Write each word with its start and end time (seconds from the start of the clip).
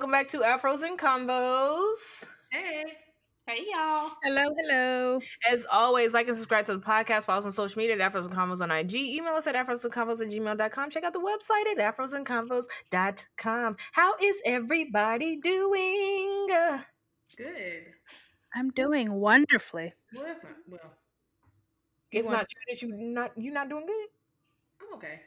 welcome 0.00 0.12
back 0.12 0.28
to 0.28 0.38
Afros 0.38 0.82
and 0.82 0.98
Convos. 0.98 2.24
Hey. 2.50 2.84
Hey 3.46 3.66
y'all. 3.70 4.12
Hello, 4.22 4.48
hello. 4.56 5.20
As 5.50 5.66
always, 5.70 6.14
like 6.14 6.26
and 6.26 6.34
subscribe 6.34 6.64
to 6.66 6.72
the 6.72 6.80
podcast. 6.80 7.24
Follow 7.24 7.40
us 7.40 7.44
on 7.44 7.52
social 7.52 7.78
media 7.78 8.02
at 8.02 8.10
Afros 8.10 8.24
and 8.24 8.34
Convos 8.34 8.62
on 8.62 8.70
IG. 8.70 8.94
Email 8.94 9.34
us 9.34 9.46
at 9.46 9.54
afrosandconvos 9.54 10.22
at 10.22 10.32
gmail.com. 10.32 10.88
Check 10.88 11.04
out 11.04 11.12
the 11.12 11.20
website 11.20 11.70
at 11.70 11.94
afrosandconvos.com. 11.94 13.76
How 13.92 14.14
is 14.22 14.40
everybody 14.46 15.36
doing? 15.36 16.46
Good. 17.36 17.84
I'm 18.54 18.70
doing 18.70 19.12
wonderfully. 19.12 19.92
Well, 20.14 20.24
that's 20.24 20.42
not 20.42 20.52
well. 20.66 20.94
It's 22.10 22.28
not 22.30 22.48
true 22.48 22.62
that 22.70 22.80
you 22.80 22.88
not 22.96 23.32
you 23.36 23.50
not 23.50 23.68
doing 23.68 23.84
good. 23.84 24.08
I'm 24.80 24.94
okay. 24.94 25.20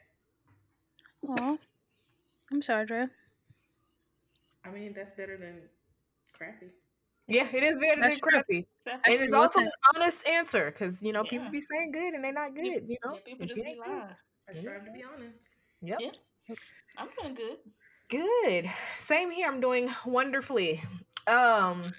Oh, 1.28 1.60
I'm 2.52 2.64
sorry, 2.64 2.88
Dre. 2.88 3.10
I 4.66 4.72
mean, 4.72 4.94
that's 4.94 5.14
better 5.14 5.38
than 5.38 5.62
crappy. 6.34 6.72
Yeah, 7.28 7.48
it 7.54 7.64
is 7.64 7.78
better 7.78 8.02
That's 8.02 8.20
than 8.20 8.32
true. 8.32 8.42
crappy. 8.42 8.68
That's 8.86 9.08
And 9.08 9.22
it's 9.22 9.34
also 9.34 9.62
an 9.62 9.70
honest 9.96 10.28
answer 10.28 10.72
because 10.72 11.02
you 11.02 11.14
know 11.14 11.24
people 11.24 11.50
be 11.50 11.62
saying 11.62 11.92
good 11.92 12.14
and 12.14 12.24
they're 12.24 12.34
not 12.34 12.54
good. 12.54 12.84
You 12.88 12.98
know, 13.06 13.18
people 13.26 13.46
just 13.46 13.58
you 13.58 13.64
be 13.64 13.80
lying. 13.80 14.04
I 14.50 14.54
strive 14.54 14.86
to 14.86 14.92
be 14.92 15.04
honest. 15.04 15.48
Yep. 15.82 16.00
Yeah. 16.02 16.56
I'm 16.98 17.08
doing 17.22 17.36
good. 17.36 17.58
Good. 18.10 18.70
Same 18.98 19.32
here. 19.32 19.48
I'm 19.50 19.62
doing 19.62 19.90
wonderfully. 20.06 20.82
Um. 21.28 21.94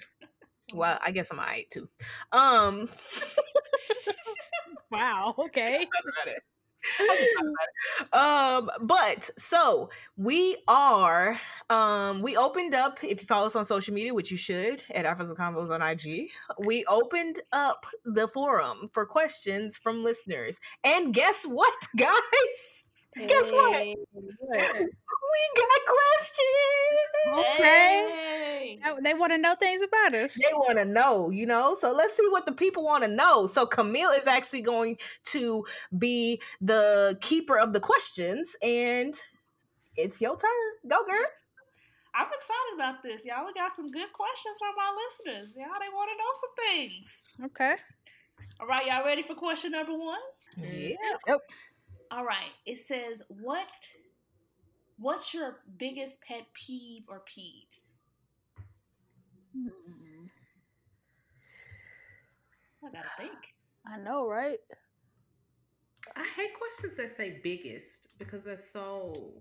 Well, 0.73 0.99
I 1.03 1.11
guess 1.11 1.31
I'm 1.31 1.39
alright 1.39 1.69
too. 1.71 1.89
Um. 2.31 2.87
Wow. 4.91 5.35
Okay. 5.37 5.85
Um, 8.13 8.69
but 8.81 9.29
so 9.37 9.89
we 10.17 10.57
are 10.67 11.39
um 11.69 12.21
we 12.21 12.37
opened 12.37 12.73
up 12.73 13.03
if 13.03 13.21
you 13.21 13.27
follow 13.27 13.47
us 13.47 13.55
on 13.55 13.65
social 13.65 13.93
media, 13.93 14.13
which 14.13 14.31
you 14.31 14.37
should 14.37 14.81
at 14.93 15.05
Afros 15.05 15.29
and 15.29 15.37
Convos 15.37 15.69
on 15.69 15.81
IG, 15.81 16.29
we 16.65 16.85
opened 16.85 17.39
up 17.51 17.85
the 18.05 18.27
forum 18.27 18.89
for 18.93 19.05
questions 19.05 19.77
from 19.77 20.03
listeners. 20.03 20.59
And 20.83 21.13
guess 21.13 21.45
what, 21.45 21.75
guys? 21.97 22.85
Guess 23.15 23.51
what? 23.51 23.75
Hey. 23.75 23.95
We 25.25 25.61
got 25.61 25.79
questions. 25.97 27.49
Okay. 27.55 28.79
Hey. 28.79 28.79
They 29.03 29.13
want 29.13 29.31
to 29.33 29.37
know 29.37 29.55
things 29.55 29.81
about 29.81 30.13
us. 30.13 30.35
They 30.35 30.53
want 30.53 30.77
to 30.77 30.85
know, 30.85 31.29
you 31.29 31.45
know. 31.45 31.75
So 31.75 31.93
let's 31.93 32.15
see 32.15 32.27
what 32.29 32.45
the 32.45 32.51
people 32.51 32.83
want 32.83 33.03
to 33.03 33.09
know. 33.09 33.47
So 33.47 33.65
Camille 33.65 34.11
is 34.11 34.27
actually 34.27 34.61
going 34.61 34.97
to 35.25 35.65
be 35.97 36.41
the 36.61 37.17
keeper 37.21 37.57
of 37.57 37.73
the 37.73 37.79
questions, 37.79 38.55
and 38.61 39.19
it's 39.97 40.21
your 40.21 40.37
turn. 40.37 40.51
Go, 40.87 41.03
girl. 41.05 41.25
I'm 42.13 42.27
excited 42.27 42.75
about 42.75 43.03
this. 43.03 43.25
Y'all 43.25 43.45
we 43.45 43.53
got 43.53 43.73
some 43.73 43.91
good 43.91 44.13
questions 44.13 44.57
from 44.59 44.73
our 44.79 44.93
listeners. 44.95 45.53
Y'all 45.55 45.79
they 45.79 45.93
want 45.93 46.09
to 46.11 46.17
know 46.17 46.31
some 46.39 46.53
things. 46.65 47.21
Okay. 47.45 47.75
All 48.59 48.67
right, 48.67 48.85
y'all 48.85 49.05
ready 49.05 49.23
for 49.23 49.35
question 49.35 49.71
number 49.71 49.97
one? 49.97 50.19
Yeah. 50.57 51.35
All 52.11 52.25
right. 52.25 52.51
It 52.65 52.77
says 52.77 53.23
what 53.27 53.67
what's 54.97 55.33
your 55.33 55.57
biggest 55.77 56.21
pet 56.21 56.45
peeve 56.53 57.03
or 57.09 57.21
peeves? 57.21 57.89
Hmm. 59.53 60.25
I 62.85 62.91
gotta 62.91 63.09
think. 63.17 63.55
I 63.87 63.97
know, 63.97 64.27
right? 64.27 64.59
I 66.15 66.27
hate 66.35 66.51
questions 66.57 66.95
that 66.97 67.15
say 67.15 67.39
biggest 67.43 68.17
because 68.19 68.43
they're 68.43 68.57
so 68.57 69.33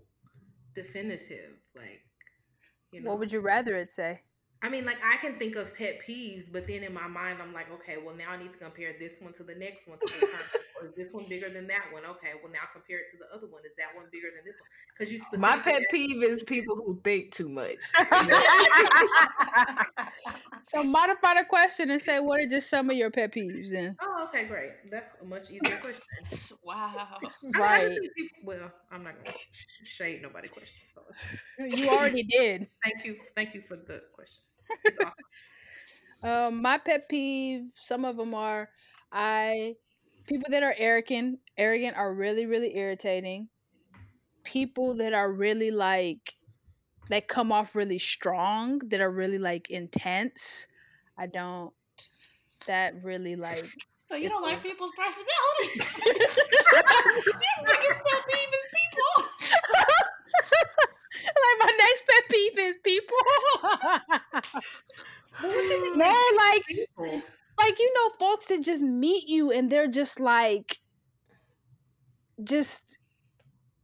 definitive. 0.75 1.52
Like, 1.75 2.02
you 2.91 3.02
know, 3.02 3.10
What 3.10 3.19
would 3.19 3.32
you 3.32 3.41
rather 3.41 3.76
it 3.76 3.91
say? 3.91 4.22
I 4.64 4.70
mean, 4.70 4.86
like 4.86 4.97
I 5.04 5.19
can 5.19 5.38
think 5.38 5.56
of 5.56 5.76
pet 5.76 6.00
peeves, 6.08 6.50
but 6.50 6.66
then 6.66 6.82
in 6.84 6.94
my 6.94 7.06
mind, 7.06 7.38
I'm 7.42 7.52
like, 7.52 7.70
okay, 7.70 7.98
well 8.02 8.14
now 8.16 8.30
I 8.30 8.38
need 8.38 8.50
to 8.52 8.56
compare 8.56 8.94
this 8.98 9.20
one 9.20 9.34
to 9.34 9.42
the 9.42 9.54
next 9.54 9.86
one. 9.86 9.98
To 9.98 10.06
the 10.06 10.26
or 10.80 10.88
is 10.88 10.97
this 10.97 11.12
one 11.12 11.26
bigger 11.28 11.50
than 11.50 11.66
that 11.66 11.84
one? 11.92 12.02
Okay, 12.06 12.32
well 12.42 12.50
now 12.50 12.60
compare 12.72 12.97
it 13.00 13.10
to 13.10 13.19
the 13.19 13.26
other 13.36 13.47
one. 13.47 13.60
Is 13.66 13.72
that 13.76 13.94
one 13.94 14.06
bigger 14.10 14.28
than 14.34 14.42
this 14.47 14.56
one? 14.58 14.69
Because 14.97 15.12
you 15.12 15.20
My 15.38 15.58
pet 15.58 15.82
peeve 15.91 16.22
is 16.22 16.42
people 16.44 16.76
who 16.76 16.98
think 17.04 17.30
too 17.32 17.50
much. 17.50 17.76
So 20.66 20.82
modify 20.82 21.34
the 21.34 21.44
question 21.44 21.91
and 21.91 22.00
say 22.00 22.20
what 22.20 22.41
are 22.41 22.46
just 22.48 22.70
some 22.70 22.88
of 22.88 22.96
your 22.96 23.10
pet 23.10 23.32
peeves 23.34 23.70
then? 23.72 23.96
Oh, 24.00 24.26
okay, 24.28 24.46
great. 24.46 24.72
That's 24.91 25.10
a 25.20 25.25
much 25.26 25.50
easier 25.50 25.60
question. 25.76 26.00
Wow. 26.62 26.94
I- 26.96 27.28
I 27.54 27.58
Right. 27.60 27.88
think 28.00 28.14
people- 28.16 28.38
well, 28.44 28.72
I'm 28.91 29.04
not 29.04 29.14
gonna 29.22 29.36
shade 29.84 30.22
nobody 30.22 30.48
question. 30.48 30.81
So 30.94 31.02
You 31.66 31.91
already 31.91 32.22
did. 32.22 32.66
thank 32.82 33.04
you, 33.04 33.20
thank 33.34 33.54
you 33.54 33.62
for 33.69 33.76
the 33.76 34.04
question. 34.14 34.42
Awesome. 34.70 35.12
Um, 36.22 36.62
my 36.62 36.78
pet 36.78 37.08
peeve, 37.08 37.66
some 37.75 38.06
of 38.06 38.16
them 38.16 38.34
are 38.34 38.70
I 39.12 39.76
people 40.26 40.48
that 40.50 40.62
are 40.62 40.75
arrogant, 40.76 41.41
arrogant 41.56 41.97
are 41.97 42.12
really, 42.12 42.47
really 42.47 42.76
irritating. 42.76 43.48
People 44.42 44.94
that 44.97 45.12
are 45.12 45.30
really 45.30 45.70
like 45.70 46.36
that 47.10 47.28
come 47.28 47.52
off 47.52 47.76
really 47.76 47.98
strong, 47.98 48.78
that 48.88 49.00
are 49.00 49.10
really 49.10 49.38
like 49.38 49.70
intense. 49.70 50.66
I 51.16 51.26
don't 51.26 51.72
that 52.66 53.04
really 53.04 53.36
like 53.36 53.66
So 54.08 54.16
you 54.16 54.31
don't 54.31 54.42
like 54.42 54.62
people's 54.62 54.92
personalities? 54.96 56.06
Your 56.06 56.14
biggest 57.66 58.00
pet 58.02 58.22
peeve 58.28 58.54
is 58.54 58.72
people. 58.72 59.33
like 61.58 61.58
my 61.60 61.72
next 61.78 62.04
pet 62.06 62.22
peeve 62.30 62.58
is 62.58 62.76
people. 62.82 63.16
no, 65.96 66.14
like 66.36 66.64
People. 66.66 67.22
like 67.58 67.78
you 67.78 67.92
know 67.94 68.10
folks 68.18 68.46
that 68.46 68.62
just 68.62 68.82
meet 68.82 69.28
you 69.28 69.50
and 69.50 69.70
they're 69.70 69.88
just 69.88 70.20
like 70.20 70.78
just 72.42 72.98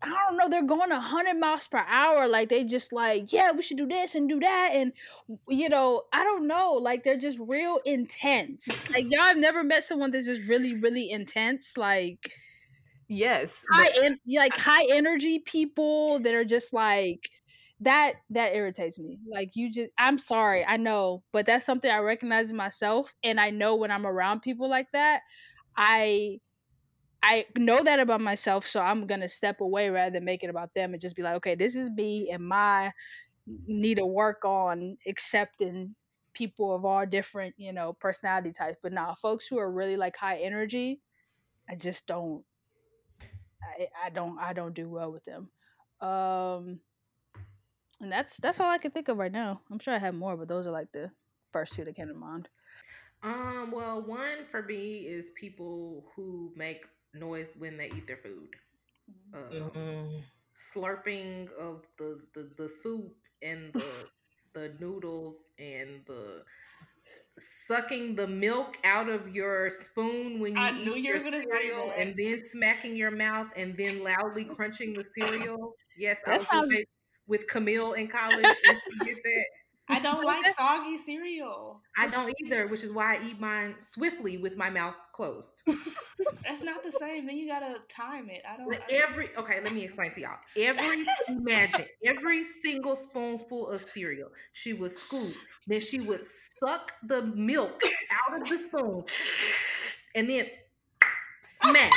I 0.03 0.09
don't 0.09 0.39
know, 0.39 0.49
they're 0.49 0.63
going 0.65 0.93
a 0.93 1.01
hundred 1.01 1.39
miles 1.39 1.69
per 1.69 1.85
hour. 1.87 2.27
Like 2.27 2.49
they 2.49 2.65
just 2.65 2.91
like, 2.93 3.33
yeah, 3.33 3.51
we 3.53 3.63
should 3.63 3.77
do 3.77 3.87
this 3.87 4.15
and 4.15 4.29
do 4.29 4.41
that. 4.41 4.71
And 4.73 4.93
you 5.49 5.69
know, 5.69 6.05
I 6.13 6.25
don't 6.25 6.47
know, 6.47 6.73
like 6.73 7.03
they're 7.03 7.19
just 7.19 7.39
real 7.39 7.81
intense. 7.85 8.89
Like 8.91 9.11
y'all 9.11 9.23
have 9.23 9.37
never 9.37 9.63
met 9.63 9.85
someone 9.85 10.11
that's 10.11 10.27
just 10.27 10.43
really, 10.45 10.75
really 10.75 11.11
intense. 11.11 11.77
Like 11.77 12.33
yes. 13.11 13.65
high 13.71 13.91
en- 14.05 14.21
like 14.27 14.57
high 14.57 14.87
energy 14.91 15.41
people 15.41 16.19
that 16.21 16.35
are 16.35 16.45
just 16.45 16.73
like 16.73 17.29
that 17.81 18.15
that 18.29 18.55
irritates 18.55 18.99
me 18.99 19.19
like 19.31 19.57
you 19.57 19.71
just 19.73 19.91
i'm 19.99 20.19
sorry 20.19 20.65
i 20.67 20.77
know 20.77 21.23
but 21.33 21.47
that's 21.47 21.65
something 21.65 21.91
i 21.91 21.99
recognize 21.99 22.51
in 22.51 22.57
myself 22.57 23.15
and 23.25 23.41
i 23.41 23.51
know 23.51 23.75
when 23.75 23.91
i'm 23.91 24.07
around 24.07 24.41
people 24.41 24.69
like 24.69 24.91
that 24.93 25.23
i 25.77 26.39
i 27.23 27.47
know 27.57 27.83
that 27.83 27.99
about 27.99 28.21
myself 28.21 28.67
so 28.67 28.83
i'm 28.83 29.07
gonna 29.07 29.29
step 29.29 29.63
away 29.63 29.89
rather 29.89 30.13
than 30.13 30.25
make 30.25 30.45
it 30.45 30.51
about 30.51 30.75
them 30.75 30.93
and 30.93 31.01
just 31.01 31.17
be 31.17 31.23
like 31.23 31.37
okay 31.37 31.55
this 31.55 31.75
is 31.75 31.91
me 31.91 32.29
and 32.31 32.47
my 32.47 32.93
need 33.67 33.97
to 33.97 34.07
work 34.07 34.45
on 34.45 34.99
accepting 35.07 35.95
people 36.35 36.75
of 36.75 36.85
all 36.85 37.07
different 37.07 37.55
you 37.57 37.73
know 37.73 37.95
personality 37.95 38.53
types 38.53 38.79
but 38.83 38.93
now 38.93 39.15
folks 39.15 39.49
who 39.49 39.59
are 39.59 39.73
really 39.73 39.97
like 39.97 40.17
high 40.17 40.37
energy 40.37 41.01
i 41.69 41.75
just 41.75 42.07
don't 42.07 42.45
I, 43.63 44.07
I 44.07 44.11
don't 44.11 44.39
I 44.39 44.53
don't 44.53 44.75
do 44.75 44.89
well 44.89 45.13
with 45.13 45.25
them. 45.25 45.51
Um 46.01 46.81
and 48.01 48.11
that's 48.11 48.39
that's 48.39 48.61
all 48.61 48.71
I 48.71 48.79
can 48.79 48.91
think 48.91 49.09
of 49.09 49.19
right 49.19 49.33
now. 49.33 49.61
I'm 49.71 49.79
sure 49.79 49.95
I 49.95 49.99
have 49.99 50.15
more, 50.15 50.37
but 50.37 50.49
those 50.49 50.67
are 50.67 50.73
like 50.73 50.93
the 50.93 51.11
first 51.53 51.75
two 51.75 51.85
that 51.85 51.97
came 51.97 52.09
to 52.09 52.15
mind. 52.15 52.49
Um, 53.23 53.71
well, 53.71 54.01
one 54.03 54.47
for 54.51 54.63
me 54.63 55.01
is 55.01 55.27
people 55.39 56.07
who 56.17 56.53
make 56.57 56.85
noise 57.13 57.53
when 57.59 57.77
they 57.77 57.91
eat 57.91 58.07
their 58.07 58.17
food. 58.17 58.49
Uh, 59.35 59.71
Mm. 59.71 60.23
Slurping 60.57 61.49
of 61.59 61.87
the, 61.99 62.21
the, 62.35 62.51
the 62.57 62.69
soup 62.69 63.15
and 63.43 63.73
the 63.73 64.07
the 64.53 64.75
noodles 64.79 65.39
and 65.59 66.05
the 66.07 66.45
sucking 67.41 68.15
the 68.15 68.27
milk 68.27 68.77
out 68.85 69.09
of 69.09 69.35
your 69.35 69.71
spoon 69.71 70.39
when 70.41 70.55
you 70.57 70.61
I 70.61 70.71
eat 70.73 70.85
knew 70.85 70.95
you 70.95 71.03
your 71.03 71.19
were 71.19 71.25
gonna 71.25 71.43
cereal 71.43 71.93
and 71.97 72.15
then 72.17 72.45
smacking 72.47 72.97
your 72.97 73.11
mouth 73.11 73.49
and 73.57 73.77
then 73.77 74.03
loudly 74.05 74.45
crunching 74.45 74.95
the 74.95 75.05
cereal. 75.05 75.75
Yes, 75.97 76.23
I 76.27 76.35
was 76.35 76.47
sounds- 76.47 76.71
with- 76.75 76.87
with 77.27 77.47
Camille 77.47 77.93
in 77.93 78.09
college 78.09 78.45
and 78.45 78.81
she 78.93 79.05
did 79.05 79.19
that. 79.23 79.47
I 79.91 80.01
don't 80.01 80.25
like 80.25 80.45
soggy 80.59 80.97
cereal. 80.99 81.81
I 81.99 82.07
don't 82.07 82.33
either, 82.45 82.67
which 82.69 82.83
is 82.83 82.93
why 82.93 83.17
I 83.17 83.27
eat 83.29 83.41
mine 83.41 83.75
swiftly 83.79 84.39
with 84.39 84.57
my 84.57 84.71
mouth 84.71 84.95
closed. 85.13 85.63
That's 85.67 86.63
not 86.63 86.83
the 86.83 86.93
same. 86.93 87.27
Then 87.27 87.37
you 87.37 87.47
gotta 87.49 87.77
time 87.89 88.31
it. 88.31 88.43
I 88.49 88.57
don't. 88.57 88.75
I- 88.75 88.81
every 88.91 89.31
okay, 89.37 89.61
let 89.63 89.73
me 89.75 89.83
explain 89.85 90.11
to 90.13 90.21
y'all. 90.21 90.39
Every 90.57 91.05
imagine 91.29 91.87
every 92.05 92.45
single 92.45 92.97
spoonful 92.97 93.69
of 93.69 93.83
cereal, 93.83 94.29
she 94.53 94.73
would 94.73 94.93
scoop, 94.93 95.35
then 95.67 95.81
she 95.81 96.01
would 96.01 96.25
suck 96.25 96.93
the 97.03 97.23
milk 97.23 97.81
out 98.13 98.41
of 98.43 98.49
the 98.49 98.59
spoon, 98.69 99.05
and 100.15 100.31
then 100.31 100.47
smack. 101.43 101.93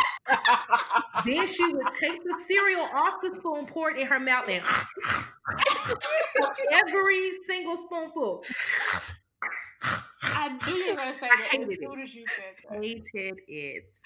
Then 1.25 1.47
she 1.47 1.73
would 1.73 1.91
take 1.99 2.23
the 2.23 2.39
cereal 2.47 2.87
off 2.93 3.15
the 3.21 3.31
spoon, 3.35 3.65
pour 3.65 3.91
it 3.91 3.97
in 3.97 4.07
her 4.07 4.19
mouth, 4.19 4.47
and 4.49 4.63
every 6.71 7.31
single 7.47 7.77
spoonful. 7.77 8.43
I 10.23 10.49
knew 10.67 10.75
you 10.75 10.91
were 10.91 10.97
gonna 10.97 11.13
say 11.13 11.29
that 11.29 11.59
as 11.59 11.67
soon 11.79 12.01
as 12.01 12.15
you 12.15 12.25
said 12.27 12.53
that. 12.69 12.83
Hated 12.83 13.35
it. 13.47 13.97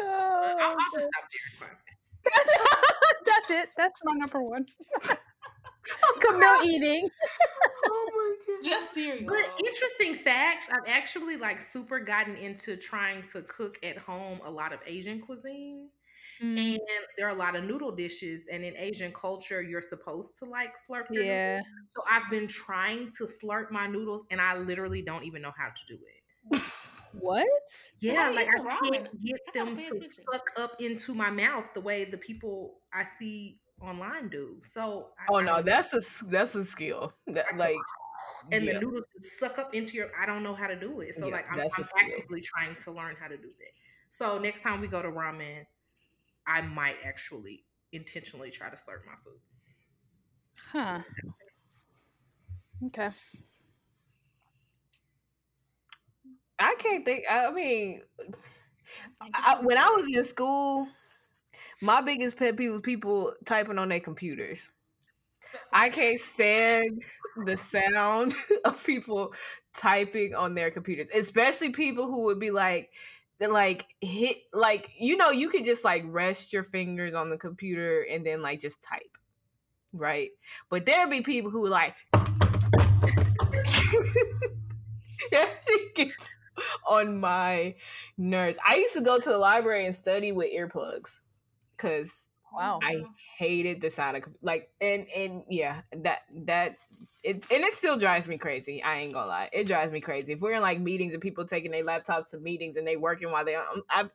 Oh, 0.00 0.56
I'll, 0.60 0.70
I'll 0.70 0.76
just 0.94 1.08
stop 1.12 1.24
there. 1.30 1.46
It's 1.48 2.52
fine. 2.52 2.74
That's 3.26 3.50
it. 3.50 3.68
That's 3.76 3.94
my 4.04 4.14
number 4.14 4.42
one. 4.42 4.66
Camille 6.20 6.64
eating. 6.64 7.08
oh 7.86 8.10
my 8.14 8.34
god. 8.46 8.70
Just 8.70 8.94
cereal. 8.94 9.26
But 9.26 9.66
interesting 9.66 10.14
facts, 10.14 10.68
I've 10.72 10.88
actually 10.88 11.36
like 11.36 11.60
super 11.60 12.00
gotten 12.00 12.36
into 12.36 12.76
trying 12.76 13.24
to 13.32 13.42
cook 13.42 13.78
at 13.82 13.98
home 13.98 14.40
a 14.44 14.50
lot 14.50 14.72
of 14.72 14.80
Asian 14.86 15.20
cuisine. 15.20 15.88
Mm, 16.42 16.58
And 16.72 16.80
there 17.16 17.26
are 17.26 17.30
a 17.30 17.38
lot 17.38 17.54
of 17.54 17.64
noodle 17.64 17.92
dishes, 17.92 18.48
and 18.50 18.64
in 18.64 18.76
Asian 18.76 19.12
culture, 19.12 19.62
you're 19.62 19.80
supposed 19.80 20.36
to 20.38 20.46
like 20.46 20.74
slurp 20.76 21.04
your 21.10 21.22
yeah. 21.22 21.58
noodles. 21.58 21.66
So 21.96 22.02
I've 22.10 22.28
been 22.30 22.48
trying 22.48 23.10
to 23.18 23.24
slurp 23.24 23.70
my 23.70 23.86
noodles, 23.86 24.24
and 24.30 24.40
I 24.40 24.56
literally 24.56 25.02
don't 25.02 25.24
even 25.24 25.42
know 25.42 25.52
how 25.56 25.68
to 25.68 25.82
do 25.88 25.94
it. 25.94 26.60
What? 27.20 27.46
Yeah, 28.00 28.30
do 28.30 28.34
like 28.36 28.48
I 28.48 28.60
eat 28.86 28.92
can't 28.92 29.24
get 29.24 29.40
them 29.54 29.76
to 29.76 30.08
suck 30.32 30.50
up 30.58 30.80
into 30.80 31.14
my 31.14 31.30
mouth 31.30 31.66
the 31.74 31.80
way 31.80 32.04
the 32.04 32.18
people 32.18 32.80
I 32.92 33.04
see 33.04 33.60
online 33.80 34.28
do. 34.28 34.60
So 34.64 35.10
I, 35.18 35.28
Oh 35.28 35.40
I 35.40 35.44
no, 35.44 35.62
don't- 35.62 35.64
that's 35.64 35.92
a 35.94 36.24
that's 36.26 36.54
a 36.54 36.64
skill. 36.64 37.14
That 37.26 37.56
like 37.56 37.76
and 38.52 38.66
yeah. 38.66 38.72
the 38.72 38.74
noodles 38.74 39.04
suck 39.20 39.58
up 39.58 39.74
into 39.74 39.94
your. 39.94 40.10
I 40.18 40.26
don't 40.26 40.42
know 40.42 40.54
how 40.54 40.66
to 40.68 40.78
do 40.78 41.00
it. 41.00 41.14
So 41.14 41.28
Yeah, 41.28 41.34
like 41.34 41.46
I'm, 41.50 41.60
I'm 41.76 41.84
actively 41.98 42.40
trying 42.42 42.76
to 42.76 42.92
learn 42.92 43.16
how 43.20 43.28
to 43.28 43.36
do 43.36 43.48
that. 43.48 43.72
So 44.10 44.38
next 44.38 44.62
time 44.62 44.80
we 44.80 44.88
go 44.88 45.02
to 45.02 45.08
ramen, 45.08 45.66
I 46.46 46.62
might 46.62 46.98
actually 47.04 47.66
intentionally 47.92 48.50
try 48.50 48.70
to 48.70 48.76
slurp 48.76 49.06
my 49.06 49.14
food. 49.24 49.40
Huh. 50.72 51.02
Okay. 52.86 53.10
I 56.58 56.74
can't 56.78 57.04
think. 57.04 57.24
I 57.30 57.50
mean, 57.50 58.02
I, 59.34 59.60
when 59.62 59.76
I 59.78 59.88
was 59.90 60.14
in 60.14 60.24
school, 60.24 60.88
my 61.80 62.00
biggest 62.00 62.36
pet 62.36 62.56
peeve 62.56 62.82
people 62.82 63.34
typing 63.44 63.78
on 63.78 63.88
their 63.88 64.00
computers. 64.00 64.70
I 65.72 65.88
can't 65.88 66.18
stand 66.18 67.02
the 67.44 67.56
sound 67.56 68.34
of 68.64 68.84
people 68.84 69.32
typing 69.76 70.34
on 70.34 70.54
their 70.54 70.70
computers, 70.70 71.08
especially 71.14 71.70
people 71.70 72.06
who 72.06 72.24
would 72.24 72.40
be 72.40 72.50
like, 72.50 72.90
like 73.40 73.86
hit 74.00 74.38
like 74.54 74.90
you 74.98 75.18
know 75.18 75.30
you 75.30 75.50
could 75.50 75.66
just 75.66 75.84
like 75.84 76.02
rest 76.06 76.52
your 76.52 76.62
fingers 76.62 77.14
on 77.14 77.28
the 77.28 77.36
computer 77.36 78.06
and 78.10 78.24
then 78.24 78.40
like 78.40 78.60
just 78.60 78.82
type, 78.82 79.18
right? 79.92 80.30
But 80.70 80.86
there'd 80.86 81.10
be 81.10 81.20
people 81.20 81.50
who 81.50 81.68
like. 81.68 81.94
it 85.32 85.94
gets 85.94 86.38
on 86.88 87.18
my 87.18 87.74
nerves. 88.16 88.58
I 88.64 88.76
used 88.76 88.94
to 88.94 89.00
go 89.00 89.18
to 89.18 89.28
the 89.28 89.38
library 89.38 89.84
and 89.86 89.94
study 89.94 90.32
with 90.32 90.52
earplugs 90.52 91.20
because 91.76 92.28
Wow. 92.52 92.78
I 92.82 93.02
hated 93.36 93.80
the 93.80 93.90
sound 93.90 94.16
of 94.16 94.24
like 94.40 94.70
and 94.80 95.06
and 95.16 95.42
yeah 95.48 95.82
that 95.92 96.20
that 96.46 96.76
it 97.22 97.44
and 97.50 97.64
it 97.64 97.74
still 97.74 97.98
drives 97.98 98.28
me 98.28 98.38
crazy. 98.38 98.82
I 98.82 98.98
ain't 98.98 99.12
gonna 99.12 99.26
lie, 99.26 99.50
it 99.52 99.66
drives 99.66 99.90
me 99.92 100.00
crazy. 100.00 100.32
If 100.34 100.40
we're 100.40 100.52
in 100.52 100.62
like 100.62 100.80
meetings 100.80 101.14
and 101.14 101.22
people 101.22 101.44
taking 101.46 101.72
their 101.72 101.84
laptops 101.84 102.28
to 102.30 102.38
meetings 102.38 102.76
and 102.76 102.86
they 102.86 102.96
working 102.96 103.30
while 103.32 103.44
they 103.44 103.56
um, 103.56 103.82
I 103.90 104.08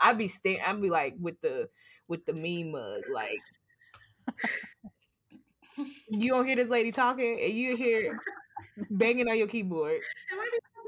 I'd 0.00 0.18
be 0.18 0.28
staying 0.28 0.60
I'd 0.66 0.80
be 0.82 0.90
like 0.90 1.16
with 1.20 1.40
the 1.40 1.70
with 2.08 2.26
the 2.26 2.34
meme 2.34 2.72
mug 2.72 3.02
like. 3.12 3.40
You 6.08 6.30
don't 6.30 6.46
hear 6.46 6.56
this 6.56 6.68
lady 6.68 6.90
talking, 6.92 7.38
and 7.40 7.52
you 7.52 7.76
hear 7.76 8.20
banging 8.90 9.28
on 9.28 9.38
your 9.38 9.48
keyboard. 9.48 10.02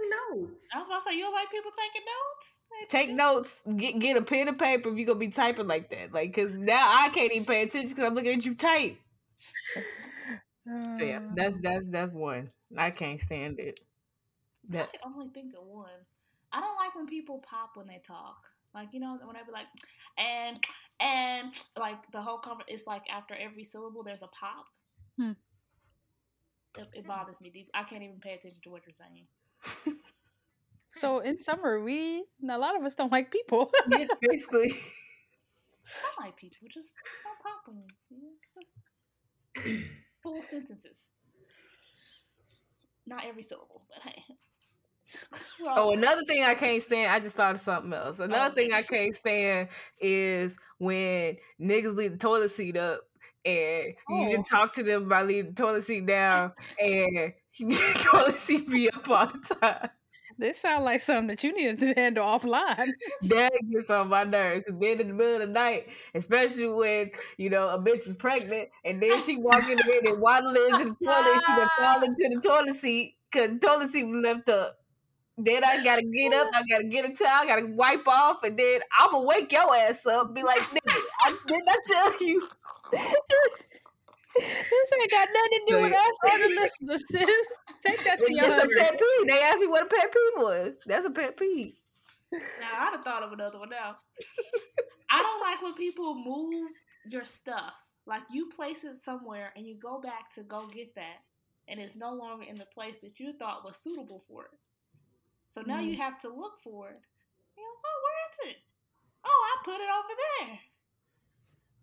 There 0.01 0.11
might 0.11 0.47
be 0.47 0.51
some 0.51 0.51
notes. 0.51 0.67
I 0.75 0.79
was 0.79 0.87
about 0.89 1.05
to 1.05 1.11
say, 1.11 1.17
you 1.17 1.25
don't 1.25 1.33
like 1.33 1.51
people 1.51 1.71
taking 1.71 2.07
notes? 2.07 2.53
They 2.71 2.99
Take 2.99 3.11
notes. 3.15 3.63
Get 3.77 3.99
get 3.99 4.17
a 4.17 4.23
pen 4.23 4.49
and 4.49 4.59
paper 4.59 4.91
if 4.91 4.99
you 4.99 5.07
gonna 5.07 5.19
be 5.19 5.29
typing 5.29 5.67
like 5.67 5.91
that. 5.91 6.13
Like, 6.13 6.35
cause 6.35 6.53
now 6.53 6.87
I 6.89 7.09
can't 7.09 7.33
even 7.33 7.45
pay 7.45 7.63
attention 7.63 7.91
because 7.91 8.05
I'm 8.05 8.15
looking 8.15 8.33
at 8.33 8.45
you 8.45 8.55
type. 8.55 8.97
So 10.97 11.05
yeah, 11.05 11.21
that's 11.35 11.57
that's 11.63 11.89
that's 11.89 12.13
one. 12.13 12.51
I 12.77 12.91
can't 12.91 13.21
stand 13.21 13.59
it. 13.59 13.81
That 14.69 14.89
I 14.89 14.99
can 14.99 15.13
only 15.13 15.29
think 15.29 15.55
of 15.55 15.67
one. 15.67 15.91
I 16.53 16.61
don't 16.61 16.77
like 16.77 16.95
when 16.95 17.07
people 17.07 17.43
pop 17.47 17.71
when 17.75 17.87
they 17.87 18.01
talk. 18.07 18.45
Like 18.75 18.89
you 18.93 19.01
know, 19.01 19.19
when 19.25 19.37
I 19.37 19.43
be 19.43 19.53
like, 19.53 19.67
and 20.17 20.59
and 21.01 21.53
like 21.79 21.99
the 22.13 22.23
whole 22.23 22.39
conver 22.39 22.61
it's 22.69 22.87
like 22.87 23.03
after 23.11 23.35
every 23.35 23.65
syllable 23.65 24.05
there's 24.05 24.23
a 24.23 24.29
pop. 24.29 24.67
Hmm. 25.19 25.33
It, 26.79 26.89
it 26.95 27.07
bothers 27.07 27.41
me 27.41 27.51
deep. 27.51 27.69
I 27.75 27.83
can't 27.83 28.03
even 28.03 28.21
pay 28.21 28.35
attention 28.35 28.61
to 28.63 28.71
what 28.71 28.83
you're 28.87 28.95
saying. 28.95 29.27
So 30.93 31.21
in 31.21 31.37
summer, 31.39 31.81
we 31.81 32.25
a 32.49 32.59
lot 32.59 32.77
of 32.77 32.85
us 32.85 32.95
don't 32.95 33.13
like 33.13 33.31
people. 33.31 33.71
yeah, 33.89 34.07
basically. 34.21 34.73
I 36.19 36.25
like 36.27 36.37
people 36.37 36.69
just 36.71 36.93
don't 37.25 37.39
pop 37.43 37.63
when 37.67 37.83
you 38.11 38.19
know, 38.23 39.65
just 39.65 39.85
full 40.23 40.43
sentences. 40.43 41.09
Not 43.07 43.25
every 43.27 43.43
syllable, 43.43 43.83
but 43.89 44.03
hey. 44.03 44.23
Oh, 45.67 45.93
another 45.93 46.23
thing 46.25 46.45
I 46.45 46.55
can't 46.55 46.83
stand. 46.83 47.11
I 47.11 47.19
just 47.19 47.35
thought 47.35 47.55
of 47.55 47.61
something 47.61 47.93
else. 47.93 48.21
Another 48.21 48.53
Oh, 48.53 48.55
thing 48.55 48.73
I 48.73 48.83
can't 48.83 49.15
stand 49.15 49.69
is 49.99 50.57
when 50.79 51.37
niggas 51.61 51.97
leave 51.97 52.13
the 52.13 52.19
toilet 52.19 52.51
seat 52.51 52.77
up 52.77 53.01
and 53.45 53.87
you 53.89 53.95
Oh. 54.09 54.29
didn't 54.31 54.47
talk 54.47 54.75
to 54.75 54.83
them 54.85 55.09
by 55.09 55.23
leaving 55.23 55.53
the 55.55 55.63
toilet 55.63 55.83
seat 55.83 56.07
down 56.07 56.53
and 56.79 57.17
the 57.17 57.35
toilet 57.59 58.37
seat 58.37 58.69
be 58.71 58.91
up 58.91 59.09
all 59.09 59.27
the 59.27 59.57
time. 59.61 59.91
this 60.39 60.61
sounds 60.61 60.85
like 60.85 61.01
something 61.01 61.29
that 61.29 61.45
you 61.45 61.55
needed 61.55 61.79
to 61.81 61.93
handle 61.95 62.25
offline. 62.25 62.89
That 63.23 63.53
gets 63.71 63.91
on 63.91 64.09
my 64.09 64.25
nerves. 64.25 64.65
Then 64.69 65.01
in 65.01 65.09
the 65.09 65.15
middle 65.15 65.35
of 65.35 65.41
the 65.41 65.47
night, 65.47 65.89
especially 66.15 66.69
when 66.69 67.11
you 67.37 67.51
know 67.51 67.69
a 67.69 67.79
bitch 67.79 68.09
is 68.09 68.17
pregnant, 68.17 68.69
and 68.85 69.03
then 69.03 69.23
she 69.23 69.37
walk 69.37 69.69
in 69.69 69.79
there 69.85 70.01
and 70.05 70.21
waddle 70.21 70.51
into 70.51 70.97
the 71.01 71.05
toilet, 71.05 71.41
she 71.41 71.47
gonna 71.47 71.71
fall 71.79 72.03
into 72.03 72.31
the 72.35 72.41
toilet 72.41 72.75
seat 72.75 73.17
because 73.31 73.51
the 73.51 73.59
toilet 73.59 73.91
seat 73.91 74.05
was 74.05 74.23
left 74.25 74.49
up. 74.49 74.77
Then 75.37 75.65
I 75.65 75.83
gotta 75.83 76.03
get 76.03 76.35
up, 76.35 76.49
I 76.55 76.63
gotta 76.69 76.85
get 76.85 77.05
a 77.09 77.15
towel, 77.15 77.29
I 77.31 77.47
gotta 77.47 77.67
wipe 77.67 78.07
off, 78.07 78.43
and 78.43 78.59
then 78.59 78.81
I'm 78.99 79.11
gonna 79.11 79.27
wake 79.27 79.51
your 79.53 79.75
ass 79.75 80.05
up, 80.07 80.35
be 80.35 80.43
like, 80.43 80.61
I 81.25 81.37
did 81.47 81.63
not 81.67 81.79
tell 81.87 82.27
you. 82.27 82.49
this 84.37 84.93
ain't 85.01 85.11
got 85.11 85.29
nothing 85.33 85.51
to 85.53 85.65
do 85.69 85.81
with 85.83 85.93
us 85.93 86.17
or 86.25 86.39
the 86.39 86.55
listeners, 86.55 87.05
sis. 87.09 87.59
Take 87.85 88.05
that 88.05 88.21
to 88.21 88.33
your 88.33 88.45
It's 88.45 88.65
a 88.65 88.79
pet 88.79 88.93
peeve. 88.93 89.27
They 89.27 89.41
asked 89.41 89.61
me 89.61 89.67
what 89.67 89.85
a 89.85 89.87
pet 89.87 90.13
peeve 90.13 90.43
was. 90.43 90.73
That's 90.87 91.07
a 91.07 91.11
pet 91.11 91.37
peeve. 91.37 91.75
Now 92.33 92.39
I'd 92.79 92.93
have 92.93 93.05
thought 93.05 93.23
of 93.23 93.33
another 93.33 93.59
one 93.59 93.71
now. 93.71 93.97
I 95.11 95.23
don't 95.23 95.41
like 95.41 95.63
when 95.63 95.75
people 95.75 96.15
move 96.15 96.71
your 97.09 97.25
stuff. 97.25 97.75
Like 98.07 98.23
you 98.31 98.51
place 98.51 98.85
it 98.85 99.03
somewhere 99.05 99.53
and 99.57 99.67
you 99.67 99.77
go 99.77 100.01
back 100.01 100.33
to 100.35 100.43
go 100.43 100.69
get 100.73 100.95
that, 100.95 101.23
and 101.69 101.81
it's 101.81 101.97
no 101.97 102.13
longer 102.13 102.45
in 102.45 102.57
the 102.57 102.67
place 102.67 102.99
that 103.03 103.19
you 103.19 103.33
thought 103.33 103.65
was 103.65 103.77
suitable 103.77 104.23
for 104.29 104.45
it. 104.45 104.59
So 105.49 105.63
now 105.63 105.81
you 105.81 105.93
mm-hmm. 105.93 106.03
have 106.03 106.19
to 106.21 106.29
look 106.29 106.59
for 106.63 106.91
it. 106.91 106.99
You 107.57 107.63
know, 107.63 107.75
oh, 107.85 107.99
where 108.05 108.51
is 108.51 108.55
it? 108.55 108.63
Oh, 109.25 109.47
I 109.47 109.65
put 109.65 109.75
it 109.75 109.91
over 109.91 110.15
there. 110.17 110.59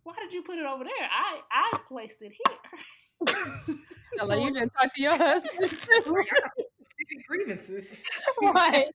Why 0.08 0.14
did 0.24 0.32
you 0.34 0.42
put 0.42 0.58
it 0.58 0.66
over 0.66 0.86
there? 0.86 0.94
I 1.12 1.42
I 1.52 1.78
placed 1.86 2.22
it 2.22 2.32
here. 2.32 3.78
Stella, 4.02 4.38
you 4.42 4.54
didn't 4.54 4.72
talk 4.72 4.90
to 4.96 5.02
your 5.02 5.18
husband. 5.28 5.70
Specific 5.70 7.28
grievances. 7.28 7.88
right. 8.42 8.86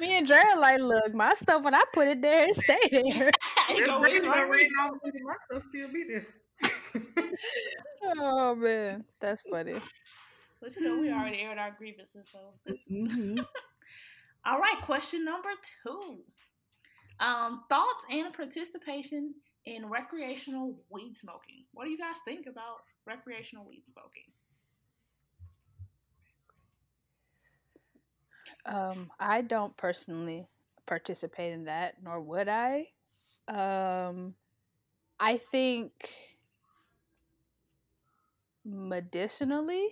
Me 0.00 0.16
and 0.16 0.26
Dre 0.26 0.38
are 0.38 0.58
like, 0.58 0.80
look, 0.80 1.12
my 1.14 1.34
stuff 1.34 1.62
when 1.62 1.74
I 1.74 1.82
put 1.92 2.08
it 2.08 2.22
there, 2.22 2.48
it 2.48 2.56
stay 2.56 2.78
there. 2.90 3.30
You 3.76 3.86
know, 3.86 4.02
it's 4.04 4.24
right 4.26 4.48
where- 4.48 4.68
My 5.22 5.34
stuff 5.50 5.64
still 5.68 5.88
be 5.92 6.04
there. 6.08 6.26
oh 8.16 8.54
man, 8.54 9.04
that's 9.20 9.42
funny. 9.42 9.74
But 10.62 10.76
you 10.76 10.82
know, 10.82 10.98
we 10.98 11.12
already 11.12 11.40
aired 11.42 11.58
our 11.58 11.72
grievances, 11.76 12.26
so 12.32 12.38
Mhm. 12.90 13.44
All 14.46 14.58
right, 14.60 14.80
question 14.82 15.26
number 15.26 15.50
two. 15.82 16.20
Um, 17.20 17.64
thoughts 17.68 18.04
and 18.10 18.32
participation 18.32 19.34
in 19.66 19.86
recreational 19.88 20.74
weed 20.90 21.16
smoking. 21.16 21.64
What 21.72 21.84
do 21.84 21.90
you 21.90 21.98
guys 21.98 22.16
think 22.24 22.46
about 22.46 22.82
recreational 23.06 23.64
weed 23.64 23.82
smoking? 23.86 24.24
Um, 28.66 29.10
I 29.18 29.42
don't 29.42 29.76
personally 29.76 30.46
participate 30.86 31.52
in 31.52 31.64
that, 31.64 31.96
nor 32.02 32.20
would 32.20 32.48
I. 32.48 32.88
Um, 33.48 34.34
I 35.18 35.36
think 35.36 36.10
medicinally, 38.64 39.88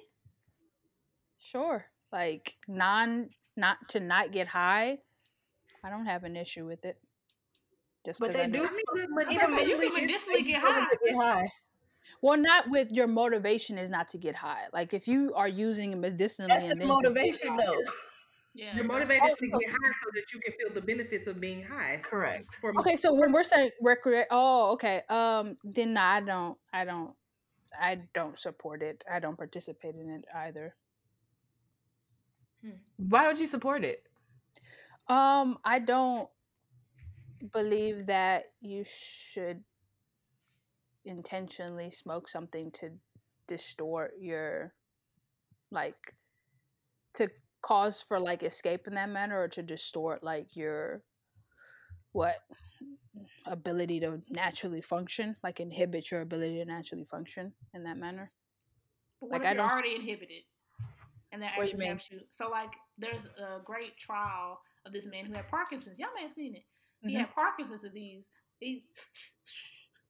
sure. 1.38 1.86
Like 2.10 2.56
non, 2.68 3.30
not 3.56 3.88
to 3.90 4.00
not 4.00 4.32
get 4.32 4.48
high. 4.48 4.98
I 5.84 5.90
don't 5.90 6.06
have 6.06 6.24
an 6.24 6.36
issue 6.36 6.66
with 6.66 6.84
it. 6.84 6.98
Just 8.04 8.20
But 8.20 8.26
'cause 8.28 8.36
they 8.36 8.42
I 8.42 8.46
do. 8.46 8.64
it's 8.64 8.66
I 8.66 8.72
fun. 8.92 9.10
was 9.26 9.38
gonna 9.38 9.62
you 9.62 9.78
can 9.78 9.94
medicinally 9.94 10.42
get 10.42 10.60
high. 10.60 10.88
Get 11.04 11.14
high. 11.14 11.48
Well, 12.20 12.36
not 12.36 12.68
with 12.68 12.90
your 12.90 13.06
motivation 13.06 13.78
is 13.78 13.90
not 13.90 14.08
to 14.10 14.18
get 14.18 14.34
high. 14.34 14.66
Like 14.72 14.92
if 14.92 15.06
you 15.06 15.32
are 15.34 15.48
using 15.48 15.92
it 15.92 15.98
medicinally, 15.98 16.48
That's 16.48 16.64
and 16.64 16.72
the 16.72 16.76
then 16.76 16.88
motivation, 16.88 17.56
though. 17.56 17.80
Yeah. 18.54 18.74
You're 18.76 18.84
motivated 18.84 19.36
to 19.38 19.46
get 19.46 19.70
high 19.70 19.92
so 20.04 20.10
that 20.14 20.32
you 20.32 20.40
can 20.40 20.52
feel 20.54 20.74
the 20.74 20.80
benefits 20.82 21.26
of 21.26 21.40
being 21.40 21.62
high. 21.62 22.00
Correct. 22.02 22.52
For 22.60 22.78
Okay, 22.80 22.96
so 22.96 23.14
when 23.14 23.32
we're 23.32 23.44
saying 23.44 23.70
recreate, 23.80 24.26
oh, 24.30 24.72
okay. 24.72 25.02
Um, 25.08 25.56
then 25.64 25.94
nah, 25.94 26.02
I 26.16 26.20
don't, 26.20 26.58
I 26.72 26.84
don't, 26.84 27.14
I 27.80 28.00
don't 28.12 28.38
support 28.38 28.82
it. 28.82 29.04
I 29.10 29.20
don't 29.20 29.38
participate 29.38 29.94
in 29.94 30.10
it 30.10 30.24
either. 30.34 30.74
Why 32.98 33.26
would 33.26 33.38
you 33.38 33.46
support 33.46 33.84
it? 33.84 34.06
Um, 35.08 35.58
I 35.64 35.78
don't 35.78 36.28
believe 37.50 38.06
that 38.06 38.44
you 38.60 38.84
should 38.84 39.64
intentionally 41.04 41.90
smoke 41.90 42.28
something 42.28 42.70
to 42.70 42.90
distort 43.48 44.12
your 44.20 44.72
like 45.72 46.14
to 47.14 47.28
cause 47.60 48.00
for 48.00 48.20
like 48.20 48.42
escape 48.42 48.86
in 48.86 48.94
that 48.94 49.08
manner 49.08 49.40
or 49.40 49.48
to 49.48 49.62
distort 49.62 50.22
like 50.22 50.54
your 50.54 51.02
what 52.12 52.36
ability 53.46 53.98
to 53.98 54.20
naturally 54.30 54.80
function 54.80 55.34
like 55.42 55.58
inhibit 55.58 56.10
your 56.10 56.20
ability 56.20 56.58
to 56.58 56.64
naturally 56.64 57.04
function 57.04 57.52
in 57.74 57.82
that 57.82 57.96
manner 57.96 58.30
Like, 59.20 59.44
I 59.44 59.48
you're 59.52 59.58
don't 59.58 59.70
already 59.70 59.96
inhibited? 59.96 60.42
And 61.32 61.42
that 61.42 61.52
actually 61.58 61.86
helps 61.86 62.10
you. 62.10 62.20
So 62.30 62.48
like 62.50 62.70
there's 62.98 63.26
a 63.26 63.60
great 63.64 63.96
trial 63.96 64.60
of 64.84 64.92
this 64.92 65.06
man 65.06 65.24
who 65.24 65.32
had 65.34 65.48
Parkinson's. 65.48 65.98
Y'all 65.98 66.08
may 66.14 66.22
have 66.22 66.32
seen 66.32 66.54
it. 66.54 66.64
He 67.04 67.14
had 67.14 67.26
mm-hmm. 67.26 67.34
Parkinson's 67.34 67.82
disease. 67.82 68.26
He 68.60 68.84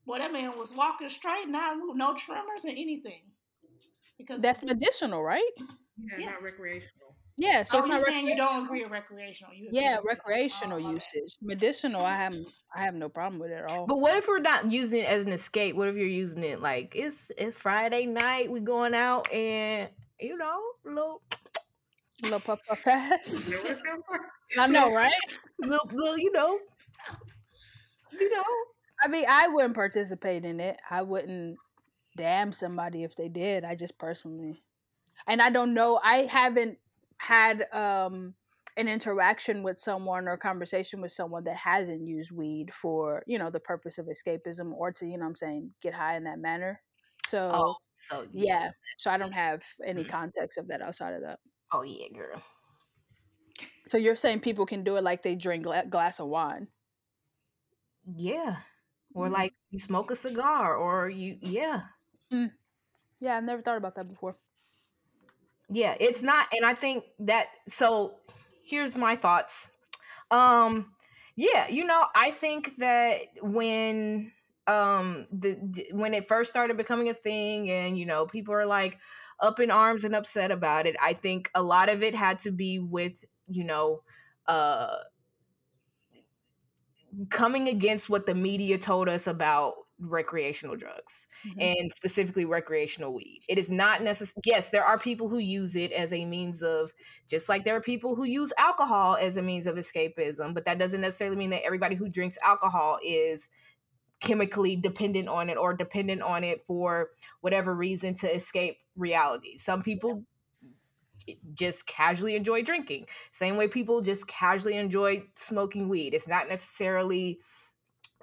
Boy, 0.06 0.18
that 0.18 0.32
man 0.32 0.58
was 0.58 0.74
walking 0.74 1.08
straight, 1.08 1.48
not 1.48 1.78
move, 1.78 1.96
no 1.96 2.14
tremors 2.14 2.64
or 2.64 2.70
anything. 2.70 3.22
Because 4.18 4.42
that's 4.42 4.62
medicinal 4.62 5.22
right 5.22 5.42
yeah, 5.56 6.16
Yeah. 6.18 6.26
not 6.30 6.42
recreational. 6.42 7.16
yeah 7.36 7.62
so 7.64 7.76
oh, 7.76 7.78
it's 7.78 7.88
you're 7.88 7.96
not 7.98 8.06
saying 8.06 8.26
you 8.26 8.36
don't 8.36 8.64
agree 8.64 8.82
with 8.82 8.92
recreational. 8.92 9.52
You 9.54 9.68
yeah 9.72 9.98
recreational 10.04 10.78
Oh, 10.78 10.80
my 10.80 10.86
bad. 10.88 10.94
usage 10.94 11.36
medicinal 11.40 12.02
i 12.04 12.14
have 12.16 12.34
i 12.74 12.80
have 12.84 12.94
no 12.94 13.08
problem 13.08 13.40
with 13.40 13.50
it 13.50 13.54
at 13.54 13.68
all 13.68 13.86
But 13.86 14.00
what 14.00 14.16
if 14.16 14.28
we're 14.28 14.38
not 14.38 14.70
using 14.70 15.00
it 15.00 15.06
as 15.08 15.24
an 15.24 15.32
escape? 15.32 15.74
What 15.76 15.88
if 15.88 15.96
you're 15.96 16.06
using 16.06 16.44
it 16.44 16.60
like 16.60 16.94
it's 16.94 17.30
it's 17.36 17.56
Friday 17.56 18.06
night, 18.06 18.50
we 18.50 18.60
going 18.60 18.94
out 18.94 19.32
and 19.32 19.88
you 20.20 20.36
know, 20.36 20.60
little 20.84 21.22
little 22.22 22.40
puff 22.40 22.60
puff 22.68 22.84
pass 22.84 23.50
You 23.50 23.56
know 23.56 23.62
what 23.62 23.70
it 23.72 23.78
feels 23.84 24.04
like? 24.10 24.20
i 24.58 24.66
know 24.66 24.92
right 24.94 25.12
little, 25.58 25.88
little 25.92 26.18
you 26.18 26.30
know, 26.32 26.58
you 28.12 28.30
know. 28.34 28.44
I 29.04 29.08
mean, 29.08 29.24
I 29.28 29.48
wouldn't 29.48 29.74
participate 29.74 30.44
in 30.44 30.60
it. 30.60 30.80
I 30.88 31.02
wouldn't 31.02 31.58
damn 32.16 32.52
somebody 32.52 33.04
if 33.04 33.16
they 33.16 33.28
did. 33.28 33.64
I 33.64 33.74
just 33.74 33.98
personally, 33.98 34.62
and 35.26 35.42
I 35.42 35.50
don't 35.50 35.74
know. 35.74 36.00
I 36.02 36.26
haven't 36.30 36.78
had 37.18 37.66
um 37.72 38.34
an 38.76 38.88
interaction 38.88 39.62
with 39.62 39.78
someone 39.78 40.26
or 40.28 40.36
conversation 40.36 41.00
with 41.00 41.12
someone 41.12 41.44
that 41.44 41.56
hasn't 41.58 42.06
used 42.08 42.32
weed 42.32 42.72
for 42.72 43.22
you 43.26 43.38
know 43.38 43.50
the 43.50 43.60
purpose 43.60 43.98
of 43.98 44.06
escapism 44.06 44.72
or 44.72 44.92
to 44.92 45.06
you 45.06 45.12
know 45.18 45.24
what 45.24 45.30
I'm 45.30 45.34
saying 45.36 45.72
get 45.82 45.94
high 45.94 46.16
in 46.16 46.24
that 46.24 46.38
manner. 46.38 46.80
So 47.26 47.50
Oh, 47.54 47.76
so 47.94 48.26
yeah, 48.32 48.70
so 48.98 49.10
I 49.10 49.18
don't 49.18 49.32
have 49.32 49.64
any 49.84 50.04
Mm. 50.04 50.08
context 50.08 50.58
of 50.58 50.68
that 50.68 50.82
outside 50.82 51.14
of 51.14 51.22
that. 51.22 51.38
Oh 51.72 51.82
yeah, 51.82 52.08
girl. 52.14 52.42
So 53.84 53.98
you're 53.98 54.16
saying 54.16 54.40
people 54.40 54.66
can 54.66 54.84
do 54.84 54.96
it 54.96 55.04
like 55.04 55.22
they 55.22 55.34
drink 55.34 55.66
a 55.66 55.86
glass 55.86 56.20
of 56.20 56.28
wine? 56.28 56.68
Yeah. 58.06 58.62
Or 59.14 59.28
Mm. 59.28 59.30
like 59.30 59.54
you 59.70 59.78
smoke 59.78 60.10
a 60.10 60.16
cigar 60.16 60.76
or 60.76 61.08
you 61.10 61.38
yeah. 61.40 61.88
Yeah, 63.20 63.36
I've 63.38 63.44
never 63.44 63.62
thought 63.62 63.78
about 63.78 63.94
that 63.94 64.06
before. 64.08 64.38
Yeah, 65.68 65.96
it's 66.00 66.22
not 66.22 66.46
and 66.54 66.64
I 66.66 66.74
think 66.74 67.04
that 67.20 67.46
so 67.68 68.20
here's 68.64 68.96
my 68.96 69.16
thoughts. 69.16 69.72
Um 70.30 70.94
yeah, 71.36 71.68
you 71.68 71.86
know, 71.86 72.06
I 72.14 72.30
think 72.32 72.76
that 72.76 73.20
when 73.42 74.32
um 74.66 75.28
the 75.32 75.56
d- 75.56 75.90
when 75.92 76.14
it 76.14 76.26
first 76.28 76.50
started 76.50 76.76
becoming 76.76 77.08
a 77.08 77.14
thing 77.14 77.70
and 77.70 77.98
you 77.98 78.06
know, 78.06 78.26
people 78.26 78.54
are 78.54 78.66
like 78.66 78.98
up 79.40 79.60
in 79.60 79.70
arms 79.70 80.04
and 80.04 80.14
upset 80.16 80.50
about 80.50 80.86
it, 80.86 80.96
I 81.00 81.14
think 81.14 81.50
a 81.54 81.62
lot 81.62 81.88
of 81.88 82.02
it 82.02 82.14
had 82.14 82.38
to 82.40 82.52
be 82.52 82.78
with, 82.78 83.24
you 83.48 83.64
know, 83.64 84.02
uh 84.46 84.98
coming 87.30 87.68
against 87.68 88.08
what 88.08 88.26
the 88.26 88.34
media 88.34 88.78
told 88.78 89.08
us 89.08 89.26
about 89.26 89.74
recreational 89.98 90.76
drugs 90.76 91.26
Mhm. 91.46 91.62
and 91.80 91.92
specifically 91.92 92.44
recreational 92.44 93.14
weed. 93.14 93.42
It 93.48 93.58
is 93.58 93.70
not 93.70 94.02
necessary. 94.02 94.42
Yes, 94.44 94.70
there 94.70 94.84
are 94.84 94.98
people 94.98 95.28
who 95.28 95.38
use 95.38 95.76
it 95.76 95.92
as 95.92 96.12
a 96.12 96.24
means 96.24 96.62
of, 96.62 96.92
just 97.28 97.48
like 97.48 97.64
there 97.64 97.76
are 97.76 97.80
people 97.82 98.16
who 98.16 98.24
use 98.24 98.52
alcohol 98.58 99.16
as 99.16 99.36
a 99.36 99.42
means 99.42 99.66
of 99.66 99.76
escapism, 99.76 100.54
but 100.54 100.64
that 100.64 100.78
doesn't 100.78 101.00
necessarily 101.00 101.36
mean 101.36 101.50
that 101.50 101.64
everybody 101.64 101.94
who 101.94 102.08
drinks 102.08 102.38
alcohol 102.42 102.98
is 103.04 103.50
chemically 104.20 104.76
dependent 104.76 105.28
on 105.28 105.50
it 105.50 105.56
or 105.56 105.74
dependent 105.74 106.22
on 106.22 106.44
it 106.44 106.64
for 106.66 107.10
whatever 107.40 107.74
reason 107.74 108.14
to 108.14 108.34
escape 108.34 108.78
reality. 108.96 109.56
Some 109.56 109.82
people 109.82 110.24
just 111.54 111.86
casually 111.86 112.36
enjoy 112.36 112.62
drinking. 112.62 113.06
Same 113.32 113.56
way 113.56 113.68
people 113.68 114.00
just 114.00 114.26
casually 114.26 114.76
enjoy 114.76 115.24
smoking 115.34 115.88
weed. 115.88 116.14
It's 116.14 116.28
not 116.28 116.48
necessarily 116.48 117.40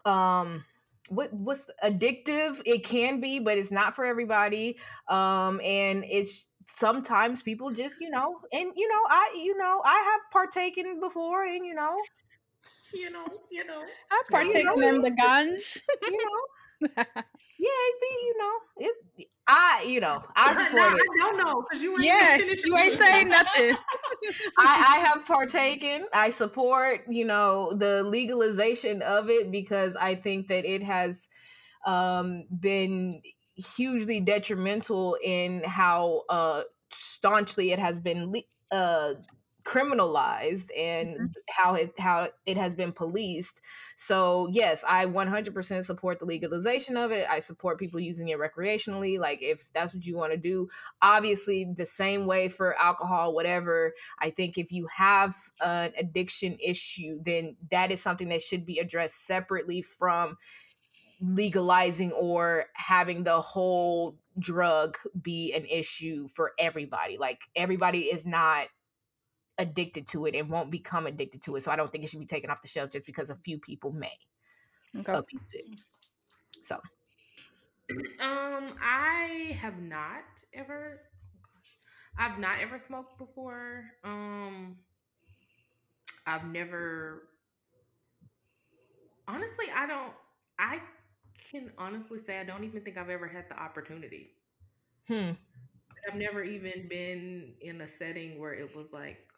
um 0.06 0.63
what 1.10 1.34
what's 1.34 1.70
addictive 1.84 2.62
it 2.65 2.84
can 2.84 3.20
be 3.20 3.39
but 3.39 3.58
it's 3.58 3.72
not 3.72 3.96
for 3.96 4.06
everybody 4.06 4.77
um 5.08 5.60
and 5.62 6.03
it's 6.06 6.48
sometimes 6.65 7.41
people 7.41 7.72
just 7.72 8.00
you 8.00 8.10
know 8.10 8.39
and 8.53 8.72
you 8.75 8.88
know 8.88 9.01
i 9.10 9.34
you 9.44 9.58
know 9.58 9.82
i 9.84 9.96
have 10.12 10.22
partaken 10.32 11.00
before 11.00 11.44
and 11.44 11.65
you 11.65 11.74
know 11.74 12.08
You 12.94 13.10
know, 13.10 13.25
you 13.51 13.63
know. 13.65 13.82
I've 14.12 14.29
Yeah, 14.29 14.41
you 14.44 14.62
partaken 14.62 14.84
know. 14.84 14.84
in 14.84 15.01
the 15.01 15.12
ganj. 15.12 15.82
you 16.08 16.22
know 16.22 16.41
yeah 17.60 17.68
it 17.70 18.01
be 18.01 18.08
you 18.25 18.38
know 18.38 18.54
it 18.78 19.28
i 19.48 19.86
you 19.88 20.00
know 20.00 20.20
i 20.36 20.54
support 20.54 20.94
it 20.94 21.06
I 21.22 21.32
don't 21.32 21.38
know 21.38 21.63
because 21.70 21.84
you 21.84 21.92
ain't 21.94 22.04
yeah, 22.04 22.38
you 22.63 22.78
ain't 22.78 22.94
saying 22.94 23.30
nothing. 23.30 23.75
I, 24.58 24.98
I 24.98 25.08
have 25.08 25.25
partaken. 25.25 26.06
I 26.13 26.30
support, 26.30 27.01
you 27.10 27.25
know, 27.25 27.74
the 27.74 28.04
legalization 28.04 29.01
of 29.01 29.30
it 29.30 29.51
because 29.51 29.96
I 29.96 30.16
think 30.16 30.48
that 30.48 30.66
it 30.66 30.84
has 30.84 31.30
um, 31.86 32.46
been 32.58 33.22
hugely 33.56 34.22
detrimental 34.22 35.18
in 35.24 35.63
how 35.63 36.24
uh, 36.30 36.63
staunchly 36.92 37.72
it 37.72 37.80
has 37.80 38.00
been 38.00 38.32
le- 38.32 38.42
uh, 38.72 39.13
criminalized 39.63 40.70
and 40.78 41.16
mm-hmm. 41.16 41.25
how 41.50 41.75
it 41.75 41.94
how 42.00 42.30
it 42.46 42.58
has 42.58 42.74
been 42.74 42.92
policed. 42.92 43.62
So 43.96 44.48
yes, 44.51 44.84
I 44.88 45.06
100% 45.06 45.84
support 45.84 46.20
the 46.20 46.25
legalization 46.25 46.98
of 46.98 47.12
it. 47.12 47.28
I 47.30 47.39
support 47.39 47.78
people 47.78 48.00
using 48.00 48.30
it 48.30 48.39
recreationally. 48.39 49.20
Like 49.20 49.42
if 49.42 49.72
that's 49.74 49.94
what 49.94 50.06
you 50.06 50.16
want 50.16 50.32
to 50.32 50.38
do, 50.38 50.70
obviously 51.01 51.68
the 51.75 51.86
same 51.86 52.25
way 52.25 52.48
for 52.48 52.80
alcohol, 52.80 53.34
whatever. 53.34 53.94
I 54.20 54.30
think 54.30 54.58
if 54.58 54.72
you 54.72 54.88
have 54.88 55.36
an 55.62 55.92
addiction 55.98 56.58
issue, 56.63 57.20
then 57.22 57.58
that 57.72 57.92
is 57.92 58.01
something 58.01 58.30
that 58.30 58.42
should 58.42 58.66
be 58.66 58.80
addressed 58.80 59.25
separately 59.25 59.82
from 59.82 60.38
legalizing 61.22 62.12
or 62.13 62.66
having 62.74 63.24
the 63.24 63.42
whole 63.42 64.18
drug 64.39 64.98
be 65.22 65.54
an 65.54 65.66
issue 65.66 66.30
for 66.30 66.54
everybody. 66.58 67.18
Like 67.18 67.42
everybody 67.56 68.04
is 68.04 68.25
not 68.25 68.68
addicted 69.60 70.08
to 70.08 70.25
it 70.28 70.36
and 70.36 70.50
won't 70.50 70.72
become 70.72 71.08
addicted 71.08 71.44
to 71.44 71.58
it. 71.58 71.63
So 71.63 71.72
I 71.72 71.78
don't 71.78 71.92
think 71.92 72.04
it 72.06 72.10
should 72.10 72.20
be 72.22 72.25
taken 72.28 72.50
off 72.50 72.63
the 72.63 72.70
shelf 72.70 72.92
just 72.92 73.06
because 73.06 73.30
a 73.30 73.36
few 73.36 73.60
people 73.60 73.92
may 73.92 74.18
Okay. 75.00 75.13
abuse 75.13 75.51
it. 75.54 75.66
So 76.63 76.82
Um, 78.20 78.75
I 78.82 79.58
have 79.60 79.82
not 79.82 80.24
ever. 80.54 81.01
Oh 81.36 81.39
gosh, 81.42 81.80
I've 82.18 82.39
not 82.39 82.60
ever 82.60 82.80
smoked 82.80 83.18
before. 83.18 83.92
Um, 84.04 84.78
I've 86.25 86.46
never. 86.46 87.30
Honestly, 89.28 89.68
I 89.75 89.88
don't. 89.88 90.13
I 90.58 90.82
can 91.51 91.72
honestly 91.78 92.20
say 92.20 92.39
I 92.39 92.44
don't 92.44 92.63
even 92.63 92.82
think 92.84 92.98
I've 92.98 93.10
ever 93.10 93.28
had 93.28 93.50
the 93.50 93.60
opportunity. 93.60 94.32
hmm. 95.08 95.32
I've 96.08 96.16
never 96.18 96.44
even 96.44 96.88
been 96.88 97.56
in 97.62 97.82
a 97.82 97.88
setting 97.88 98.39
where 98.39 98.54
it 98.54 98.75
was 98.75 98.94
like 98.94 99.28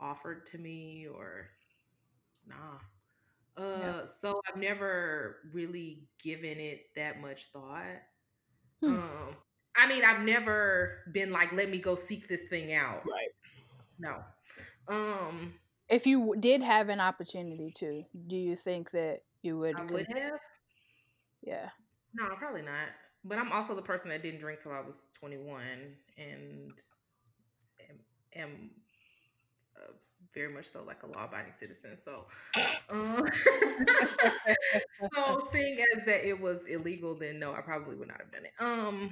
offered 0.00 0.46
to 0.46 0.58
me 0.58 1.06
or 1.12 1.48
nah. 2.46 2.78
Uh, 3.56 4.04
so 4.04 4.40
I've 4.48 4.60
never 4.60 5.36
really 5.52 6.08
given 6.22 6.58
it 6.58 6.86
that 6.96 7.20
much 7.20 7.50
thought. 7.52 8.02
Hmm. 8.82 8.94
Um, 8.94 9.36
I 9.76 9.88
mean, 9.88 10.04
I've 10.04 10.22
never 10.22 11.02
been 11.12 11.30
like, 11.30 11.52
let 11.52 11.70
me 11.70 11.78
go 11.78 11.94
seek 11.94 12.28
this 12.28 12.42
thing 12.42 12.74
out. 12.74 13.02
Right. 13.08 13.30
No. 13.98 14.16
Um, 14.88 15.54
If 15.88 16.06
you 16.06 16.34
did 16.38 16.62
have 16.62 16.88
an 16.88 17.00
opportunity 17.00 17.72
to, 17.76 18.04
do 18.26 18.36
you 18.36 18.56
think 18.56 18.90
that 18.90 19.20
you 19.42 19.58
would. 19.58 19.76
I 19.76 19.84
would 19.84 20.06
have. 20.08 20.40
Yeah. 21.42 21.68
No, 22.14 22.34
probably 22.36 22.62
not. 22.62 22.88
But 23.24 23.38
I'm 23.38 23.52
also 23.52 23.74
the 23.74 23.82
person 23.82 24.08
that 24.10 24.22
didn't 24.22 24.40
drink 24.40 24.60
till 24.60 24.72
I 24.72 24.80
was 24.80 25.06
21 25.18 25.62
and 26.18 26.72
am, 27.88 27.96
am 28.34 28.70
very 30.34 30.52
much 30.52 30.68
so 30.68 30.82
like 30.84 31.02
a 31.02 31.06
law-abiding 31.06 31.52
citizen. 31.56 31.96
So, 31.96 32.26
um, 32.90 33.26
so 35.14 35.46
seeing 35.50 35.78
as 35.96 36.04
that 36.06 36.26
it 36.26 36.40
was 36.40 36.66
illegal, 36.66 37.14
then 37.14 37.38
no, 37.38 37.52
I 37.52 37.60
probably 37.60 37.96
would 37.96 38.08
not 38.08 38.18
have 38.20 38.32
done 38.32 38.44
it. 38.44 38.52
Um, 38.58 39.10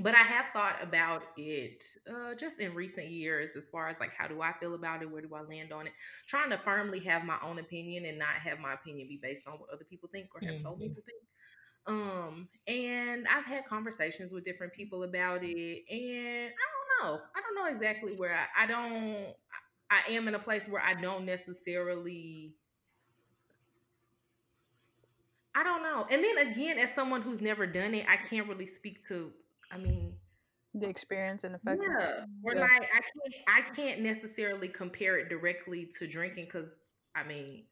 but 0.00 0.14
I 0.14 0.22
have 0.22 0.46
thought 0.52 0.82
about 0.82 1.22
it 1.36 1.84
uh, 2.10 2.34
just 2.34 2.58
in 2.58 2.74
recent 2.74 3.08
years 3.08 3.54
as 3.56 3.68
far 3.68 3.88
as 3.88 4.00
like 4.00 4.12
how 4.12 4.26
do 4.26 4.42
I 4.42 4.52
feel 4.52 4.74
about 4.74 5.02
it, 5.02 5.10
where 5.10 5.22
do 5.22 5.32
I 5.34 5.42
land 5.42 5.72
on 5.72 5.86
it, 5.86 5.92
trying 6.26 6.50
to 6.50 6.58
firmly 6.58 6.98
have 7.00 7.24
my 7.24 7.36
own 7.42 7.58
opinion 7.58 8.04
and 8.04 8.18
not 8.18 8.34
have 8.42 8.58
my 8.58 8.74
opinion 8.74 9.08
be 9.08 9.20
based 9.22 9.46
on 9.46 9.54
what 9.54 9.70
other 9.72 9.84
people 9.84 10.08
think 10.10 10.28
or 10.34 10.40
have 10.44 10.56
mm-hmm. 10.56 10.64
told 10.64 10.80
me 10.80 10.86
mm-hmm. 10.86 10.94
to 10.94 11.00
think. 11.02 11.22
Um, 11.86 12.48
and 12.66 13.26
I've 13.28 13.44
had 13.44 13.66
conversations 13.66 14.32
with 14.32 14.44
different 14.44 14.72
people 14.72 15.02
about 15.02 15.44
it, 15.44 15.82
and 15.90 16.50
I 16.50 16.66
don't 16.72 17.12
know. 17.12 17.20
I 17.36 17.40
don't 17.40 17.54
know 17.54 17.74
exactly 17.76 18.12
where 18.16 18.34
I, 18.34 18.64
I 18.64 18.66
don't. 18.66 19.34
I 19.94 20.12
am 20.12 20.28
in 20.28 20.34
a 20.34 20.38
place 20.38 20.68
where 20.68 20.82
I 20.82 21.00
don't 21.00 21.24
necessarily. 21.24 22.54
I 25.54 25.62
don't 25.62 25.82
know. 25.82 26.06
And 26.10 26.24
then 26.24 26.48
again, 26.48 26.78
as 26.78 26.92
someone 26.94 27.22
who's 27.22 27.40
never 27.40 27.66
done 27.66 27.94
it, 27.94 28.06
I 28.08 28.16
can't 28.16 28.48
really 28.48 28.66
speak 28.66 29.06
to. 29.08 29.30
I 29.70 29.78
mean, 29.78 30.14
the 30.74 30.88
experience 30.88 31.44
and 31.44 31.54
effects. 31.54 31.86
Yeah, 31.88 32.24
or 32.42 32.54
yeah. 32.54 32.60
like 32.60 32.70
I 32.82 33.00
can't. 33.00 33.34
I 33.48 33.74
can't 33.74 34.00
necessarily 34.00 34.68
compare 34.68 35.18
it 35.18 35.28
directly 35.28 35.88
to 35.98 36.06
drinking 36.08 36.46
because 36.46 36.74
I 37.14 37.22
mean, 37.22 37.64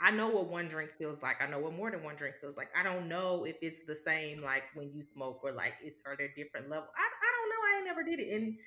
I 0.00 0.10
know 0.10 0.28
what 0.28 0.48
one 0.48 0.68
drink 0.68 0.92
feels 0.98 1.22
like. 1.22 1.40
I 1.40 1.46
know 1.46 1.60
what 1.60 1.72
more 1.72 1.90
than 1.90 2.02
one 2.02 2.16
drink 2.16 2.36
feels 2.40 2.56
like. 2.58 2.68
I 2.78 2.82
don't 2.82 3.08
know 3.08 3.44
if 3.44 3.56
it's 3.62 3.80
the 3.86 3.96
same 3.96 4.42
like 4.42 4.64
when 4.74 4.92
you 4.92 5.02
smoke 5.02 5.40
or 5.42 5.52
like 5.52 5.74
it's 5.82 5.96
are 6.04 6.16
there 6.18 6.28
different 6.36 6.68
level. 6.68 6.88
I 6.94 7.06
I 7.06 7.30
don't 7.32 7.48
know. 7.48 7.78
I 7.78 7.94
never 7.94 8.04
did 8.04 8.20
it. 8.20 8.34
And 8.34 8.58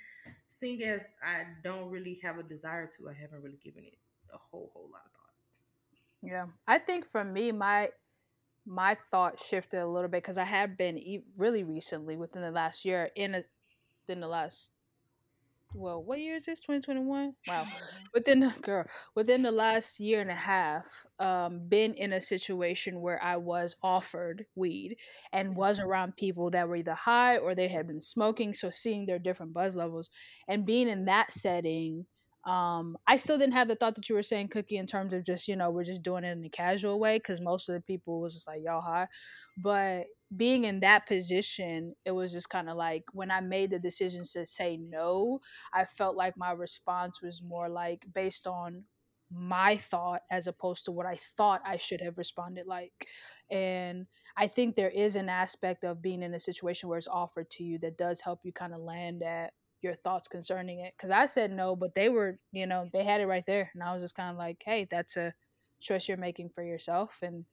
seeing 0.47 0.81
as 0.83 1.01
I 1.23 1.43
don't 1.63 1.89
really 1.89 2.19
have 2.23 2.37
a 2.37 2.43
desire 2.43 2.87
to, 2.87 3.09
I 3.09 3.13
haven't 3.13 3.41
really 3.41 3.59
given 3.63 3.83
it 3.83 3.97
a 4.33 4.37
whole 4.37 4.71
whole 4.73 4.89
lot 4.91 5.01
of 5.05 5.11
thought. 5.11 5.33
Yeah, 6.21 6.45
I 6.67 6.79
think 6.79 7.05
for 7.05 7.23
me, 7.23 7.51
my 7.51 7.89
my 8.65 8.97
thought 9.09 9.41
shifted 9.41 9.79
a 9.79 9.87
little 9.87 10.09
bit 10.09 10.23
because 10.23 10.37
I 10.37 10.43
have 10.43 10.77
been 10.77 11.23
really 11.37 11.63
recently 11.63 12.17
within 12.17 12.41
the 12.41 12.51
last 12.51 12.83
year 12.83 13.09
in 13.15 13.35
a 13.35 13.43
in 14.07 14.19
the 14.19 14.27
last 14.27 14.71
well, 15.73 16.01
what 16.01 16.19
year 16.19 16.35
is 16.35 16.45
this? 16.45 16.59
2021? 16.59 17.33
Wow. 17.47 17.67
Within 18.13 18.39
the 18.39 18.53
girl, 18.61 18.85
within 19.15 19.41
the 19.41 19.51
last 19.51 19.99
year 19.99 20.21
and 20.21 20.31
a 20.31 20.35
half, 20.35 21.05
um, 21.19 21.61
been 21.67 21.93
in 21.93 22.13
a 22.13 22.21
situation 22.21 23.01
where 23.01 23.21
I 23.23 23.37
was 23.37 23.75
offered 23.83 24.45
weed 24.55 24.97
and 25.31 25.55
was 25.55 25.79
around 25.79 26.15
people 26.15 26.49
that 26.51 26.67
were 26.67 26.77
either 26.77 26.93
high 26.93 27.37
or 27.37 27.53
they 27.53 27.67
had 27.67 27.87
been 27.87 28.01
smoking. 28.01 28.53
So 28.53 28.69
seeing 28.69 29.05
their 29.05 29.19
different 29.19 29.53
buzz 29.53 29.75
levels 29.75 30.09
and 30.47 30.65
being 30.65 30.87
in 30.87 31.05
that 31.05 31.31
setting, 31.31 32.05
um, 32.47 32.97
I 33.05 33.17
still 33.17 33.37
didn't 33.37 33.53
have 33.53 33.67
the 33.67 33.75
thought 33.75 33.95
that 33.95 34.07
you 34.07 34.15
were 34.15 34.23
saying, 34.23 34.47
Cookie, 34.47 34.77
in 34.77 34.87
terms 34.87 35.11
of 35.11 35.25
just, 35.25 35.49
you 35.49 35.57
know, 35.57 35.69
we're 35.69 35.83
just 35.83 36.01
doing 36.01 36.23
it 36.23 36.31
in 36.31 36.45
a 36.45 36.49
casual 36.49 36.97
way 36.97 37.17
because 37.17 37.41
most 37.41 37.67
of 37.67 37.75
the 37.75 37.81
people 37.81 38.21
was 38.21 38.33
just 38.33 38.47
like, 38.47 38.61
y'all 38.63 38.79
high. 38.79 39.07
But 39.57 40.05
being 40.35 40.63
in 40.63 40.79
that 40.79 41.05
position, 41.07 41.93
it 42.05 42.11
was 42.11 42.31
just 42.31 42.49
kind 42.49 42.69
of 42.69 42.77
like 42.77 43.03
when 43.11 43.31
I 43.31 43.41
made 43.41 43.71
the 43.71 43.79
decision 43.79 44.23
to 44.31 44.45
say 44.45 44.77
no, 44.77 45.41
I 45.73 45.83
felt 45.83 46.15
like 46.15 46.37
my 46.37 46.51
response 46.53 47.21
was 47.21 47.43
more 47.43 47.67
like 47.67 48.05
based 48.13 48.47
on 48.47 48.85
my 49.29 49.75
thought 49.75 50.21
as 50.31 50.47
opposed 50.47 50.85
to 50.85 50.91
what 50.93 51.05
I 51.05 51.15
thought 51.15 51.61
I 51.65 51.75
should 51.75 51.99
have 51.99 52.17
responded 52.17 52.65
like. 52.65 52.93
And 53.51 54.07
I 54.37 54.47
think 54.47 54.75
there 54.75 54.89
is 54.89 55.17
an 55.17 55.27
aspect 55.27 55.83
of 55.83 56.01
being 56.01 56.23
in 56.23 56.33
a 56.33 56.39
situation 56.39 56.87
where 56.87 56.97
it's 56.97 57.09
offered 57.09 57.49
to 57.51 57.63
you 57.65 57.77
that 57.79 57.97
does 57.97 58.21
help 58.21 58.39
you 58.43 58.53
kind 58.53 58.73
of 58.73 58.79
land 58.79 59.21
at 59.21 59.51
your 59.81 59.93
thoughts 59.93 60.27
concerning 60.27 60.79
it. 60.79 60.93
Cause 60.97 61.11
I 61.11 61.25
said 61.25 61.51
no, 61.51 61.75
but 61.75 61.93
they 61.93 62.09
were, 62.09 62.39
you 62.51 62.65
know, 62.65 62.89
they 62.91 63.03
had 63.03 63.21
it 63.21 63.27
right 63.27 63.45
there. 63.45 63.69
And 63.73 63.83
I 63.83 63.93
was 63.93 64.01
just 64.01 64.15
kind 64.15 64.31
of 64.31 64.37
like, 64.37 64.61
hey, 64.65 64.87
that's 64.89 65.17
a 65.17 65.33
choice 65.79 66.07
you're 66.07 66.17
making 66.17 66.49
for 66.49 66.63
yourself. 66.63 67.19
And 67.21 67.45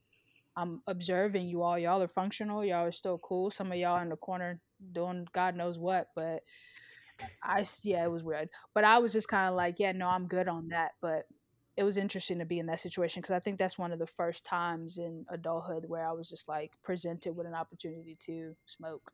I'm 0.57 0.83
observing 0.87 1.49
you 1.49 1.63
all. 1.63 1.79
Y'all 1.79 2.03
are 2.03 2.09
functional. 2.09 2.65
Y'all 2.65 2.85
are 2.85 2.93
still 2.93 3.19
cool. 3.19 3.51
Some 3.51 3.73
of 3.73 3.79
y'all 3.79 4.01
in 4.01 4.09
the 4.09 4.17
corner 4.17 4.61
doing 4.93 5.27
God 5.33 5.57
knows 5.57 5.79
what, 5.79 6.09
but 6.15 6.43
I 7.43 7.65
yeah, 7.83 8.05
it 8.05 8.11
was 8.11 8.25
weird. 8.25 8.49
But 8.75 8.85
I 8.85 8.99
was 8.99 9.13
just 9.13 9.29
kind 9.29 9.49
of 9.49 9.57
like, 9.57 9.79
yeah, 9.79 9.93
no, 9.93 10.09
I'm 10.09 10.27
good 10.27 10.49
on 10.49 10.69
that. 10.69 10.93
But 11.01 11.25
it 11.77 11.83
was 11.83 11.99
interesting 11.99 12.39
to 12.39 12.45
be 12.45 12.59
in 12.59 12.67
that 12.67 12.81
situation 12.81 13.21
because 13.21 13.35
I 13.35 13.41
think 13.41 13.59
that's 13.59 13.79
one 13.79 13.93
of 13.93 13.99
the 13.99 14.07
first 14.07 14.45
times 14.45 14.99
in 14.99 15.27
adulthood 15.29 15.85
where 15.89 16.09
I 16.09 16.13
was 16.13 16.29
just 16.29 16.49
like 16.49 16.73
presented 16.83 17.35
with 17.35 17.47
an 17.47 17.55
opportunity 17.55 18.17
to 18.27 18.55
smoke. 18.67 19.13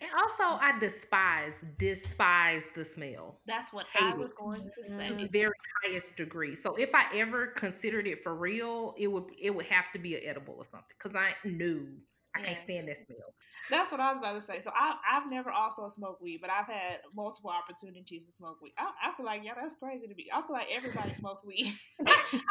And 0.00 0.10
also, 0.12 0.58
I 0.62 0.78
despise 0.78 1.64
despise 1.78 2.64
the 2.74 2.84
smell. 2.84 3.40
That's 3.46 3.72
what 3.72 3.86
Hate 3.92 4.14
I 4.14 4.16
was 4.16 4.32
going 4.38 4.70
to 4.74 4.88
say 4.88 5.08
to 5.08 5.14
the 5.14 5.28
very 5.28 5.52
highest 5.84 6.16
degree. 6.16 6.54
So 6.54 6.74
if 6.76 6.90
I 6.94 7.06
ever 7.14 7.48
considered 7.48 8.06
it 8.06 8.22
for 8.22 8.34
real, 8.34 8.94
it 8.98 9.08
would 9.08 9.24
it 9.40 9.50
would 9.50 9.66
have 9.66 9.90
to 9.92 9.98
be 9.98 10.16
an 10.16 10.22
edible 10.24 10.54
or 10.56 10.64
something 10.64 10.96
because 10.96 11.16
I 11.16 11.34
knew 11.46 11.88
I 12.34 12.40
yeah. 12.40 12.46
can't 12.46 12.58
stand 12.58 12.88
that 12.88 12.96
smell. 12.96 13.34
That's 13.70 13.90
what 13.90 14.00
I 14.00 14.10
was 14.10 14.18
about 14.18 14.34
to 14.34 14.46
say. 14.46 14.60
So 14.60 14.70
I, 14.74 14.94
I've 15.10 15.28
never 15.28 15.50
also 15.50 15.88
smoked 15.88 16.22
weed, 16.22 16.38
but 16.40 16.50
I've 16.50 16.66
had 16.66 17.00
multiple 17.14 17.50
opportunities 17.50 18.26
to 18.26 18.32
smoke 18.32 18.62
weed. 18.62 18.72
I, 18.78 18.90
I 19.02 19.12
feel 19.16 19.26
like, 19.26 19.42
yeah, 19.44 19.54
that's 19.60 19.74
crazy 19.74 20.06
to 20.06 20.14
me. 20.14 20.28
I 20.32 20.40
feel 20.42 20.52
like 20.52 20.68
everybody 20.72 21.12
smokes 21.14 21.44
weed. 21.44 21.74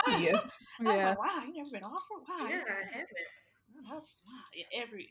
yeah. 0.08 0.18
yeah. 0.18 0.39
Like, 0.82 1.20
wow, 1.20 1.44
you 1.48 1.63
never 1.63 1.72
been 1.72 1.84
offered? 1.84 2.28
Wow. 2.28 2.48
Yeah, 2.50 2.62
I 2.68 2.92
haven't. 2.92 3.08
That's 3.89 4.22
wow. 4.28 4.44
Yeah, 4.54 4.82
every 4.84 5.10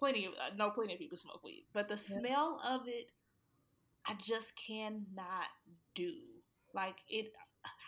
plenty 0.00 0.26
of 0.26 0.32
uh, 0.32 0.54
know 0.56 0.70
plenty 0.70 0.94
of 0.94 0.98
people 0.98 1.16
smoke 1.16 1.44
weed, 1.44 1.66
but 1.72 1.88
the 1.88 1.94
yeah. 1.94 2.18
smell 2.18 2.60
of 2.66 2.88
it, 2.88 3.10
I 4.06 4.14
just 4.20 4.52
cannot 4.56 5.46
do. 5.94 6.14
Like 6.74 6.96
it, 7.08 7.32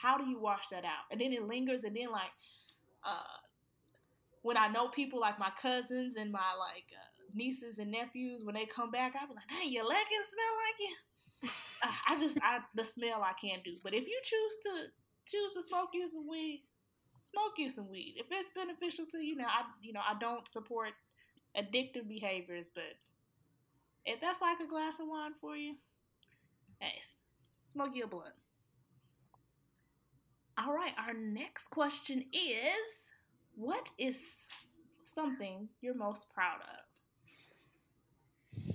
how 0.01 0.18
do 0.18 0.25
you 0.29 0.38
wash 0.38 0.68
that 0.70 0.85
out? 0.85 1.11
And 1.11 1.20
then 1.20 1.33
it 1.33 1.42
lingers, 1.42 1.83
and 1.83 1.96
then 1.96 2.11
like, 2.12 2.31
uh, 3.05 3.40
when 4.42 4.57
I 4.57 4.68
know 4.68 4.88
people 4.88 5.18
like 5.18 5.38
my 5.38 5.51
cousins 5.61 6.16
and 6.16 6.31
my 6.31 6.55
like 6.59 6.87
uh, 6.92 7.33
nieces 7.35 7.79
and 7.79 7.90
nephews, 7.90 8.44
when 8.44 8.55
they 8.55 8.66
come 8.66 8.90
back, 8.90 9.14
I 9.16 9.27
be 9.27 9.35
like, 9.35 9.48
"Dang, 9.48 9.72
your 9.72 9.85
leggings 9.85 10.29
smell 10.31 10.55
like 10.62 10.79
you." 10.79 10.94
I 12.09 12.20
just, 12.20 12.38
I 12.42 12.61
the 12.75 12.85
smell 12.85 13.22
I 13.22 13.33
can't 13.40 13.64
do. 13.64 13.77
But 13.83 13.94
if 13.94 14.07
you 14.07 14.20
choose 14.22 14.53
to 14.64 14.70
choose 15.27 15.55
to 15.55 15.62
smoke 15.62 15.90
you 15.94 16.07
some 16.07 16.29
weed, 16.29 16.62
smoke 17.25 17.55
you 17.57 17.68
some 17.68 17.88
weed. 17.88 18.14
If 18.18 18.27
it's 18.31 18.51
beneficial 18.55 19.07
to 19.12 19.18
you, 19.18 19.37
now 19.37 19.46
I, 19.46 19.62
you 19.81 19.92
know, 19.92 20.01
I 20.01 20.18
don't 20.18 20.46
support 20.53 20.92
addictive 21.57 22.09
behaviors, 22.09 22.71
but 22.75 22.97
if 24.05 24.21
that's 24.21 24.41
like 24.41 24.59
a 24.61 24.69
glass 24.69 24.99
of 25.01 25.07
wine 25.09 25.33
for 25.41 25.57
you, 25.57 25.77
hey, 26.81 27.01
smoke 27.73 27.95
your 27.95 28.09
blunt. 28.09 28.35
All 30.59 30.75
right, 30.75 30.93
our 30.99 31.15
next 31.15 31.69
question 31.69 32.25
is 32.33 33.09
what 33.55 33.88
is 33.99 34.49
something 35.05 35.69
you're 35.81 35.95
most 35.95 36.33
proud 36.33 36.61
of? 36.61 36.67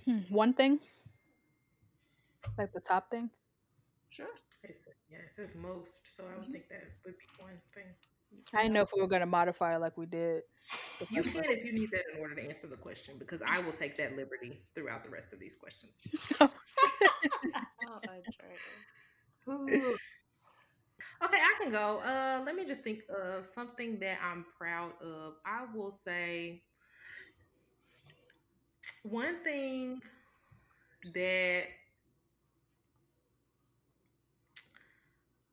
Hmm, 0.05 0.19
one 0.29 0.53
thing? 0.53 0.79
Like 2.57 2.71
the 2.73 2.79
top 2.79 3.11
thing? 3.11 3.29
Sure. 4.09 4.27
Yeah, 5.09 5.19
it 5.19 5.33
says 5.33 5.55
most, 5.55 6.01
so 6.13 6.23
I 6.23 6.35
would 6.35 6.43
mm-hmm. 6.43 6.51
think 6.51 6.67
that 6.69 6.83
would 7.05 7.17
be 7.17 7.25
one 7.39 7.61
thing. 7.73 7.85
I 8.53 8.63
didn't 8.63 8.73
know 8.73 8.81
if 8.81 8.91
we 8.95 9.01
were 9.01 9.07
going 9.07 9.21
to 9.21 9.25
modify 9.25 9.75
it 9.75 9.79
like 9.79 9.97
we 9.97 10.05
did. 10.05 10.43
You 11.09 11.21
can 11.23 11.43
if 11.45 11.65
you 11.65 11.73
need 11.73 11.91
that 11.91 12.03
in 12.13 12.19
order 12.19 12.35
to 12.35 12.41
answer 12.41 12.67
the 12.67 12.75
question, 12.75 13.15
because 13.19 13.41
I 13.45 13.59
will 13.59 13.71
take 13.71 13.97
that 13.97 14.15
liberty 14.15 14.61
throughout 14.73 15.03
the 15.03 15.09
rest 15.09 15.33
of 15.33 15.39
these 15.39 15.55
questions. 15.55 15.91
oh, 16.41 16.49
okay, 21.23 21.37
I 21.37 21.53
can 21.61 21.71
go. 21.71 21.99
Uh, 21.99 22.41
let 22.45 22.55
me 22.55 22.65
just 22.65 22.81
think 22.81 23.01
of 23.09 23.45
something 23.45 23.99
that 23.99 24.17
I'm 24.23 24.45
proud 24.57 24.91
of. 25.01 25.35
I 25.45 25.65
will 25.73 25.91
say 25.91 26.63
one 29.03 29.37
thing 29.43 30.01
that 31.13 31.63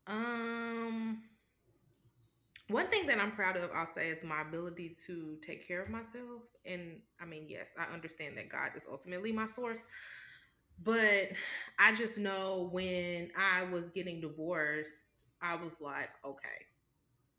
um 0.06 1.22
one 2.68 2.88
thing 2.88 3.06
that 3.08 3.18
I'm 3.18 3.32
proud 3.32 3.56
of, 3.56 3.70
I'll 3.74 3.86
say, 3.86 4.08
is 4.08 4.24
my 4.24 4.40
ability 4.42 4.96
to 5.06 5.36
take 5.46 5.66
care 5.66 5.82
of 5.82 5.90
myself. 5.90 6.42
And 6.64 7.00
I 7.20 7.26
mean, 7.26 7.46
yes, 7.48 7.72
I 7.78 7.92
understand 7.92 8.36
that 8.38 8.48
God 8.48 8.70
is 8.74 8.86
ultimately 8.90 9.32
my 9.32 9.46
source. 9.46 9.82
But 10.82 11.30
I 11.78 11.94
just 11.94 12.18
know 12.18 12.68
when 12.72 13.30
I 13.38 13.64
was 13.64 13.90
getting 13.90 14.20
divorced, 14.20 15.22
I 15.40 15.54
was 15.56 15.72
like, 15.80 16.10
okay, 16.24 16.66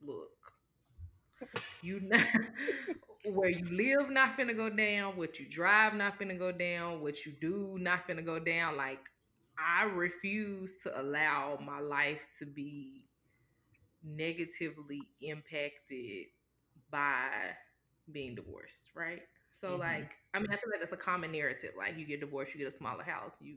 look, 0.05 0.31
you 1.81 1.99
not, 2.01 2.21
where 3.25 3.49
you 3.49 3.65
live 3.75 4.09
not 4.09 4.37
finna 4.37 4.55
go 4.55 4.69
down, 4.69 5.17
what 5.17 5.39
you 5.39 5.45
drive 5.49 5.93
not 5.93 6.19
finna 6.19 6.37
go 6.37 6.51
down, 6.51 7.01
what 7.01 7.25
you 7.25 7.33
do 7.41 7.77
not 7.79 8.07
finna 8.07 8.25
go 8.25 8.39
down. 8.39 8.77
Like 8.77 8.99
I 9.57 9.83
refuse 9.85 10.77
to 10.83 10.99
allow 10.99 11.59
my 11.65 11.79
life 11.79 12.25
to 12.39 12.45
be 12.45 13.04
negatively 14.05 15.01
impacted 15.21 16.27
by 16.91 17.27
being 18.11 18.35
divorced, 18.35 18.91
right? 18.95 19.21
So 19.51 19.69
mm-hmm. 19.69 19.79
like, 19.79 20.11
I 20.33 20.39
mean, 20.39 20.47
I 20.51 20.55
feel 20.55 20.69
like 20.71 20.79
that's 20.79 20.93
a 20.93 20.97
common 20.97 21.31
narrative. 21.31 21.71
Like, 21.77 21.97
you 21.97 22.05
get 22.05 22.19
divorced, 22.19 22.53
you 22.53 22.59
get 22.59 22.67
a 22.67 22.75
smaller 22.75 23.03
house, 23.03 23.35
you 23.39 23.55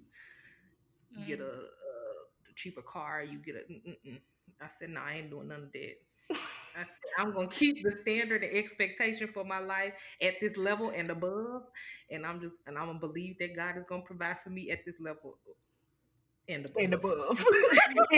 mm. 1.17 1.27
get 1.27 1.41
a, 1.41 1.51
a, 1.51 2.55
cheaper 2.55 2.83
car, 2.83 3.23
you 3.23 3.39
get 3.39 3.55
a. 3.55 3.73
Mm-mm. 3.73 4.19
I 4.61 4.69
said, 4.69 4.91
no, 4.91 5.01
I 5.01 5.15
ain't 5.15 5.31
doing 5.31 5.49
none 5.49 5.65
of 5.65 5.73
that. 5.73 5.95
I 6.31 6.83
said, 6.83 7.11
I'm 7.19 7.33
gonna 7.33 7.49
keep 7.49 7.85
the 7.85 7.91
standard 7.91 8.43
and 8.43 8.57
expectation 8.57 9.29
for 9.33 9.45
my 9.45 9.59
life 9.59 9.95
at 10.21 10.35
this 10.41 10.57
level 10.57 10.91
and 10.95 11.11
above, 11.11 11.63
and 12.11 12.27
I'm 12.27 12.41
just 12.41 12.55
and 12.67 12.77
I'm 12.77 12.87
gonna 12.87 12.99
believe 12.99 13.39
that 13.39 13.57
God 13.57 13.77
is 13.77 13.85
gonna 13.89 14.03
provide 14.03 14.41
for 14.41 14.51
me 14.51 14.71
at 14.71 14.85
this 14.85 14.97
level 15.01 15.39
and 16.49 16.67
above. 16.67 16.83
And 16.83 16.95
above. 16.95 17.45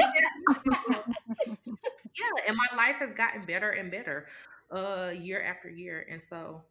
yeah, 1.47 2.47
and 2.47 2.57
my 2.57 2.77
life 2.77 2.97
has 2.97 3.13
gotten 3.13 3.45
better 3.45 3.71
and 3.71 3.91
better, 3.91 4.27
uh, 4.71 5.11
year 5.15 5.43
after 5.43 5.69
year, 5.69 6.07
and 6.11 6.23
so 6.23 6.63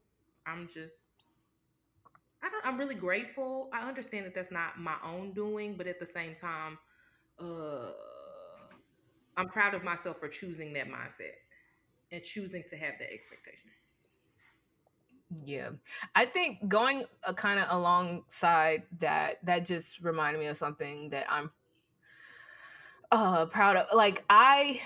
I'm 0.45 0.67
just. 0.67 0.97
I 2.41 2.47
don't, 2.49 2.65
I'm 2.65 2.77
really 2.77 2.95
grateful. 2.95 3.69
I 3.73 3.85
understand 3.85 4.25
that 4.25 4.33
that's 4.33 4.51
not 4.51 4.79
my 4.79 4.95
own 5.03 5.33
doing, 5.33 5.75
but 5.75 5.87
at 5.87 5.99
the 5.99 6.05
same 6.05 6.35
time, 6.35 6.77
uh, 7.37 7.91
I'm 9.35 9.49
proud 9.49 9.73
of 9.73 9.83
myself 9.83 10.17
for 10.17 10.29
choosing 10.29 10.71
that 10.73 10.87
mindset 10.87 11.35
and 12.13 12.23
choosing 12.23 12.63
to 12.69 12.77
have 12.77 12.93
that 12.99 13.13
expectation. 13.13 13.69
Yeah. 15.45 15.69
I 16.15 16.25
think 16.25 16.67
going 16.67 17.05
a 17.23 17.29
uh, 17.29 17.33
kind 17.33 17.59
of 17.59 17.67
alongside 17.69 18.83
that, 18.99 19.43
that 19.45 19.65
just 19.65 20.01
reminded 20.01 20.39
me 20.39 20.47
of 20.47 20.57
something 20.57 21.09
that 21.09 21.25
I'm 21.29 21.51
uh 23.11 23.45
proud 23.47 23.75
of. 23.75 23.87
Like 23.93 24.23
I 24.29 24.81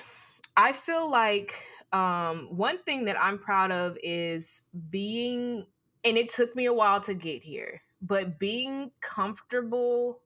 I 0.55 0.71
feel 0.71 1.09
like 1.09 1.65
um 1.91 2.47
one 2.55 2.77
thing 2.79 3.05
that 3.05 3.17
I'm 3.19 3.37
proud 3.37 3.71
of 3.71 3.97
is 4.01 4.61
being 4.89 5.65
and 6.05 6.17
it 6.17 6.29
took 6.29 6.55
me 6.55 6.65
a 6.65 6.73
while 6.73 6.99
to 7.01 7.13
get 7.13 7.43
here, 7.43 7.81
but 8.01 8.39
being 8.39 8.91
comfortable 9.01 10.19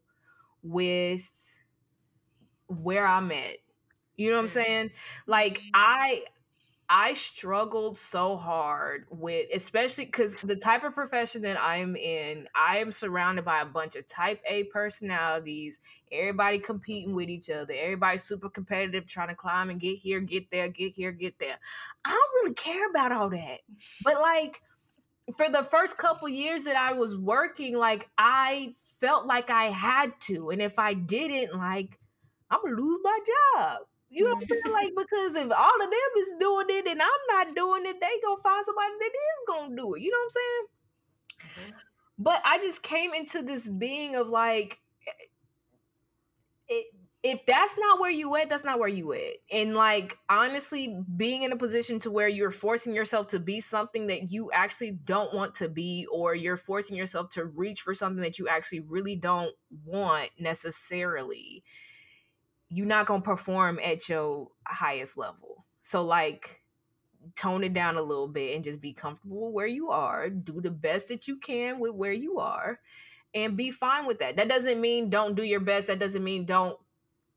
with 0.64 1.30
where 2.68 3.06
I'm 3.06 3.32
at. 3.32 3.58
You 4.16 4.32
know 4.32 4.38
what 4.38 4.44
I'm 4.44 4.50
saying? 4.50 4.92
Like 5.28 5.60
mm-hmm. 5.60 5.70
I 5.76 6.24
I 6.90 7.16
struggled 7.16 7.98
so 7.98 8.38
hard 8.38 9.08
with, 9.10 9.48
especially 9.54 10.06
because 10.06 10.38
the 10.38 10.56
type 10.56 10.86
of 10.86 10.94
profession 10.94 11.42
that 11.42 11.62
I'm 11.62 11.98
in, 11.98 12.48
I 12.56 12.78
am 12.78 12.94
surrounded 12.94 13.44
by 13.44 13.60
a 13.60 13.66
bunch 13.66 13.98
of 13.98 14.08
type 14.08 14.42
A 14.50 14.64
personalities, 14.66 15.82
everybody 16.14 16.60
competing 16.60 17.14
with 17.14 17.30
each 17.30 17.50
other, 17.50 17.74
everybody 17.78 18.18
super 18.18 18.50
competitive, 18.50 19.06
trying 19.06 19.28
to 19.28 19.36
climb 19.36 19.70
and 19.70 19.82
get 19.82 19.98
here, 19.98 20.22
get 20.22 20.50
there, 20.50 20.70
get 20.70 20.94
here, 20.94 21.12
get 21.12 21.40
there. 21.40 21.58
I 22.06 22.10
don't 22.10 22.44
really 22.44 22.56
care 22.56 22.90
about 22.90 23.12
all 23.12 23.30
that. 23.32 23.60
But 24.04 24.22
like, 24.22 24.62
for 25.36 25.50
the 25.50 25.64
first 25.64 25.98
couple 25.98 26.30
years 26.30 26.64
that 26.64 26.78
I 26.78 26.94
was 26.94 27.18
working, 27.18 27.76
like, 27.78 28.08
I 28.18 28.72
felt 29.00 29.26
like 29.26 29.50
I 29.50 29.66
had 29.66 30.14
to. 30.22 30.52
And 30.52 30.62
if 30.62 30.80
I 30.80 30.94
didn't, 30.94 31.58
like, 31.58 32.00
I'm 32.50 32.62
gonna 32.64 32.78
lose 32.78 33.02
my 33.04 33.20
job. 33.56 33.80
You 34.10 34.24
know 34.24 34.36
what 34.36 34.44
I'm 34.44 34.48
saying? 34.48 34.62
Like 34.72 34.94
because 34.96 35.36
if 35.36 35.52
all 35.52 35.84
of 35.84 35.92
them 35.92 36.12
is 36.18 36.34
doing 36.40 36.66
it 36.70 36.88
and 36.88 37.02
I'm 37.02 37.10
not 37.30 37.56
doing 37.56 37.86
it, 37.86 38.00
they 38.00 38.08
gonna 38.24 38.42
find 38.42 38.66
somebody 38.66 38.94
that 39.00 39.06
is 39.06 39.48
gonna 39.48 39.76
do 39.76 39.94
it. 39.96 40.02
You 40.02 40.12
know 40.12 40.18
what 40.18 40.24
I'm 40.24 40.30
saying? 40.30 40.66
Mm-hmm. 41.42 41.78
But 42.20 42.42
I 42.46 42.58
just 42.60 42.84
came 42.84 43.14
into 43.14 43.44
this 43.44 43.68
being 43.70 44.16
of 44.16 44.28
like, 44.28 44.80
it, 46.68 46.86
if 47.22 47.46
that's 47.46 47.78
not 47.78 48.00
where 48.00 48.10
you 48.12 48.36
at, 48.38 48.50
that's 48.50 48.64
not 48.64 48.80
where 48.80 48.88
you 48.88 49.12
at. 49.12 49.34
And 49.52 49.76
like 49.76 50.18
honestly, 50.30 50.98
being 51.18 51.44
in 51.44 51.52
a 51.52 51.58
position 51.58 52.00
to 52.00 52.12
where 52.12 52.30
you're 52.30 52.52
forcing 52.52 52.94
yourself 52.94 53.28
to 53.30 53.40
be 53.40 53.60
something 53.60 54.08
that 54.08 54.32
you 54.32 54.50
actually 54.52 54.92
don't 54.92 55.34
want 55.34 55.56
to 55.56 55.68
be, 55.68 56.08
or 56.12 56.34
you're 56.34 56.58
forcing 56.58 56.96
yourself 56.96 57.30
to 57.32 57.46
reach 57.46 57.82
for 57.82 57.94
something 57.94 58.22
that 58.22 58.40
you 58.40 58.48
actually 58.48 58.80
really 58.80 59.18
don't 59.18 59.54
want 59.84 60.30
necessarily 60.40 61.64
you're 62.70 62.86
not 62.86 63.06
gonna 63.06 63.22
perform 63.22 63.80
at 63.84 64.10
your 64.10 64.50
highest 64.66 65.18
level. 65.18 65.66
So 65.82 66.04
like 66.04 66.64
tone 67.36 67.64
it 67.64 67.74
down 67.74 67.98
a 67.98 68.02
little 68.02 68.28
bit 68.28 68.56
and 68.56 68.64
just 68.64 68.82
be 68.82 68.94
comfortable 68.94 69.52
where 69.52 69.68
you 69.68 69.90
are. 69.90 70.30
Do 70.30 70.62
the 70.62 70.72
best 70.72 71.10
that 71.10 71.28
you 71.28 71.38
can 71.38 71.80
with 71.80 71.94
where 71.94 72.14
you 72.14 72.40
are 72.40 72.80
and 73.34 73.58
be 73.58 73.72
fine 73.72 74.06
with 74.06 74.20
that. 74.20 74.38
That 74.38 74.50
doesn't 74.50 74.80
mean 74.80 75.10
don't 75.10 75.36
do 75.36 75.44
your 75.44 75.60
best. 75.60 75.88
That 75.88 76.00
doesn't 76.00 76.24
mean 76.24 76.46
don't 76.46 76.78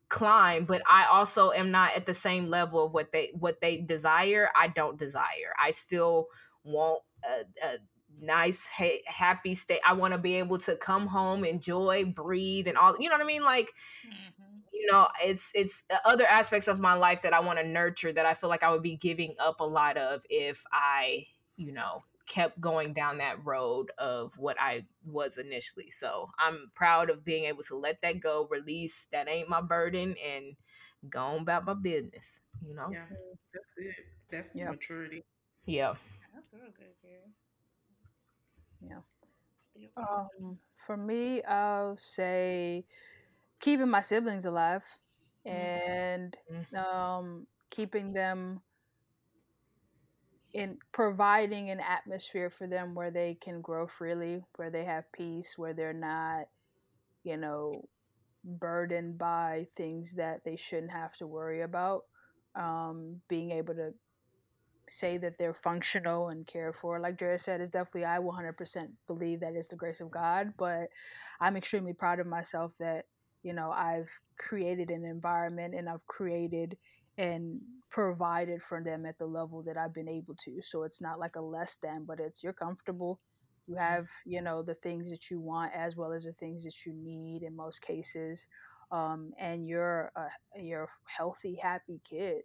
climb, 0.09 0.65
but 0.65 0.83
I 0.89 1.07
also 1.07 1.53
am 1.53 1.71
not 1.71 1.97
at 1.97 2.07
the 2.07 2.15
same 2.15 2.49
level 2.49 2.85
of 2.85 2.93
what 2.93 3.13
they 3.13 3.31
what 3.35 3.61
they 3.61 3.79
desire. 3.79 4.51
I 4.55 4.69
don't 4.69 4.99
desire. 4.99 5.55
I 5.63 5.71
still 5.71 6.27
want 6.65 7.03
a, 7.25 7.67
a 7.67 7.79
nice 8.21 8.67
ha- 8.67 9.03
happy 9.07 9.55
state. 9.55 9.81
I 9.87 9.95
want 9.95 10.13
to 10.13 10.19
be 10.19 10.35
able 10.37 10.59
to 10.59 10.77
come 10.77 11.07
home, 11.07 11.45
enjoy, 11.45 12.05
breathe 12.05 12.67
and 12.67 12.77
all, 12.77 12.97
you 12.99 13.09
know 13.09 13.15
what 13.15 13.23
I 13.23 13.27
mean? 13.27 13.45
Like 13.45 13.71
mm-hmm 14.07 14.30
you 14.81 14.91
know 14.91 15.07
it's 15.23 15.53
it's 15.55 15.85
uh, 15.91 15.97
other 16.05 16.27
aspects 16.27 16.69
of 16.69 16.81
my 16.81 16.95
life 16.95 17.23
that 17.23 17.33
i 17.33 17.41
want 17.41 17.59
to 17.59 17.67
nurture 17.67 18.13
that 18.13 18.27
i 18.27 18.35
feel 18.35 18.49
like 18.49 18.63
i 18.63 18.71
would 18.71 18.83
be 18.83 18.97
giving 18.97 19.35
up 19.39 19.61
a 19.61 19.65
lot 19.65 19.97
of 19.97 20.25
if 20.31 20.65
i 20.73 21.27
you 21.57 21.73
know 21.73 22.03
kept 22.27 22.61
going 22.61 22.93
down 22.93 23.19
that 23.19 23.45
road 23.45 23.91
of 23.99 24.39
what 24.39 24.57
i 24.61 24.85
was 25.05 25.37
initially. 25.37 25.91
So 25.91 26.31
i'm 26.39 26.71
proud 26.75 27.11
of 27.11 27.25
being 27.25 27.45
able 27.45 27.63
to 27.65 27.77
let 27.77 28.01
that 28.03 28.21
go 28.21 28.47
release 28.51 29.07
that 29.13 29.29
ain't 29.29 29.49
my 29.49 29.61
burden 29.61 30.15
and 30.25 30.57
go 31.09 31.21
on 31.21 31.43
about 31.43 31.65
my 31.65 31.75
business 31.75 32.41
you 32.67 32.75
know? 32.75 32.89
Yeah 32.93 33.05
that's 33.53 33.73
it 33.77 34.07
that's 34.31 34.55
yeah. 34.55 34.71
maturity. 34.71 35.25
Yeah. 35.67 35.95
That's 36.35 36.53
real 36.55 36.73
good 36.77 36.95
Gary. 37.03 37.35
yeah. 38.81 39.01
Um, 39.97 40.59
for 40.77 40.97
me, 40.97 41.43
I'll 41.43 41.97
say 41.97 42.85
keeping 43.61 43.89
my 43.89 44.01
siblings 44.01 44.45
alive 44.45 44.85
mm-hmm. 45.47 45.57
and 45.57 46.37
mm-hmm. 46.53 46.77
um, 46.77 47.47
keeping 47.71 48.13
them 48.13 48.61
in 50.53 50.79
providing 50.93 51.71
an 51.71 51.81
atmosphere 51.81 52.51
for 52.51 52.67
them 52.67 52.95
where 52.95 53.11
they 53.11 53.35
can 53.41 53.61
grow 53.61 53.87
freely, 53.87 54.43
where 54.57 54.71
they 54.71 54.85
have 54.85 55.11
peace, 55.13 55.57
where 55.57 55.73
they're 55.73 55.93
not, 55.93 56.47
you 57.23 57.37
know, 57.37 57.87
burdened 58.45 59.17
by 59.17 59.67
things 59.77 60.15
that 60.15 60.43
they 60.45 60.57
shouldn't 60.57 60.91
have 60.91 61.17
to 61.17 61.27
worry 61.27 61.61
about. 61.61 62.05
Um, 62.57 63.21
being 63.29 63.53
able 63.53 63.75
to 63.75 63.95
say 64.89 65.19
that 65.19 65.39
they're 65.39 65.55
functional 65.55 66.31
and 66.31 66.47
cared 66.49 66.75
for. 66.75 66.99
Like 66.99 67.17
Drea 67.17 67.39
said, 67.39 67.61
is 67.61 67.71
definitely 67.71 68.07
I 68.07 68.19
100% 68.19 68.89
believe 69.07 69.41
that 69.41 69.55
it's 69.55 69.69
the 69.69 69.77
grace 69.77 70.01
of 70.01 70.11
God, 70.11 70.55
but 70.57 70.89
I'm 71.41 71.57
extremely 71.57 71.93
proud 71.93 72.19
of 72.19 72.27
myself 72.27 72.75
that 72.81 73.05
you 73.43 73.53
know 73.53 73.71
i've 73.71 74.11
created 74.39 74.91
an 74.91 75.05
environment 75.05 75.75
and 75.75 75.89
i've 75.89 76.07
created 76.07 76.77
and 77.19 77.61
provided 77.91 78.63
for 78.63 78.83
them 78.83 79.05
at 79.05 79.19
the 79.19 79.27
level 79.27 79.63
that 79.63 79.77
i've 79.77 79.93
been 79.95 80.09
able 80.09 80.35
to. 80.45 80.61
So 80.63 80.85
it's 80.85 81.01
not 81.03 81.19
like 81.19 81.37
a 81.37 81.41
less 81.41 81.77
than 81.77 82.05
but 82.07 82.21
it's 82.21 82.43
you're 82.43 82.53
comfortable. 82.53 83.21
You 83.67 83.77
have 83.77 84.09
you 84.27 84.41
know 84.43 84.63
the 84.63 84.75
things 84.75 85.11
that 85.11 85.31
you 85.31 85.41
want 85.41 85.73
as 85.75 85.97
well 85.97 86.13
as 86.13 86.25
the 86.25 86.33
things 86.33 86.65
that 86.65 86.87
you 86.87 86.93
need 86.93 87.43
in 87.43 87.55
most 87.57 87.83
cases 87.83 88.47
um, 88.93 89.33
and 89.39 89.67
you're 89.67 90.13
a 90.17 90.61
you're 90.61 90.85
a 90.85 90.89
healthy 91.07 91.57
happy 91.63 92.01
kid 92.09 92.43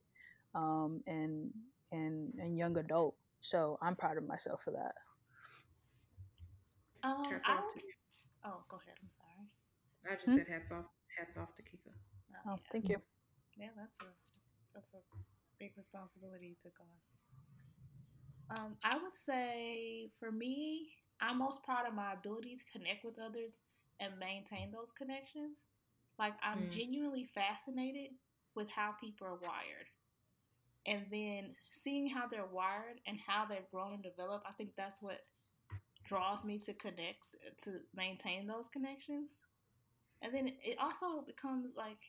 um, 0.55 1.01
and 1.07 1.51
and 1.91 2.33
and 2.39 2.57
young 2.57 2.77
adult. 2.77 3.15
So 3.41 3.77
i'm 3.81 3.95
proud 3.95 4.17
of 4.17 4.27
myself 4.27 4.61
for 4.63 4.71
that. 4.71 4.95
Um, 7.03 7.23
I 7.45 7.55
was, 7.61 7.83
oh 8.45 8.63
go 8.67 8.77
ahead 8.77 8.95
i'm 9.01 9.09
sorry 9.09 9.14
I 10.09 10.15
just 10.15 10.25
hmm? 10.25 10.37
said 10.37 10.47
hats 10.47 10.71
off, 10.71 10.85
hats 11.17 11.37
off 11.37 11.55
to 11.55 11.63
Kika. 11.63 11.91
Oh, 12.45 12.53
oh 12.53 12.59
thank 12.71 12.89
you. 12.89 12.97
Yeah, 13.57 13.69
that's 13.75 13.97
a 14.01 14.09
that's 14.73 14.93
a 14.93 15.01
big 15.59 15.71
responsibility 15.77 16.55
to 16.55 16.63
take 16.63 16.79
on. 16.79 18.57
Um, 18.57 18.75
I 18.83 18.95
would 18.95 19.15
say 19.25 20.11
for 20.19 20.31
me, 20.31 20.91
I'm 21.21 21.39
most 21.39 21.63
proud 21.63 21.87
of 21.87 21.93
my 21.93 22.13
ability 22.13 22.57
to 22.57 22.77
connect 22.77 23.03
with 23.03 23.15
others 23.19 23.55
and 23.99 24.13
maintain 24.19 24.71
those 24.71 24.91
connections. 24.91 25.57
Like 26.19 26.33
I'm 26.43 26.63
mm. 26.63 26.71
genuinely 26.71 27.27
fascinated 27.33 28.11
with 28.55 28.67
how 28.69 28.91
people 29.01 29.27
are 29.27 29.39
wired. 29.41 29.89
And 30.85 31.05
then 31.09 31.55
seeing 31.83 32.07
how 32.07 32.27
they're 32.27 32.45
wired 32.45 33.01
and 33.07 33.17
how 33.25 33.45
they've 33.49 33.69
grown 33.71 33.93
and 33.93 34.03
developed, 34.03 34.45
I 34.47 34.53
think 34.53 34.71
that's 34.77 35.01
what 35.01 35.25
draws 36.07 36.45
me 36.45 36.59
to 36.59 36.73
connect 36.73 37.33
to 37.63 37.79
maintain 37.95 38.45
those 38.45 38.67
connections 38.71 39.29
and 40.21 40.33
then 40.33 40.47
it 40.63 40.77
also 40.81 41.23
becomes 41.25 41.71
like 41.75 41.99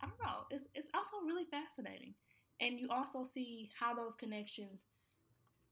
I 0.00 0.06
don't 0.06 0.18
know. 0.22 0.44
It's 0.50 0.64
it's 0.74 0.88
also 0.94 1.24
really 1.24 1.44
fascinating, 1.44 2.14
and 2.60 2.78
you 2.78 2.88
also 2.90 3.24
see 3.24 3.70
how 3.78 3.94
those 3.94 4.14
connections 4.14 4.84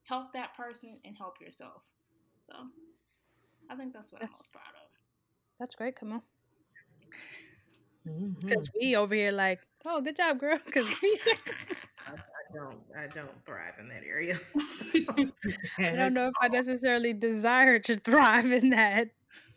help 0.05 0.33
that 0.33 0.57
person 0.57 0.99
and 1.05 1.17
help 1.17 1.41
yourself. 1.41 1.83
So 2.47 2.55
I 3.71 3.77
think 3.77 3.93
that's 3.93 4.13
what 4.13 4.21
that's, 4.21 4.41
I'm 4.41 4.45
most 4.45 4.53
proud 4.53 4.75
of. 4.83 4.91
That's 5.59 5.75
great, 5.75 5.97
Come 5.97 6.13
on. 6.13 6.23
Because 8.41 8.69
mm-hmm. 8.69 8.79
we 8.81 8.97
over 8.97 9.15
here 9.15 9.33
like, 9.33 9.61
oh, 9.87 10.01
good 10.01 10.17
job, 10.17 10.39
girl. 10.39 10.59
Because 10.67 11.01
we. 11.03 11.21
I, 12.07 12.13
I, 12.13 12.55
don't, 12.55 12.79
I 12.99 13.07
don't 13.07 13.45
thrive 13.47 13.75
in 13.81 13.89
that 13.89 14.03
area. 14.07 14.39
I 15.79 15.97
don't 15.97 16.13
know 16.13 16.27
if 16.27 16.35
I 16.41 16.49
necessarily 16.49 17.15
desire 17.15 17.79
to 17.79 17.97
thrive 17.97 18.53
in 18.53 18.71
that 18.71 19.09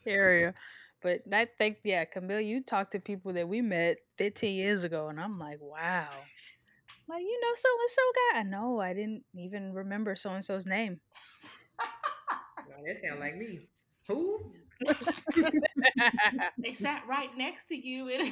area, 0.07 0.53
but 1.01 1.21
I 1.31 1.45
think, 1.45 1.79
yeah, 1.83 2.05
Camille, 2.05 2.41
you 2.41 2.63
talked 2.63 2.91
to 2.93 2.99
people 2.99 3.33
that 3.33 3.47
we 3.47 3.61
met 3.61 3.97
15 4.17 4.55
years 4.55 4.83
ago, 4.83 5.09
and 5.09 5.19
I'm 5.19 5.37
like, 5.37 5.59
wow. 5.61 6.07
Like, 7.09 7.21
you 7.21 7.39
know, 7.41 7.53
so 7.53 7.69
and 7.79 7.89
so 7.89 8.01
guy. 8.33 8.39
I 8.39 8.43
know, 8.43 8.79
I 8.79 8.93
didn't 8.93 9.23
even 9.35 9.73
remember 9.73 10.15
so 10.15 10.31
and 10.31 10.43
so's 10.43 10.65
name. 10.65 10.99
no, 12.69 12.75
that 12.85 12.97
sound 13.03 13.19
like 13.19 13.37
me. 13.37 13.67
Who? 14.07 14.51
they 16.57 16.73
sat 16.73 17.03
right 17.09 17.29
next 17.37 17.67
to 17.69 17.75
you 17.75 18.09
and 18.09 18.31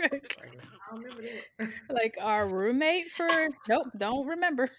like 1.90 2.16
our 2.20 2.48
roommate 2.48 3.08
for 3.10 3.28
nope, 3.68 3.86
don't 3.96 4.26
remember. 4.26 4.70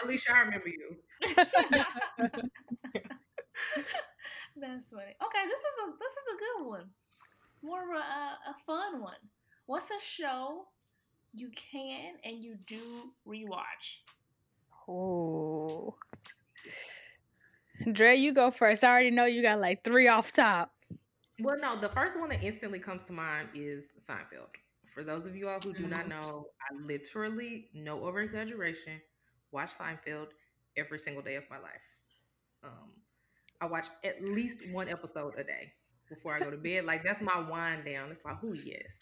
At 0.00 0.06
least 0.08 0.30
I 0.30 0.40
remember 0.40 0.68
you. 0.68 0.96
That's 4.60 4.90
funny. 4.90 5.14
Okay, 5.22 5.44
this 5.46 5.60
is 5.60 5.76
a 5.84 5.90
this 5.98 6.12
is 6.12 6.26
a 6.34 6.38
good 6.38 6.68
one. 6.68 6.90
More 7.62 7.82
of 7.82 7.90
a, 7.90 8.50
a 8.50 8.54
fun 8.66 9.00
one. 9.00 9.22
What's 9.66 9.90
a 9.90 10.00
show 10.02 10.66
you 11.34 11.50
can 11.50 12.14
and 12.24 12.42
you 12.42 12.56
do 12.66 13.12
rewatch? 13.26 14.02
Oh. 14.88 15.94
Dre, 17.92 18.16
you 18.16 18.32
go 18.32 18.50
first. 18.50 18.82
I 18.82 18.90
already 18.90 19.10
know 19.10 19.26
you 19.26 19.42
got 19.42 19.58
like 19.58 19.84
three 19.84 20.08
off 20.08 20.32
top. 20.32 20.72
Well, 21.40 21.56
no, 21.60 21.80
the 21.80 21.90
first 21.90 22.18
one 22.18 22.30
that 22.30 22.42
instantly 22.42 22.80
comes 22.80 23.04
to 23.04 23.12
mind 23.12 23.50
is 23.54 23.84
Seinfeld. 24.08 24.48
For 24.86 25.04
those 25.04 25.26
of 25.26 25.36
you 25.36 25.48
all 25.48 25.60
who 25.60 25.72
do 25.72 25.86
not 25.86 26.08
mm-hmm. 26.08 26.22
know, 26.22 26.46
I 26.60 26.82
literally, 26.84 27.68
no 27.74 28.04
over 28.04 28.20
exaggeration, 28.20 29.00
watch 29.52 29.70
Seinfeld 29.76 30.28
every 30.76 30.98
single 30.98 31.22
day 31.22 31.36
of 31.36 31.44
my 31.50 31.58
life. 31.58 31.70
Um, 32.64 32.90
I 33.60 33.66
watch 33.66 33.86
at 34.04 34.22
least 34.22 34.72
one 34.72 34.88
episode 34.88 35.34
a 35.36 35.44
day 35.44 35.72
before 36.08 36.34
I 36.34 36.40
go 36.40 36.50
to 36.50 36.56
bed. 36.56 36.84
Like 36.84 37.04
that's 37.04 37.20
my 37.20 37.38
wind 37.38 37.84
down. 37.84 38.10
It's 38.10 38.24
like, 38.24 38.36
oh 38.44 38.52
yes, 38.52 38.94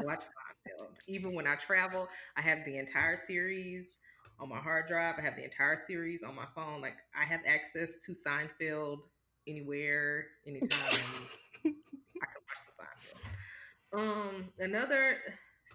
watch 0.00 0.24
Seinfeld. 0.68 0.88
Even 1.06 1.34
when 1.34 1.46
I 1.46 1.56
travel, 1.56 2.08
I 2.36 2.42
have 2.42 2.64
the 2.64 2.78
entire 2.78 3.16
series 3.16 3.90
on 4.40 4.48
my 4.48 4.58
hard 4.58 4.86
drive. 4.86 5.16
I 5.18 5.22
have 5.22 5.36
the 5.36 5.44
entire 5.44 5.76
series 5.76 6.22
on 6.22 6.34
my 6.34 6.46
phone. 6.54 6.80
Like 6.80 6.96
I 7.18 7.24
have 7.24 7.40
access 7.46 7.94
to 8.06 8.12
Seinfeld 8.12 8.98
anywhere, 9.46 10.26
anytime. 10.46 10.68
I 10.70 11.60
can 11.62 11.74
watch 12.46 12.58
some 12.64 12.86
Seinfeld. 12.86 13.28
Um, 13.92 14.48
another 14.58 15.18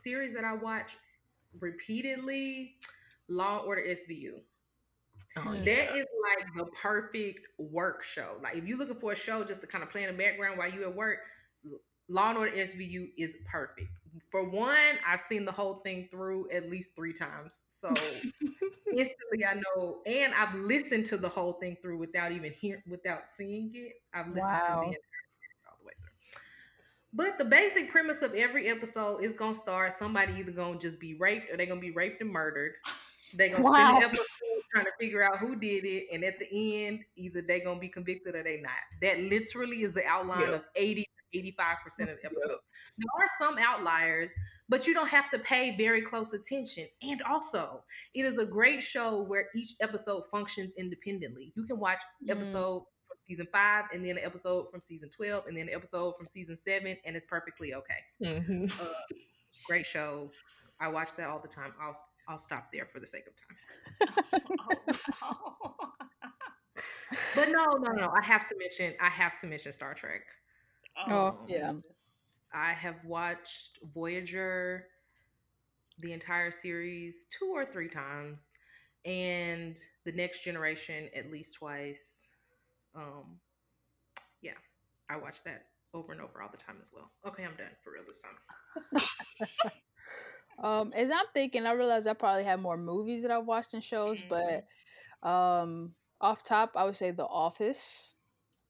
series 0.03 0.33
that 0.35 0.43
I 0.43 0.53
watch 0.53 0.95
repeatedly, 1.59 2.75
Law 3.27 3.59
and 3.59 3.67
Order 3.67 3.81
SVU. 3.81 4.41
Oh, 5.37 5.41
hmm. 5.41 5.53
yeah. 5.55 5.63
That 5.63 5.95
is 5.95 6.05
like 6.23 6.47
the 6.55 6.65
perfect 6.71 7.41
work 7.57 8.03
show. 8.03 8.37
Like 8.41 8.55
if 8.55 8.65
you're 8.65 8.77
looking 8.77 8.95
for 8.95 9.11
a 9.11 9.15
show 9.15 9.43
just 9.43 9.61
to 9.61 9.67
kind 9.67 9.83
of 9.83 9.89
play 9.89 10.03
in 10.03 10.15
the 10.15 10.21
background 10.21 10.57
while 10.57 10.71
you're 10.71 10.87
at 10.89 10.95
work, 10.95 11.19
Law 12.09 12.29
and 12.29 12.37
Order 12.37 12.51
SVU 12.51 13.09
is 13.17 13.35
perfect. 13.49 13.89
For 14.29 14.47
one, 14.47 14.97
I've 15.07 15.21
seen 15.21 15.45
the 15.45 15.51
whole 15.51 15.75
thing 15.75 16.07
through 16.11 16.49
at 16.51 16.69
least 16.69 16.95
three 16.95 17.13
times. 17.13 17.61
So 17.67 17.89
instantly 18.91 19.45
I 19.47 19.55
know 19.55 19.99
and 20.05 20.33
I've 20.33 20.53
listened 20.55 21.05
to 21.07 21.17
the 21.17 21.29
whole 21.29 21.53
thing 21.53 21.77
through 21.81 21.97
without 21.97 22.31
even 22.31 22.51
hearing 22.51 22.83
without 22.87 23.23
seeing 23.35 23.71
it. 23.73 23.93
I've 24.13 24.27
listened 24.27 24.41
wow. 24.43 24.59
to 24.59 24.65
the 24.67 24.85
entire 24.87 24.91
series 24.91 25.63
all 25.67 25.77
the 25.79 25.85
way 25.85 25.93
through. 25.97 26.41
But 27.13 27.37
the 27.39 27.45
basic 27.45 27.91
premise 27.91 28.21
of 28.21 28.33
every 28.33 28.67
episode 28.67 29.23
is 29.23 29.33
gonna 29.33 29.55
start 29.55 29.97
somebody 29.97 30.33
either 30.33 30.51
gonna 30.51 30.77
just 30.77 30.99
be 30.99 31.15
raped 31.15 31.51
or 31.51 31.57
they're 31.57 31.65
gonna 31.65 31.81
be 31.81 31.91
raped 31.91 32.21
and 32.21 32.31
murdered. 32.31 32.73
They're 33.35 33.49
gonna 33.49 33.63
wow. 33.63 33.73
spend 33.73 34.01
the 34.01 34.05
episode 34.05 34.63
trying 34.73 34.85
to 34.85 34.91
figure 34.99 35.23
out 35.23 35.37
who 35.39 35.55
did 35.55 35.85
it, 35.85 36.07
and 36.11 36.23
at 36.23 36.39
the 36.39 36.85
end, 36.85 36.99
either 37.15 37.41
they're 37.41 37.63
gonna 37.63 37.79
be 37.79 37.89
convicted 37.89 38.35
or 38.35 38.43
they 38.43 38.61
not. 38.61 38.71
That 39.01 39.19
literally 39.19 39.83
is 39.83 39.93
the 39.93 40.05
outline 40.05 40.53
of 40.53 40.63
80 40.75 41.05
85% 41.33 41.41
of 41.41 41.57
the 41.97 42.25
episode. 42.25 42.59
There 42.97 43.09
are 43.19 43.27
some 43.39 43.57
outliers, 43.57 44.29
but 44.69 44.87
you 44.87 44.93
don't 44.93 45.09
have 45.09 45.29
to 45.31 45.39
pay 45.39 45.75
very 45.77 46.01
close 46.01 46.33
attention. 46.33 46.87
And 47.01 47.21
also, 47.23 47.83
it 48.13 48.25
is 48.25 48.37
a 48.37 48.45
great 48.45 48.83
show 48.83 49.21
where 49.21 49.47
each 49.55 49.75
episode 49.81 50.23
functions 50.31 50.73
independently. 50.77 51.51
You 51.55 51.65
can 51.65 51.79
watch 51.79 52.01
mm. 52.25 52.31
episode 52.31 52.83
from 53.07 53.17
season 53.27 53.47
five, 53.51 53.85
and 53.93 54.05
then 54.05 54.17
an 54.17 54.23
episode 54.23 54.69
from 54.71 54.81
season 54.81 55.09
12, 55.15 55.45
and 55.47 55.57
then 55.57 55.69
an 55.69 55.73
episode 55.73 56.15
from 56.15 56.27
season 56.27 56.57
seven, 56.65 56.97
and 57.05 57.15
it's 57.15 57.25
perfectly 57.25 57.73
okay. 57.73 57.99
Mm-hmm. 58.23 58.65
Uh, 58.81 58.93
great 59.67 59.85
show. 59.85 60.31
I 60.79 60.87
watch 60.89 61.15
that 61.15 61.29
all 61.29 61.39
the 61.39 61.47
time. 61.47 61.73
I'll 61.81 61.97
I'll 62.27 62.37
stop 62.37 62.69
there 62.71 62.85
for 62.85 62.99
the 62.99 63.07
sake 63.07 63.25
of 63.27 63.33
time. 63.35 63.57
but 67.35 67.49
no, 67.49 67.73
no, 67.73 67.91
no. 67.91 68.09
I 68.09 68.23
have 68.23 68.45
to 68.45 68.55
mention. 68.57 68.93
I 69.01 69.09
have 69.09 69.37
to 69.39 69.47
mention 69.47 69.71
Star 69.71 69.93
Trek. 69.93 70.21
Oh, 71.07 71.27
um, 71.27 71.37
yeah. 71.47 71.73
I 72.53 72.71
have 72.73 73.03
watched 73.03 73.79
Voyager, 73.93 74.85
the 75.99 76.13
entire 76.13 76.51
series, 76.51 77.25
two 77.25 77.51
or 77.53 77.65
three 77.65 77.89
times, 77.89 78.45
and 79.05 79.77
The 80.05 80.11
Next 80.11 80.43
Generation 80.43 81.09
at 81.15 81.31
least 81.31 81.55
twice. 81.55 82.27
Um, 82.95 83.39
yeah, 84.41 84.51
I 85.09 85.17
watched 85.17 85.43
that 85.45 85.65
over 85.93 86.11
and 86.11 86.21
over 86.21 86.41
all 86.41 86.49
the 86.51 86.57
time 86.57 86.77
as 86.81 86.91
well. 86.93 87.11
Okay, 87.27 87.43
I'm 87.43 87.55
done 87.55 87.67
for 87.83 87.93
real 87.93 88.03
this 88.05 88.21
time. 88.21 89.71
um, 90.59 90.91
as 90.95 91.09
I'm 91.09 91.25
thinking, 91.33 91.65
I 91.65 91.71
realize 91.71 92.07
I 92.07 92.13
probably 92.13 92.43
have 92.43 92.59
more 92.59 92.77
movies 92.77 93.21
that 93.21 93.31
I've 93.31 93.45
watched 93.45 93.73
and 93.73 93.83
shows, 93.83 94.21
mm-hmm. 94.21 94.63
but 95.21 95.27
um, 95.27 95.93
off 96.21 96.43
top, 96.43 96.73
I 96.75 96.85
would 96.85 96.95
say 96.95 97.11
The 97.11 97.25
Office. 97.25 98.17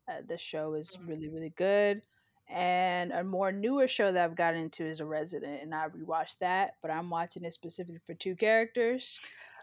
Uh, 0.07 0.21
the 0.27 0.37
show 0.37 0.73
is 0.73 0.97
mm-hmm. 0.97 1.07
really, 1.07 1.29
really 1.29 1.53
good. 1.55 2.05
And 2.49 3.11
a 3.11 3.23
more 3.23 3.51
newer 3.51 3.87
show 3.87 4.11
that 4.11 4.23
I've 4.23 4.35
gotten 4.35 4.61
into 4.61 4.85
is 4.85 4.99
A 4.99 5.05
Resident, 5.05 5.61
and 5.61 5.73
I 5.73 5.87
rewatched 5.87 6.39
that, 6.39 6.73
but 6.81 6.91
I'm 6.91 7.09
watching 7.09 7.45
it 7.45 7.53
specifically 7.53 8.01
for 8.05 8.13
two 8.13 8.35
characters 8.35 9.19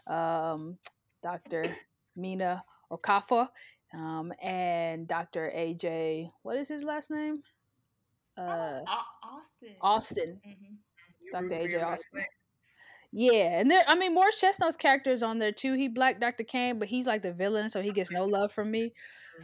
um, 0.07 0.77
Dr. 1.21 1.75
Mina 2.15 2.63
Okafor 2.91 3.47
um, 3.93 4.33
and 4.41 5.07
Dr. 5.07 5.51
AJ. 5.55 6.31
What 6.43 6.57
is 6.57 6.67
his 6.67 6.83
last 6.83 7.11
name? 7.11 7.43
Oh, 8.37 8.43
uh, 8.43 8.81
Austin. 9.23 9.75
Austin. 9.81 10.41
Mm-hmm. 10.47 10.73
Dr. 11.31 11.49
AJ 11.49 11.83
Austin. 11.83 12.25
Yeah, 13.13 13.59
and 13.59 13.69
there, 13.69 13.83
I 13.87 13.95
mean, 13.95 14.13
Morris 14.13 14.39
Chestnut's 14.39 14.77
character 14.77 15.11
is 15.11 15.21
on 15.21 15.39
there 15.39 15.51
too. 15.51 15.73
He 15.73 15.89
black 15.89 16.21
Dr. 16.21 16.43
Cain, 16.45 16.79
but 16.79 16.87
he's 16.87 17.07
like 17.07 17.21
the 17.21 17.33
villain, 17.33 17.67
so 17.67 17.81
he 17.81 17.91
gets 17.91 18.09
no 18.09 18.25
love 18.25 18.53
from 18.53 18.71
me. 18.71 18.93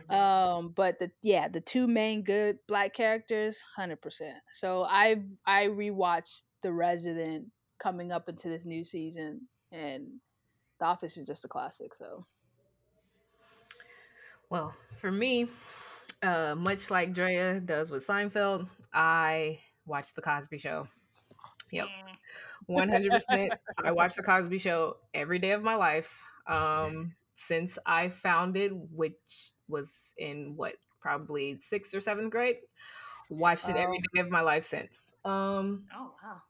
Mm-hmm. 0.09 0.15
Um, 0.15 0.73
but 0.75 0.99
the 0.99 1.11
yeah, 1.21 1.49
the 1.49 1.59
two 1.59 1.87
main 1.87 2.23
good 2.23 2.59
black 2.67 2.93
characters, 2.93 3.63
hundred 3.75 4.01
percent. 4.01 4.37
So 4.51 4.83
I've 4.83 5.25
I 5.45 5.65
rewatched 5.65 6.43
The 6.61 6.71
Resident 6.71 7.47
coming 7.77 8.11
up 8.11 8.29
into 8.29 8.47
this 8.47 8.65
new 8.65 8.85
season, 8.85 9.47
and 9.71 10.07
The 10.79 10.85
Office 10.85 11.17
is 11.17 11.27
just 11.27 11.43
a 11.43 11.49
classic. 11.49 11.93
So, 11.93 12.23
well, 14.49 14.73
for 14.97 15.11
me, 15.11 15.47
uh, 16.23 16.55
much 16.57 16.89
like 16.89 17.13
Drea 17.13 17.59
does 17.59 17.91
with 17.91 18.07
Seinfeld, 18.07 18.69
I 18.93 19.59
watch 19.85 20.13
The 20.13 20.21
Cosby 20.21 20.57
Show. 20.57 20.87
Yep. 21.71 21.87
Mm. 22.69 22.89
100%. 23.29 23.49
I 23.77 23.91
watch 23.91 24.15
The 24.15 24.23
Cosby 24.23 24.57
Show 24.57 24.97
every 25.13 25.39
day 25.39 25.51
of 25.51 25.63
my 25.63 25.75
life 25.75 26.25
um, 26.47 27.15
since 27.33 27.77
I 27.85 28.09
found 28.09 28.57
it, 28.57 28.75
which 28.75 29.51
was 29.67 30.13
in 30.17 30.55
what, 30.55 30.73
probably 30.99 31.59
sixth 31.59 31.93
or 31.93 31.99
seventh 31.99 32.31
grade. 32.31 32.57
Watched 33.29 33.69
it 33.69 33.75
every 33.75 34.01
oh. 34.17 34.21
of 34.21 34.29
my 34.29 34.41
life 34.41 34.63
since. 34.63 35.15
Um, 35.23 35.85
oh, 35.95 36.11
wow. 36.23 36.41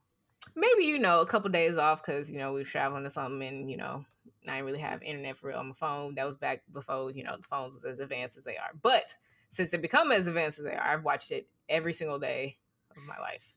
Maybe, 0.56 0.86
you 0.86 0.97
know, 0.97 1.21
a 1.21 1.25
couple 1.25 1.49
days 1.49 1.77
off 1.77 2.03
because, 2.03 2.32
you 2.32 2.38
know, 2.38 2.53
we 2.53 2.62
were 2.62 2.65
traveling 2.65 3.06
or 3.06 3.10
something 3.10 3.47
and, 3.47 3.69
you 3.69 3.77
know, 3.77 4.03
I 4.47 4.53
didn't 4.53 4.65
really 4.65 4.80
have 4.80 5.03
internet 5.03 5.38
for 5.38 5.49
real 5.49 5.60
on 5.60 5.67
my 5.67 5.73
phone. 5.73 6.15
That 6.15 6.25
was 6.25 6.38
back 6.38 6.63
before, 6.71 7.12
you 7.12 7.23
know, 7.23 7.36
the 7.38 7.43
phones 7.43 7.73
was 7.73 7.86
as 7.86 7.99
advanced 7.99 8.38
as 8.38 8.43
they 8.43 8.58
are. 8.58 8.71
But 8.82 9.13
since 9.49 9.71
they 9.71 9.77
become 9.77 10.12
as 10.12 10.27
advanced 10.27 10.60
as 10.60 10.65
they 10.65 10.75
are, 10.75 10.82
I've 10.82 11.03
watched 11.03 11.32
it 11.32 11.47
every 11.69 11.93
single 11.93 12.19
day 12.19 12.58
of 12.95 13.03
my 13.03 13.19
life. 13.19 13.56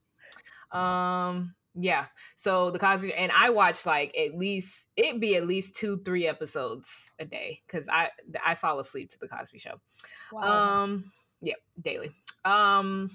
Um, 0.73 1.55
yeah. 1.75 2.07
So 2.37 2.71
the 2.71 2.79
Cosby 2.79 3.15
and 3.15 3.31
I 3.37 3.51
watch 3.51 3.87
like 3.87 4.17
at 4.19 4.37
least 4.37 4.87
it 4.97 5.21
be 5.21 5.37
at 5.37 5.47
least 5.47 5.77
two, 5.77 6.01
three 6.05 6.27
episodes 6.27 7.13
a 7.19 7.25
day 7.25 7.63
because 7.67 7.89
I 7.89 8.11
I 8.45 8.55
fall 8.55 8.79
asleep 8.79 9.11
to 9.11 9.19
the 9.19 9.29
Cosby 9.29 9.59
Show. 9.59 9.81
Wow. 10.33 10.83
Um. 10.83 11.05
Yeah, 11.41 11.55
daily. 11.81 12.11
Um. 12.45 13.11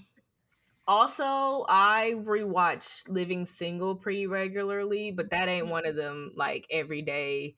Also, 0.87 1.65
I 1.67 2.13
rewatch 2.15 3.09
Living 3.09 3.47
Single 3.47 3.95
pretty 3.95 4.27
regularly, 4.27 5.11
but 5.11 5.31
that 5.31 5.49
ain't 5.49 5.67
one 5.67 5.85
of 5.85 5.95
them 5.95 6.31
like 6.35 6.67
every 6.69 7.01
day. 7.01 7.55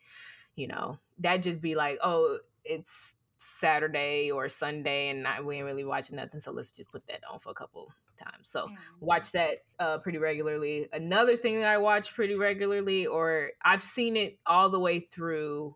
You 0.56 0.68
know, 0.68 0.98
that 1.20 1.44
just 1.44 1.62
be 1.62 1.76
like, 1.76 2.00
oh, 2.02 2.40
it's 2.64 3.17
Saturday 3.38 4.32
or 4.32 4.50
Sunday, 4.50 5.10
and 5.10 5.28
I, 5.28 5.42
we 5.42 5.58
ain't 5.58 5.66
really 5.66 5.86
watching 5.86 6.16
nothing. 6.18 6.40
So 6.40 6.52
let's 6.52 6.72
just 6.72 6.92
put 6.92 7.06
that 7.08 7.22
on 7.32 7.40
for 7.40 7.52
a 7.52 7.56
couple 7.56 7.94
times. 8.18 8.50
So 8.50 8.70
Mm. 8.70 8.76
watch 9.00 9.32
that 9.34 9.60
uh, 9.80 10.00
pretty 10.00 10.18
regularly. 10.18 10.88
Another 10.92 11.38
thing 11.38 11.60
that 11.60 11.70
I 11.70 11.78
watch 11.78 12.14
pretty 12.16 12.36
regularly, 12.36 13.06
or 13.08 13.52
I've 13.64 13.84
seen 13.84 14.18
it 14.18 14.40
all 14.46 14.70
the 14.70 14.80
way 14.80 15.00
through 15.00 15.76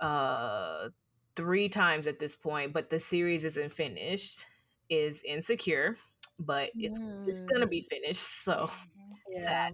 uh 0.00 0.88
three 1.36 1.68
times 1.68 2.06
at 2.06 2.18
this 2.18 2.36
point, 2.36 2.72
but 2.72 2.90
the 2.90 3.00
series 3.00 3.44
isn't 3.44 3.72
finished. 3.72 4.46
Is 4.88 5.22
Insecure, 5.22 5.96
but 6.38 6.72
it's 6.78 7.00
it's 7.26 7.40
gonna 7.52 7.66
be 7.68 7.82
finished. 7.82 8.22
So 8.44 8.70
Mhm. 8.96 9.20
Yeah. 9.28 9.56
sad. 9.56 9.72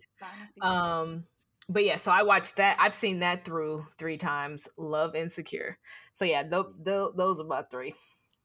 Um, 0.62 1.26
but 1.68 1.84
yeah, 1.84 1.96
so 1.96 2.10
I 2.12 2.22
watched 2.22 2.56
that. 2.56 2.76
I've 2.78 2.94
seen 2.94 3.20
that 3.20 3.44
through 3.44 3.84
three 3.98 4.16
times. 4.16 4.68
Love 4.76 5.14
Insecure. 5.14 5.78
So 6.12 6.24
yeah, 6.24 6.42
th- 6.42 6.64
th- 6.84 7.10
those 7.16 7.40
are 7.40 7.44
my 7.44 7.62
three. 7.70 7.94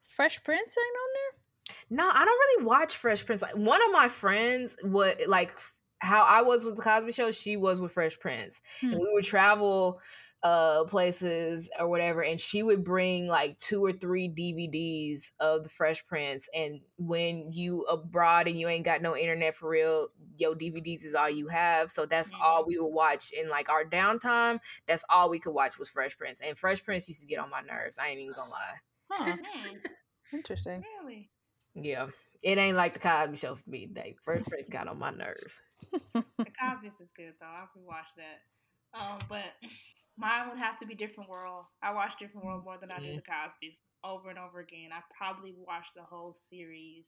Fresh 0.03 0.43
Prince 0.43 0.77
ain't 0.77 0.97
on 0.97 1.09
there. 1.13 1.75
No, 1.89 2.09
I 2.13 2.25
don't 2.25 2.27
really 2.27 2.65
watch 2.65 2.95
Fresh 2.95 3.25
Prince. 3.25 3.41
Like 3.41 3.55
one 3.55 3.81
of 3.85 3.91
my 3.91 4.07
friends 4.07 4.77
would 4.83 5.27
like 5.27 5.57
how 5.99 6.23
I 6.25 6.41
was 6.41 6.65
with 6.65 6.75
the 6.75 6.81
Cosby 6.81 7.11
Show. 7.11 7.31
She 7.31 7.57
was 7.57 7.79
with 7.79 7.91
Fresh 7.93 8.19
Prince, 8.19 8.61
Hmm. 8.79 8.91
and 8.91 8.99
we 8.99 9.09
would 9.13 9.23
travel 9.23 9.99
uh 10.43 10.83
places 10.85 11.69
or 11.79 11.87
whatever 11.87 12.23
and 12.23 12.39
she 12.39 12.63
would 12.63 12.83
bring 12.83 13.27
like 13.27 13.59
two 13.59 13.83
or 13.83 13.91
three 13.91 14.27
DVDs 14.27 15.31
of 15.39 15.63
the 15.63 15.69
Fresh 15.69 16.05
Prince 16.07 16.49
and 16.55 16.81
when 16.97 17.51
you 17.51 17.83
abroad 17.83 18.47
and 18.47 18.59
you 18.59 18.67
ain't 18.67 18.85
got 18.85 19.01
no 19.03 19.15
internet 19.15 19.53
for 19.53 19.69
real 19.69 20.07
yo 20.37 20.55
DVDs 20.55 21.03
is 21.05 21.13
all 21.13 21.29
you 21.29 21.47
have 21.47 21.91
so 21.91 22.05
that's 22.07 22.31
all 22.41 22.65
we 22.65 22.77
would 22.79 22.87
watch 22.87 23.31
in 23.31 23.49
like 23.49 23.69
our 23.69 23.83
downtime 23.85 24.59
that's 24.87 25.05
all 25.09 25.29
we 25.29 25.39
could 25.39 25.53
watch 25.53 25.77
was 25.77 25.89
Fresh 25.89 26.17
Prince 26.17 26.41
and 26.41 26.57
Fresh 26.57 26.83
Prince 26.83 27.07
used 27.07 27.21
to 27.21 27.27
get 27.27 27.39
on 27.39 27.49
my 27.49 27.61
nerves 27.61 27.99
I 27.99 28.07
ain't 28.07 28.19
even 28.19 28.33
gonna 28.33 28.49
lie? 28.49 28.79
Huh. 29.11 29.35
Hmm, 29.43 29.77
Interesting. 30.33 30.83
really? 31.01 31.29
yeah 31.75 32.07
it 32.41 32.57
ain't 32.57 32.77
like 32.77 32.93
the 32.95 32.99
Cosby 32.99 33.37
Show 33.37 33.53
for 33.53 33.69
me 33.69 33.87
like 33.95 34.17
Fresh 34.23 34.43
Prince 34.45 34.69
got 34.71 34.87
on 34.87 34.97
my 34.97 35.11
nerves 35.11 35.61
The 36.13 36.51
Cosby's 36.59 36.93
is 36.99 37.11
good 37.15 37.33
though. 37.39 37.45
I 37.47 37.65
can 37.73 37.85
watch 37.85 38.07
that. 38.17 38.99
Um, 38.99 39.19
but 39.29 39.43
mine 40.17 40.49
would 40.49 40.59
have 40.59 40.77
to 40.77 40.85
be 40.85 40.95
Different 40.95 41.29
World. 41.29 41.65
I 41.81 41.91
watch 41.93 42.17
Different 42.17 42.45
World 42.45 42.63
more 42.63 42.77
than 42.77 42.91
I 42.91 42.99
do 42.99 43.07
Mhm. 43.07 43.15
the 43.15 43.21
Cosby's 43.21 43.81
over 44.03 44.29
and 44.29 44.39
over 44.39 44.59
again. 44.59 44.91
I 44.91 45.01
probably 45.15 45.53
watched 45.53 45.93
the 45.95 46.03
whole 46.03 46.33
series 46.33 47.07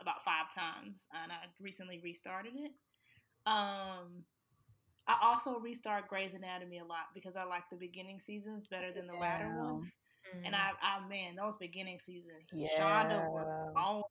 about 0.00 0.24
five 0.24 0.52
times, 0.54 1.06
and 1.12 1.30
I 1.32 1.38
recently 1.60 2.00
restarted 2.00 2.54
it. 2.56 2.72
Um, 3.46 4.24
I 5.06 5.18
also 5.22 5.58
restart 5.58 6.08
Grey's 6.08 6.34
Anatomy 6.34 6.78
a 6.78 6.84
lot 6.84 7.12
because 7.14 7.36
I 7.36 7.44
like 7.44 7.68
the 7.70 7.76
beginning 7.76 8.20
seasons 8.20 8.68
better 8.68 8.92
than 8.92 9.06
the 9.06 9.14
latter 9.14 9.48
Yeah. 9.48 9.58
ones. 9.62 9.94
And 10.44 10.54
I, 10.54 10.72
I 10.80 11.00
man, 11.08 11.34
those 11.34 11.56
beginning 11.56 11.98
seasons, 11.98 12.48
Shonda 12.50 13.10
Yeah. 13.10 13.28
was 13.28 13.72
on. 13.76 14.02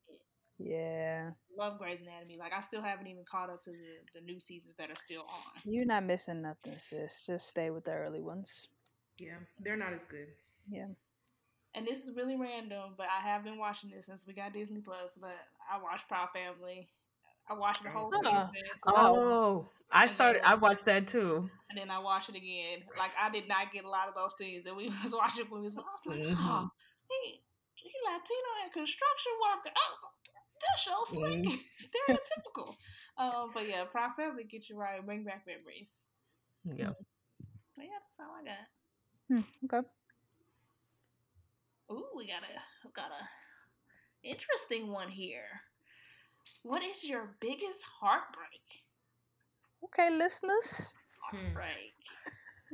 Yeah. 0.59 1.31
Love 1.57 1.77
Grey's 1.79 2.01
Anatomy. 2.01 2.37
Like 2.37 2.53
I 2.53 2.61
still 2.61 2.81
haven't 2.81 3.07
even 3.07 3.23
caught 3.29 3.49
up 3.49 3.63
to 3.63 3.71
the, 3.71 4.19
the 4.19 4.21
new 4.25 4.39
seasons 4.39 4.75
that 4.77 4.89
are 4.91 4.95
still 4.95 5.21
on. 5.21 5.61
You're 5.65 5.85
not 5.85 6.03
missing 6.05 6.41
nothing, 6.41 6.77
sis. 6.77 7.25
Just 7.25 7.47
stay 7.47 7.69
with 7.69 7.85
the 7.85 7.93
early 7.93 8.21
ones. 8.21 8.67
yeah, 9.17 9.35
they're 9.63 9.77
not 9.77 9.93
as 9.93 10.05
good. 10.05 10.27
Yeah. 10.69 10.87
And 11.75 11.85
this 11.87 12.03
is 12.03 12.15
really 12.15 12.35
random, 12.35 12.95
but 12.97 13.07
I 13.15 13.21
have 13.27 13.43
been 13.43 13.57
watching 13.57 13.91
this 13.91 14.07
since 14.07 14.25
we 14.27 14.33
got 14.33 14.53
Disney 14.53 14.81
Plus. 14.81 15.17
But 15.21 15.37
I 15.71 15.81
watched 15.81 16.07
Proud 16.07 16.29
Family. 16.33 16.89
I 17.49 17.53
watched 17.53 17.81
the 17.83 17.89
whole 17.89 18.11
Huh. 18.13 18.47
season, 18.51 18.65
oh 18.85 19.69
I 19.91 20.05
started 20.05 20.43
then- 20.43 20.51
I 20.51 20.55
watched 20.55 20.85
that 20.85 21.07
too 21.07 21.49
and 21.71 21.79
then 21.79 21.89
I 21.89 21.97
watched 21.97 22.29
it 22.29 22.35
again. 22.35 22.85
Like 22.99 23.09
I 23.19 23.31
did 23.31 23.47
not 23.47 23.73
get 23.73 23.85
a 23.85 23.89
lot 23.89 24.07
of 24.07 24.13
those 24.13 24.33
things 24.37 24.63
that 24.65 24.75
we 24.75 24.85
was 25.03 25.15
watching 25.17 25.45
when 25.49 25.61
we 25.61 25.65
was. 25.65 25.73
I 25.75 25.81
was 25.81 26.05
like, 26.05 26.19
Mhm. 26.19 26.35
oh, 26.37 26.69
he, 27.09 27.41
he 27.73 27.89
Latino 28.05 28.49
and 28.63 28.71
construction 28.73 29.31
worker. 29.41 29.73
Oh, 29.75 29.97
that 30.85 30.91
show's 30.91 31.09
slick, 31.09 31.43
Mhm. 31.45 31.59
stereotypical. 31.77 32.77
Um, 33.17 33.51
but 33.53 33.67
yeah, 33.67 33.83
Proud 33.85 34.15
Family 34.15 34.43
get 34.43 34.69
you 34.69 34.77
right, 34.77 35.05
bring 35.05 35.23
back 35.23 35.45
memories. 35.45 36.03
yeah 36.65 36.93
But 37.75 37.85
yeah, 37.85 37.99
that's 37.99 38.19
all 38.19 38.35
I 38.35 38.43
got. 38.43 38.67
Hmm, 39.27 39.41
okay. 39.65 39.87
Ooh, 41.91 42.05
we 42.15 42.27
got 42.27 42.43
a 42.43 42.89
got 42.93 43.11
a 43.11 43.29
interesting 44.23 44.91
one 44.91 45.09
here. 45.09 45.61
What 46.63 46.83
is 46.83 47.03
your 47.03 47.35
biggest 47.39 47.83
heartbreak? 47.99 48.83
Okay, 49.85 50.09
listeners. 50.09 50.95
Hmm. 51.31 51.37
Heartbreak. 51.37 51.93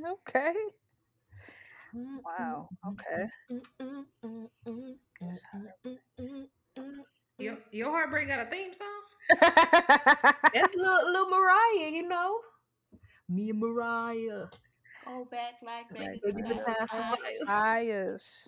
Okay. 0.03 0.53
Wow. 1.93 2.69
Okay. 2.87 3.29
Your, 7.38 7.58
your 7.71 7.91
heartbreak 7.91 8.28
got 8.30 8.39
a 8.39 8.50
theme 8.50 8.71
song? 8.74 8.88
That's 10.54 10.74
little, 10.76 11.12
little 11.12 11.30
Mariah, 11.30 11.89
you 11.91 12.08
know. 12.08 12.38
Me 13.28 13.50
and 13.50 13.60
Mariah. 13.60 14.45
Go 15.06 15.26
back 15.30 15.56
like 15.63 15.86
Like 16.00 16.00
baby. 16.00 16.21
Babies 16.24 16.50
and 16.52 16.62
Bias. 16.65 16.91
pacifiers. 16.91 18.48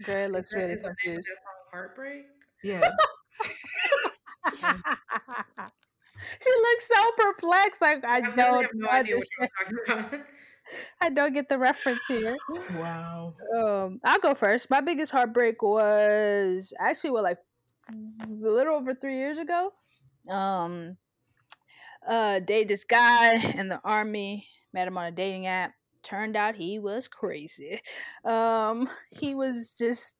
Dre 0.00 0.26
looks 0.26 0.54
really 0.54 0.74
is 0.74 0.82
the 0.82 0.88
name 0.88 0.90
of 0.90 0.96
confused. 0.98 1.30
Heartbreak. 1.72 2.24
Yeah. 2.62 2.88
she 6.40 6.50
looks 6.50 6.88
so 6.88 7.10
perplexed. 7.16 7.80
Like 7.80 8.04
I 8.04 8.16
I 8.16 8.20
literally 8.20 8.34
don't 8.36 8.62
have 8.62 8.70
no 8.74 8.88
idea 8.88 9.16
what 9.16 9.24
understand. 9.40 9.50
you're 9.70 9.86
talking 9.86 10.10
about. 10.20 10.26
I 11.00 11.10
don't 11.10 11.32
get 11.32 11.48
the 11.48 11.58
reference 11.58 12.06
here. 12.06 12.36
wow. 12.74 13.34
Um, 13.56 14.00
I'll 14.04 14.20
go 14.20 14.34
first. 14.34 14.70
My 14.70 14.80
biggest 14.80 15.10
heartbreak 15.12 15.62
was 15.62 16.72
actually 16.78 17.10
what 17.10 17.24
like 17.24 17.38
a 17.90 18.28
little 18.28 18.74
over 18.74 18.94
three 18.94 19.16
years 19.16 19.38
ago. 19.38 19.72
Um, 20.28 20.96
uh, 22.06 22.40
dated 22.40 22.68
this 22.68 22.84
guy 22.84 23.36
in 23.36 23.68
the 23.68 23.80
army. 23.84 24.48
Met 24.72 24.88
him 24.88 24.98
on 24.98 25.06
a 25.06 25.10
dating 25.12 25.46
app. 25.46 25.72
Turned 26.02 26.36
out 26.36 26.56
he 26.56 26.78
was 26.78 27.06
crazy. 27.08 27.80
Um, 28.24 28.88
he 29.10 29.34
was 29.34 29.76
just 29.78 30.18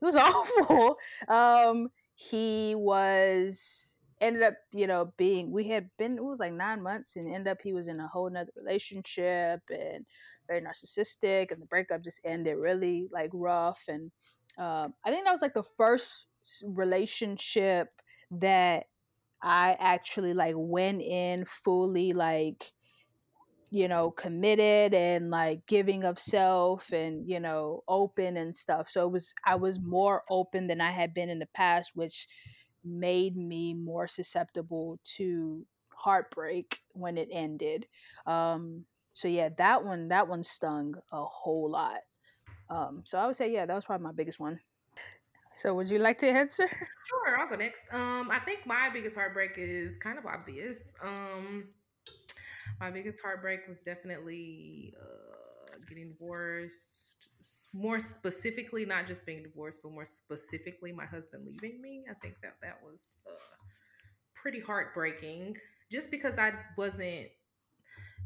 he 0.00 0.06
was 0.06 0.16
awful. 0.16 0.96
Um, 1.28 1.90
he 2.14 2.74
was 2.74 3.98
ended 4.20 4.42
up 4.42 4.54
you 4.72 4.86
know 4.86 5.12
being 5.16 5.50
we 5.50 5.66
had 5.66 5.90
been 5.98 6.16
it 6.16 6.22
was 6.22 6.38
like 6.38 6.52
nine 6.52 6.80
months 6.80 7.16
and 7.16 7.26
ended 7.26 7.50
up 7.50 7.58
he 7.60 7.72
was 7.72 7.88
in 7.88 7.98
a 7.98 8.06
whole 8.06 8.30
nother 8.30 8.52
relationship 8.56 9.60
and 9.68 10.06
very 10.46 10.60
narcissistic 10.60 11.50
and 11.50 11.60
the 11.60 11.66
breakup 11.66 12.04
just 12.04 12.20
ended 12.24 12.56
really 12.56 13.08
like 13.12 13.30
rough 13.32 13.82
and 13.88 14.12
um, 14.58 14.94
i 15.04 15.10
think 15.10 15.24
that 15.24 15.32
was 15.32 15.42
like 15.42 15.54
the 15.54 15.62
first 15.64 16.28
relationship 16.66 17.88
that 18.30 18.84
i 19.42 19.76
actually 19.78 20.34
like 20.34 20.54
went 20.56 21.00
in 21.02 21.44
fully 21.44 22.12
like 22.12 22.72
you 23.72 23.88
know 23.88 24.10
committed 24.10 24.92
and 24.92 25.30
like 25.30 25.66
giving 25.66 26.04
of 26.04 26.18
self 26.18 26.92
and 26.92 27.26
you 27.28 27.40
know 27.40 27.82
open 27.88 28.36
and 28.36 28.54
stuff. 28.54 28.88
So 28.88 29.06
it 29.06 29.10
was 29.10 29.34
i 29.46 29.54
was 29.54 29.80
more 29.80 30.24
open 30.30 30.66
than 30.66 30.80
i 30.80 30.90
had 30.90 31.14
been 31.14 31.30
in 31.30 31.38
the 31.38 31.46
past 31.46 31.92
which 31.94 32.28
made 32.84 33.34
me 33.36 33.72
more 33.72 34.06
susceptible 34.06 35.00
to 35.16 35.64
heartbreak 35.94 36.80
when 36.92 37.16
it 37.16 37.28
ended. 37.32 37.86
Um 38.26 38.84
so 39.14 39.26
yeah 39.26 39.48
that 39.56 39.84
one 39.84 40.08
that 40.08 40.28
one 40.28 40.42
stung 40.42 40.96
a 41.10 41.24
whole 41.24 41.70
lot. 41.70 42.00
Um 42.68 43.00
so 43.04 43.18
i 43.18 43.26
would 43.26 43.36
say 43.36 43.50
yeah 43.50 43.64
that 43.64 43.74
was 43.74 43.86
probably 43.86 44.04
my 44.04 44.12
biggest 44.12 44.38
one 44.38 44.60
so 45.56 45.74
would 45.74 45.88
you 45.88 45.98
like 45.98 46.18
to 46.18 46.28
answer 46.28 46.68
Sure, 47.04 47.38
I'll 47.38 47.48
go 47.48 47.56
next. 47.56 47.82
Um, 47.90 48.30
I 48.30 48.38
think 48.38 48.64
my 48.64 48.88
biggest 48.92 49.16
heartbreak 49.16 49.54
is 49.56 49.98
kind 49.98 50.18
of 50.18 50.26
obvious. 50.26 50.94
Um, 51.02 51.68
my 52.80 52.90
biggest 52.90 53.20
heartbreak 53.22 53.60
was 53.68 53.82
definitely 53.82 54.94
uh, 55.00 55.78
getting 55.88 56.12
divorced. 56.12 57.28
More 57.74 57.98
specifically, 57.98 58.84
not 58.84 59.06
just 59.06 59.26
being 59.26 59.42
divorced, 59.42 59.80
but 59.82 59.92
more 59.92 60.04
specifically, 60.04 60.92
my 60.92 61.06
husband 61.06 61.46
leaving 61.46 61.82
me. 61.82 62.04
I 62.08 62.14
think 62.14 62.36
that 62.42 62.54
that 62.62 62.78
was 62.84 63.00
uh, 63.26 63.32
pretty 64.40 64.60
heartbreaking. 64.60 65.56
Just 65.90 66.10
because 66.10 66.38
I 66.38 66.52
wasn't. 66.78 67.28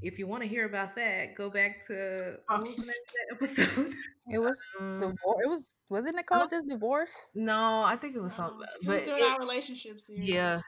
If 0.03 0.19
you 0.19 0.27
want 0.27 0.43
to 0.43 0.49
hear 0.49 0.67
about 0.67 0.95
that, 0.97 1.35
go 1.35 1.49
back 1.51 1.85
to 1.87 2.37
what 2.49 2.61
was 2.61 2.77
the 2.77 2.83
name 2.83 2.91
of 2.91 2.95
that 3.15 3.35
episode? 3.67 3.95
it 4.29 4.39
was 4.39 4.61
Um, 4.79 5.01
divorce 5.01 5.41
it 5.45 5.49
was 5.49 5.77
wasn't 5.91 6.19
it 6.19 6.27
called 6.27 6.51
just 6.51 6.67
divorce 6.69 7.33
No, 7.35 7.83
I 7.83 7.97
think 7.97 8.15
it 8.15 8.23
was 8.23 8.39
Um, 8.39 8.51
something. 8.51 8.69
it 8.83 8.89
was 8.89 9.01
But 9.01 9.05
during 9.07 9.23
it- 9.23 9.31
our 9.33 9.39
relationship 9.39 10.01
series. 10.01 10.27
yeah, 10.29 10.61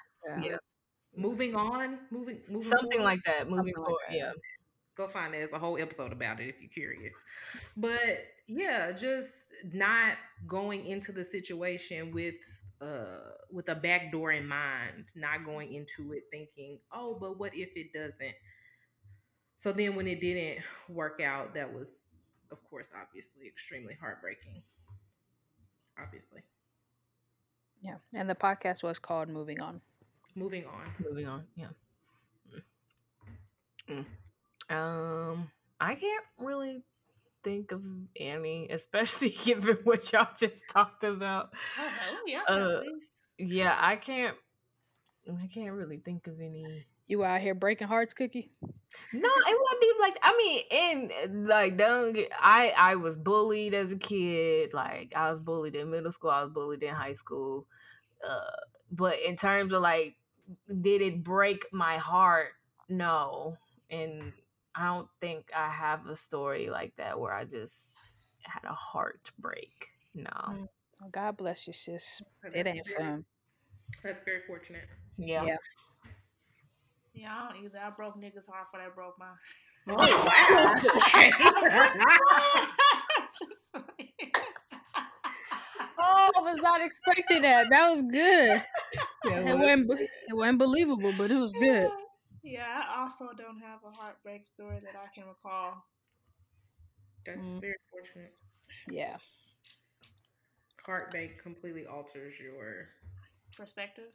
yeah, 0.42 0.56
moving 1.16 1.54
on, 1.54 1.98
moving, 2.10 2.40
moving 2.48 2.60
something 2.60 2.90
forward. 2.98 3.04
like 3.04 3.20
that. 3.26 3.48
Moving 3.48 3.66
like 3.66 3.74
forward, 3.76 3.98
that. 4.08 4.16
yeah. 4.16 4.32
go 4.96 5.06
find 5.06 5.32
it. 5.34 5.38
There's 5.38 5.52
a 5.52 5.58
whole 5.60 5.78
episode 5.78 6.10
about 6.12 6.40
it 6.40 6.48
if 6.48 6.60
you're 6.60 6.70
curious. 6.70 7.12
But 7.76 8.24
yeah, 8.48 8.90
just 8.92 9.30
not 9.72 10.16
going 10.46 10.86
into 10.86 11.12
the 11.12 11.24
situation 11.24 12.10
with 12.12 12.34
uh 12.80 13.18
with 13.52 13.68
a 13.68 13.74
back 13.76 14.10
door 14.10 14.32
in 14.32 14.46
mind, 14.48 15.04
not 15.14 15.44
going 15.44 15.72
into 15.72 16.12
it 16.14 16.24
thinking, 16.32 16.80
oh, 16.92 17.16
but 17.20 17.38
what 17.38 17.54
if 17.54 17.70
it 17.76 17.92
doesn't? 17.92 18.34
So 19.58 19.72
then 19.72 19.96
when 19.96 20.06
it 20.06 20.20
didn't 20.20 20.64
work 20.88 21.20
out, 21.20 21.52
that 21.54 21.74
was 21.74 22.08
of 22.50 22.62
course, 22.70 22.90
obviously, 22.98 23.46
extremely 23.46 23.94
heartbreaking. 24.00 24.62
Obviously. 26.02 26.42
Yeah. 27.82 27.96
And 28.14 28.28
the 28.28 28.34
podcast 28.34 28.82
was 28.82 28.98
called 28.98 29.28
Moving 29.28 29.60
On. 29.60 29.80
Moving 30.34 30.64
on. 30.64 31.06
Moving 31.06 31.26
on. 31.26 31.44
Yeah. 31.56 31.66
Mm. 33.88 34.04
Um, 34.70 35.50
I 35.80 35.94
can't 35.94 36.24
really 36.38 36.82
think 37.42 37.72
of 37.72 37.82
any, 38.16 38.68
especially 38.70 39.30
given 39.44 39.78
what 39.84 40.12
y'all 40.12 40.28
just 40.38 40.64
talked 40.70 41.04
about. 41.04 41.50
Oh, 41.78 41.88
hell 41.88 42.18
yeah. 42.26 42.42
Uh, 42.48 42.80
yeah, 43.38 43.76
I 43.78 43.96
can't. 43.96 44.36
I 45.28 45.46
can't 45.46 45.72
really 45.72 45.98
think 45.98 46.26
of 46.26 46.40
any. 46.40 46.86
You 47.08 47.24
out 47.24 47.40
here 47.40 47.54
breaking 47.54 47.88
hearts, 47.88 48.12
Cookie? 48.12 48.50
No, 49.12 49.28
it 49.28 49.58
wasn't 49.60 49.84
even 49.84 50.00
like. 50.00 50.16
I 50.22 50.36
mean, 50.36 51.10
and 51.30 51.48
like, 51.48 51.76
don't 51.78 52.12
get. 52.12 52.30
I 52.38 52.72
I 52.76 52.96
was 52.96 53.16
bullied 53.16 53.74
as 53.74 53.92
a 53.92 53.98
kid. 53.98 54.74
Like, 54.74 55.12
I 55.16 55.30
was 55.30 55.40
bullied 55.40 55.74
in 55.74 55.90
middle 55.90 56.12
school. 56.12 56.30
I 56.30 56.42
was 56.42 56.52
bullied 56.52 56.82
in 56.82 56.94
high 56.94 57.14
school. 57.14 57.66
Uh, 58.26 58.60
but 58.90 59.16
in 59.26 59.36
terms 59.36 59.72
of 59.72 59.80
like, 59.82 60.16
did 60.80 61.00
it 61.00 61.24
break 61.24 61.66
my 61.72 61.96
heart? 61.96 62.52
No, 62.90 63.56
and 63.90 64.32
I 64.74 64.86
don't 64.86 65.08
think 65.20 65.50
I 65.56 65.68
have 65.68 66.06
a 66.06 66.16
story 66.16 66.68
like 66.68 66.94
that 66.96 67.18
where 67.18 67.32
I 67.32 67.44
just 67.44 67.96
had 68.42 68.64
a 68.64 68.74
heartbreak. 68.74 69.88
No. 70.14 70.30
Mm. 70.30 70.68
God 71.10 71.36
bless 71.36 71.66
you, 71.66 71.72
sis. 71.72 72.22
It 72.52 72.66
ain't 72.66 72.86
fun. 72.86 73.24
That's 74.02 74.22
very 74.22 74.42
fortunate. 74.46 74.84
Yeah. 75.16 75.44
Yeah. 75.44 75.56
Yeah, 77.20 77.34
I 77.34 77.52
don't 77.52 77.64
either. 77.64 77.78
I 77.84 77.90
broke 77.90 78.16
niggas' 78.16 78.48
heart 78.48 78.66
before 78.70 78.80
they 78.84 78.94
broke 78.94 79.18
mine. 79.18 79.36
Oh, 79.90 79.94
wow. 79.96 80.74
okay. 80.96 81.32
I 85.98 86.30
was 86.40 86.58
not 86.62 86.80
expecting 86.80 87.42
that. 87.42 87.66
That 87.70 87.90
was 87.90 88.02
good. 88.02 88.62
it 89.24 89.58
wasn't. 89.58 89.90
It 90.28 90.34
wasn't 90.34 90.58
believable, 90.58 91.12
but 91.16 91.30
it 91.30 91.36
was 91.36 91.52
good. 91.54 91.90
Yeah, 92.42 92.82
I 92.88 93.02
also 93.02 93.34
don't 93.36 93.58
have 93.60 93.80
a 93.86 93.90
heartbreak 93.90 94.46
story 94.46 94.78
that 94.82 94.94
I 94.94 95.08
can 95.14 95.26
recall. 95.26 95.84
That's 97.26 97.48
Mm. 97.48 97.60
very 97.60 97.76
fortunate. 97.90 98.34
Yeah. 98.88 99.18
Heartbreak 100.86 101.42
completely 101.42 101.86
alters 101.86 102.38
your 102.40 102.88
Perspective. 103.56 104.12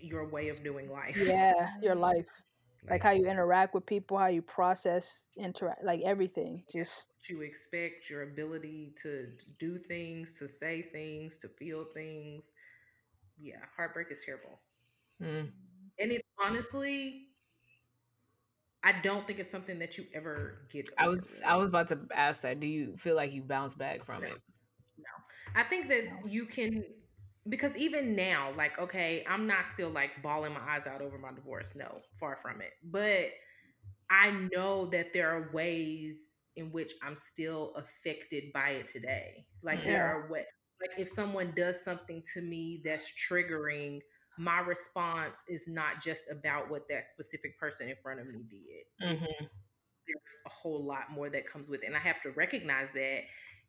Your 0.00 0.28
way 0.28 0.48
of 0.48 0.62
doing 0.62 0.90
life. 0.90 1.16
Yeah. 1.26 1.70
Your 1.82 1.94
life, 2.10 2.44
like 2.88 3.02
how 3.02 3.12
you 3.12 3.26
interact 3.26 3.74
with 3.74 3.86
people, 3.86 4.18
how 4.18 4.26
you 4.26 4.42
process 4.42 5.26
interact, 5.36 5.84
like 5.84 6.02
everything. 6.02 6.62
Just 6.70 7.10
you 7.28 7.40
expect, 7.40 8.10
your 8.10 8.22
ability 8.22 8.94
to 9.02 9.28
do 9.58 9.78
things, 9.78 10.38
to 10.38 10.48
say 10.48 10.82
things, 10.82 11.36
to 11.38 11.48
feel 11.48 11.86
things. 11.94 12.42
Yeah, 13.40 13.56
heartbreak 13.76 14.08
is 14.10 14.22
terrible. 14.24 14.60
Mm. 15.22 15.50
And 15.98 16.12
it's 16.12 16.28
honestly, 16.38 17.28
I 18.82 18.92
don't 19.02 19.26
think 19.26 19.38
it's 19.38 19.50
something 19.50 19.78
that 19.78 19.96
you 19.96 20.04
ever 20.14 20.66
get. 20.70 20.88
I 20.98 21.08
was 21.08 21.40
I 21.46 21.56
was 21.56 21.68
about 21.68 21.88
to 21.88 22.00
ask 22.14 22.42
that. 22.42 22.60
Do 22.60 22.66
you 22.66 22.96
feel 22.96 23.16
like 23.16 23.32
you 23.32 23.42
bounce 23.42 23.74
back 23.74 24.04
from 24.04 24.20
No. 24.20 24.28
it? 24.28 24.38
No, 24.98 25.04
I 25.54 25.64
think 25.64 25.88
that 25.88 26.04
you 26.30 26.44
can 26.44 26.84
because 27.48 27.76
even 27.76 28.16
now, 28.16 28.52
like, 28.56 28.78
okay, 28.78 29.24
I'm 29.28 29.46
not 29.46 29.66
still 29.66 29.90
like 29.90 30.22
bawling 30.22 30.54
my 30.54 30.60
eyes 30.60 30.86
out 30.86 31.02
over 31.02 31.18
my 31.18 31.32
divorce. 31.32 31.72
No, 31.74 32.00
far 32.18 32.36
from 32.36 32.60
it. 32.60 32.72
But 32.82 33.28
I 34.10 34.30
know 34.52 34.86
that 34.86 35.12
there 35.12 35.30
are 35.30 35.50
ways 35.52 36.16
in 36.56 36.70
which 36.70 36.92
I'm 37.02 37.16
still 37.16 37.74
affected 37.76 38.52
by 38.52 38.70
it 38.70 38.88
today. 38.88 39.46
Like 39.62 39.84
there 39.84 40.06
are 40.06 40.30
ways 40.30 40.44
like 40.80 40.98
if 40.98 41.08
someone 41.08 41.52
does 41.56 41.82
something 41.82 42.22
to 42.34 42.42
me 42.42 42.82
that's 42.84 43.12
triggering, 43.30 44.00
my 44.38 44.60
response 44.60 45.36
is 45.48 45.66
not 45.68 46.02
just 46.02 46.24
about 46.30 46.70
what 46.70 46.88
that 46.88 47.04
specific 47.04 47.58
person 47.58 47.88
in 47.88 47.96
front 48.02 48.20
of 48.20 48.26
me 48.26 48.44
did. 48.50 49.08
Mm-hmm. 49.08 49.44
There's 49.44 50.36
a 50.46 50.50
whole 50.50 50.84
lot 50.84 51.12
more 51.12 51.30
that 51.30 51.50
comes 51.50 51.68
with 51.68 51.82
it. 51.82 51.86
And 51.86 51.96
I 51.96 52.00
have 52.00 52.20
to 52.22 52.30
recognize 52.30 52.88
that 52.94 53.20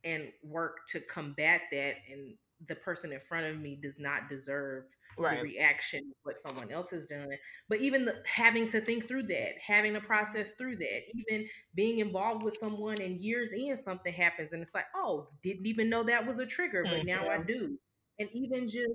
and 0.04 0.32
work 0.44 0.80
to 0.90 1.00
combat 1.00 1.62
that. 1.72 1.96
And 2.12 2.36
the 2.68 2.76
person 2.76 3.12
in 3.12 3.20
front 3.20 3.46
of 3.46 3.60
me 3.60 3.78
does 3.82 4.00
not 4.00 4.30
deserve 4.30 4.86
the 5.18 5.24
reaction 5.42 6.00
of 6.00 6.16
what 6.24 6.38
someone 6.38 6.72
else 6.72 6.90
has 6.92 7.06
done. 7.06 7.28
But 7.70 7.80
even 7.80 8.06
the, 8.06 8.16
having 8.26 8.68
to 8.70 8.82
think 8.82 9.08
through 9.08 9.24
that, 9.24 9.54
having 9.66 9.94
to 9.94 10.02
process 10.02 10.52
through 10.52 10.78
that, 10.78 11.02
even 11.14 11.48
being 11.74 12.00
involved 12.00 12.44
with 12.44 12.58
someone 12.58 13.00
and 13.02 13.20
years 13.20 13.50
in 13.52 13.78
something 13.84 14.14
happens 14.14 14.54
and 14.54 14.62
it's 14.62 14.74
like, 14.74 14.86
oh, 14.96 15.28
didn't 15.44 15.66
even 15.68 15.90
know 15.90 16.04
that 16.04 16.26
was 16.26 16.40
a 16.40 16.46
trigger, 16.46 16.84
but 16.84 17.06
now 17.06 17.30
I 17.30 17.38
mm-hmm. 17.38 17.48
do. 17.48 17.80
And 18.20 18.30
even 18.34 18.68
just 18.68 18.90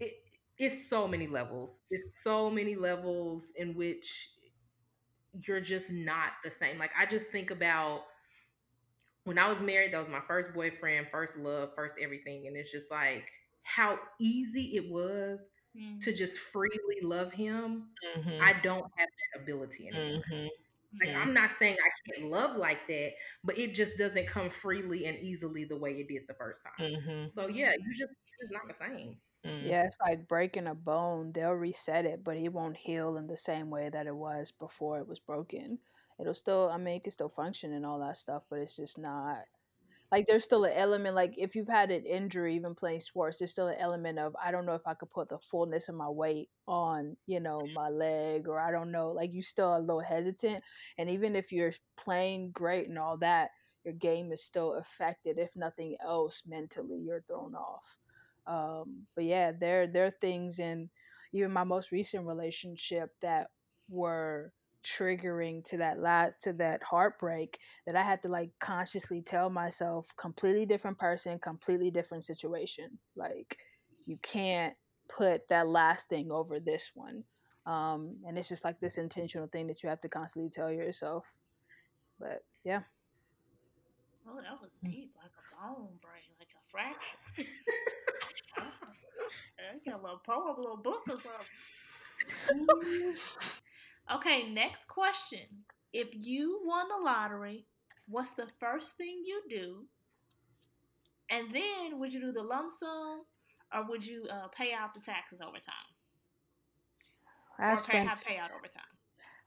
it, 0.00 0.12
it's 0.58 0.88
so 0.88 1.08
many 1.08 1.26
levels. 1.26 1.80
It's 1.90 2.22
so 2.22 2.50
many 2.50 2.74
levels 2.74 3.52
in 3.56 3.74
which 3.74 4.30
you're 5.46 5.60
just 5.60 5.90
not 5.90 6.32
the 6.44 6.50
same. 6.50 6.78
Like 6.78 6.92
I 6.98 7.06
just 7.06 7.26
think 7.26 7.50
about 7.50 8.02
when 9.24 9.38
I 9.38 9.48
was 9.48 9.60
married, 9.60 9.92
that 9.92 9.98
was 9.98 10.08
my 10.08 10.20
first 10.26 10.52
boyfriend, 10.54 11.06
first 11.10 11.36
love, 11.36 11.70
first 11.74 11.94
everything. 12.00 12.46
And 12.46 12.56
it's 12.56 12.72
just 12.72 12.90
like 12.90 13.24
how 13.62 13.98
easy 14.20 14.76
it 14.76 14.90
was 14.90 15.50
Mm. 15.74 16.00
to 16.00 16.12
just 16.12 16.38
freely 16.38 17.00
love 17.02 17.32
him. 17.32 17.84
Mm-hmm. 18.18 18.42
I 18.42 18.52
don't 18.62 18.84
have 18.96 19.08
that 19.08 19.40
ability 19.42 19.88
anymore. 19.88 20.22
mm-hmm. 20.30 20.46
Like. 21.00 21.16
I'm 21.16 21.32
not 21.32 21.50
saying 21.58 21.76
I 21.82 22.12
can't 22.12 22.30
love 22.30 22.58
like 22.58 22.86
that, 22.88 23.12
but 23.42 23.56
it 23.56 23.74
just 23.74 23.96
doesn't 23.96 24.26
come 24.26 24.50
freely 24.50 25.06
and 25.06 25.16
easily 25.20 25.64
the 25.64 25.78
way 25.78 25.92
it 25.92 26.08
did 26.08 26.28
the 26.28 26.34
first 26.34 26.60
time. 26.62 26.90
Mm-hmm. 26.92 27.24
So 27.24 27.46
yeah, 27.46 27.72
you 27.72 27.90
just 27.94 28.12
it's 28.40 28.52
not 28.52 28.68
the 28.68 28.74
same. 28.74 29.16
Mm. 29.46 29.66
yeah, 29.66 29.84
it's 29.84 29.96
like 30.04 30.28
breaking 30.28 30.66
a 30.66 30.74
bone. 30.74 31.32
They'll 31.32 31.52
reset 31.52 32.04
it, 32.04 32.22
but 32.22 32.36
it 32.36 32.52
won't 32.52 32.76
heal 32.76 33.16
in 33.16 33.26
the 33.26 33.38
same 33.38 33.70
way 33.70 33.88
that 33.88 34.06
it 34.06 34.14
was 34.14 34.52
before 34.52 34.98
it 34.98 35.08
was 35.08 35.20
broken. 35.20 35.78
It'll 36.20 36.34
still, 36.34 36.70
I 36.72 36.78
mean, 36.78 36.96
it 36.96 37.02
can 37.02 37.10
still 37.10 37.28
function 37.28 37.72
and 37.72 37.84
all 37.84 37.98
that 38.00 38.16
stuff, 38.16 38.44
but 38.48 38.58
it's 38.60 38.76
just 38.76 38.98
not 38.98 39.44
like 40.12 40.26
there's 40.26 40.44
still 40.44 40.64
an 40.64 40.74
element. 40.74 41.16
Like 41.16 41.34
if 41.38 41.56
you've 41.56 41.68
had 41.68 41.90
an 41.90 42.04
injury, 42.04 42.54
even 42.54 42.74
playing 42.74 43.00
sports, 43.00 43.38
there's 43.38 43.50
still 43.50 43.68
an 43.68 43.78
element 43.80 44.18
of 44.18 44.36
I 44.40 44.50
don't 44.50 44.66
know 44.66 44.74
if 44.74 44.86
I 44.86 44.92
could 44.92 45.08
put 45.08 45.30
the 45.30 45.38
fullness 45.38 45.88
of 45.88 45.94
my 45.94 46.08
weight 46.08 46.50
on, 46.68 47.16
you 47.26 47.40
know, 47.40 47.62
my 47.74 47.88
leg, 47.88 48.46
or 48.46 48.60
I 48.60 48.70
don't 48.70 48.92
know. 48.92 49.10
Like 49.10 49.32
you 49.32 49.40
still 49.40 49.74
a 49.74 49.80
little 49.80 50.02
hesitant, 50.02 50.62
and 50.98 51.08
even 51.08 51.34
if 51.34 51.50
you're 51.50 51.72
playing 51.96 52.50
great 52.52 52.88
and 52.88 52.98
all 52.98 53.16
that, 53.18 53.50
your 53.84 53.94
game 53.94 54.32
is 54.32 54.44
still 54.44 54.74
affected. 54.74 55.38
If 55.38 55.56
nothing 55.56 55.96
else, 56.04 56.42
mentally, 56.46 56.98
you're 56.98 57.22
thrown 57.26 57.54
off. 57.54 57.96
Um, 58.46 59.06
but 59.14 59.24
yeah, 59.24 59.52
there 59.58 59.86
there 59.86 60.04
are 60.04 60.10
things 60.10 60.58
in 60.58 60.90
even 61.32 61.52
my 61.52 61.64
most 61.64 61.90
recent 61.90 62.26
relationship 62.26 63.12
that 63.22 63.46
were 63.88 64.52
triggering 64.82 65.64
to 65.70 65.76
that 65.78 66.00
last 66.00 66.42
to 66.42 66.52
that 66.54 66.82
heartbreak 66.82 67.58
that 67.86 67.96
I 67.96 68.02
had 68.02 68.22
to 68.22 68.28
like 68.28 68.50
consciously 68.58 69.22
tell 69.22 69.50
myself 69.50 70.14
completely 70.16 70.66
different 70.66 70.98
person, 70.98 71.38
completely 71.38 71.90
different 71.90 72.24
situation. 72.24 72.98
Like 73.16 73.58
you 74.06 74.18
can't 74.22 74.74
put 75.08 75.48
that 75.48 75.68
last 75.68 76.08
thing 76.08 76.30
over 76.30 76.60
this 76.60 76.92
one. 76.94 77.24
Um, 77.64 78.16
and 78.26 78.36
it's 78.36 78.48
just 78.48 78.64
like 78.64 78.80
this 78.80 78.98
intentional 78.98 79.46
thing 79.46 79.68
that 79.68 79.82
you 79.82 79.88
have 79.88 80.00
to 80.00 80.08
constantly 80.08 80.50
tell 80.50 80.70
yourself. 80.72 81.24
But 82.18 82.44
yeah. 82.64 82.80
Oh, 84.28 84.36
that 84.36 84.60
was 84.60 84.70
deep, 84.84 85.14
like 85.20 85.32
a 85.36 85.66
bone 85.74 85.88
break, 86.00 86.30
like 86.38 86.48
a 86.54 86.62
fracture. 86.70 87.50
I 89.72 89.78
get 89.84 89.94
a 89.94 90.02
little 90.02 90.18
poem, 90.18 90.56
a 90.56 90.60
little 90.60 90.76
book 90.76 91.02
or 91.08 91.18
something. 92.28 93.14
okay, 94.14 94.48
next 94.48 94.86
question. 94.88 95.64
If 95.92 96.08
you 96.14 96.60
won 96.64 96.88
the 96.88 96.96
lottery, 97.04 97.66
what's 98.06 98.32
the 98.32 98.48
first 98.60 98.96
thing 98.96 99.22
you 99.26 99.42
do? 99.48 99.88
And 101.30 101.52
then, 101.52 101.98
would 101.98 102.12
you 102.12 102.20
do 102.20 102.30
the 102.32 102.42
lump 102.42 102.70
sum, 102.72 103.24
or 103.72 103.84
would 103.88 104.06
you 104.06 104.26
uh, 104.30 104.48
pay 104.48 104.72
out 104.72 104.94
the 104.94 105.00
taxes 105.00 105.40
over 105.40 105.58
time, 105.58 105.96
I 107.58 107.76
or 107.76 107.82
pay, 107.82 107.96
spent 107.96 108.04
have 108.04 108.18
over 108.54 108.68
time? 108.68 108.98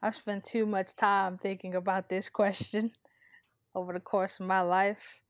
I 0.01 0.09
spent 0.11 0.45
too 0.45 0.65
much 0.65 0.95
time 0.95 1.37
thinking 1.37 1.75
about 1.75 2.09
this 2.09 2.29
question 2.29 2.91
over 3.75 3.93
the 3.93 3.99
course 3.99 4.39
of 4.39 4.47
my 4.47 4.61
life. 4.61 5.23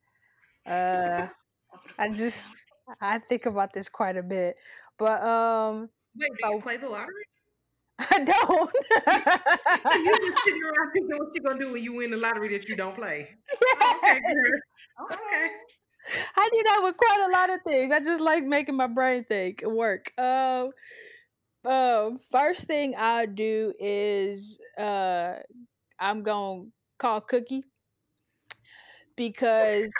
Uh, 0.66 1.28
I 2.00 2.10
just 2.10 2.50
I 3.02 3.20
think 3.20 3.46
about 3.46 3.74
this 3.74 3.90
quite 3.90 4.18
a 4.18 4.24
bit, 4.24 4.58
but 4.98 5.24
um, 5.24 5.90
Wait, 6.16 6.32
do 6.38 6.46
you 6.46 6.56
Oh. 6.56 6.62
play 6.62 6.78
the 6.78 6.90
lottery? 6.90 7.26
I 8.00 8.24
don't. 8.24 8.72
you 9.96 10.18
just 10.26 10.38
sitting 10.46 10.64
around 10.64 10.92
thinking 10.94 11.18
what 11.18 11.30
you 11.34 11.42
gonna 11.42 11.60
do 11.60 11.72
when 11.74 11.84
you 11.84 11.94
win 11.96 12.12
the 12.12 12.18
lottery 12.18 12.50
that 12.50 12.68
you 12.68 12.76
don't 12.76 12.96
play. 12.96 13.30
Oh, 13.82 14.00
okay, 14.04 14.20
girl. 14.20 15.12
Okay. 15.12 15.50
I 16.38 16.50
do 16.54 16.64
that 16.64 16.82
with 16.84 16.98
quite 16.98 17.26
a 17.28 17.32
lot 17.32 17.50
of 17.50 17.62
things. 17.64 17.92
I 17.92 18.00
just 18.00 18.22
like 18.22 18.44
making 18.44 18.76
my 18.76 18.88
brain 18.88 19.24
think 19.24 19.64
and 19.64 19.76
work. 19.76 20.12
Um, 20.18 20.72
um, 21.66 22.18
first 22.18 22.68
thing 22.68 22.96
I 22.96 23.26
do 23.26 23.74
is 23.80 24.60
uh, 24.78 25.36
I'm 26.00 26.22
gonna 26.22 26.66
call 27.00 27.22
Cookie 27.22 27.64
because 29.16 29.92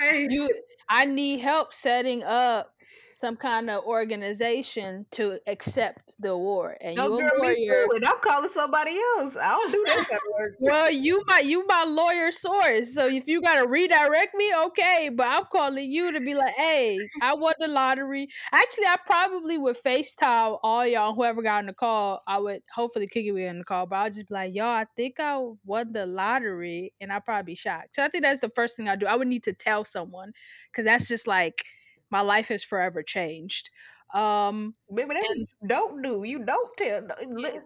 you 0.10 0.50
I 0.88 1.04
need 1.04 1.40
help 1.40 1.72
setting 1.72 2.24
up 2.24 2.74
some 3.20 3.36
kind 3.36 3.70
of 3.70 3.84
organization 3.84 5.06
to 5.12 5.38
accept 5.46 6.14
the 6.20 6.30
award. 6.30 6.78
And 6.80 6.96
No, 6.96 7.18
you're 7.18 7.28
a 7.28 7.40
me 7.40 7.48
lawyer. 7.68 7.86
too, 7.86 7.96
and 7.96 8.04
I'm 8.04 8.18
calling 8.22 8.48
somebody 8.48 8.92
else. 9.18 9.36
I 9.36 9.50
don't 9.50 9.72
do 9.72 9.84
that 9.86 10.06
kind 10.08 10.20
of 10.26 10.32
work. 10.38 10.52
Well, 10.60 10.90
you 10.90 11.22
my 11.26 11.40
you 11.40 11.66
my 11.66 11.84
lawyer 11.84 12.30
source. 12.30 12.94
So 12.94 13.06
if 13.08 13.26
you 13.26 13.40
gotta 13.40 13.66
redirect 13.66 14.34
me, 14.34 14.52
okay. 14.66 15.10
But 15.14 15.28
I'm 15.28 15.44
calling 15.52 15.90
you 15.90 16.12
to 16.12 16.20
be 16.20 16.34
like, 16.34 16.54
hey, 16.54 16.98
I 17.22 17.34
won 17.34 17.54
the 17.58 17.68
lottery. 17.68 18.28
Actually, 18.52 18.86
I 18.86 18.96
probably 19.06 19.58
would 19.58 19.76
FaceTime 19.76 20.58
all 20.62 20.86
y'all, 20.86 21.14
whoever 21.14 21.42
got 21.42 21.58
on 21.58 21.66
the 21.66 21.74
call. 21.74 22.22
I 22.26 22.38
would 22.38 22.62
hopefully 22.74 23.06
Kiki 23.06 23.32
would 23.32 23.48
on 23.48 23.58
the 23.58 23.64
call, 23.64 23.86
but 23.86 23.96
I'll 23.96 24.10
just 24.10 24.28
be 24.28 24.34
like, 24.34 24.54
y'all, 24.54 24.66
I 24.66 24.86
think 24.96 25.20
I 25.20 25.38
won 25.64 25.92
the 25.92 26.06
lottery, 26.06 26.92
and 27.00 27.12
I'd 27.12 27.24
probably 27.24 27.52
be 27.52 27.56
shocked. 27.56 27.94
So 27.94 28.04
I 28.04 28.08
think 28.08 28.24
that's 28.24 28.40
the 28.40 28.50
first 28.50 28.76
thing 28.76 28.88
I 28.88 28.96
do. 28.96 29.06
I 29.06 29.16
would 29.16 29.28
need 29.28 29.44
to 29.44 29.52
tell 29.52 29.84
someone 29.84 30.32
because 30.70 30.84
that's 30.84 31.08
just 31.08 31.26
like 31.26 31.64
my 32.10 32.20
life 32.20 32.48
has 32.48 32.64
forever 32.64 33.02
changed. 33.02 33.70
Um, 34.14 34.74
Baby, 34.92 35.08
that's 35.12 35.28
what 35.28 35.36
you 35.38 35.46
don't 35.68 36.02
do. 36.02 36.24
You 36.24 36.44
don't 36.44 36.76
tell. 36.76 37.02
Li- 37.28 37.58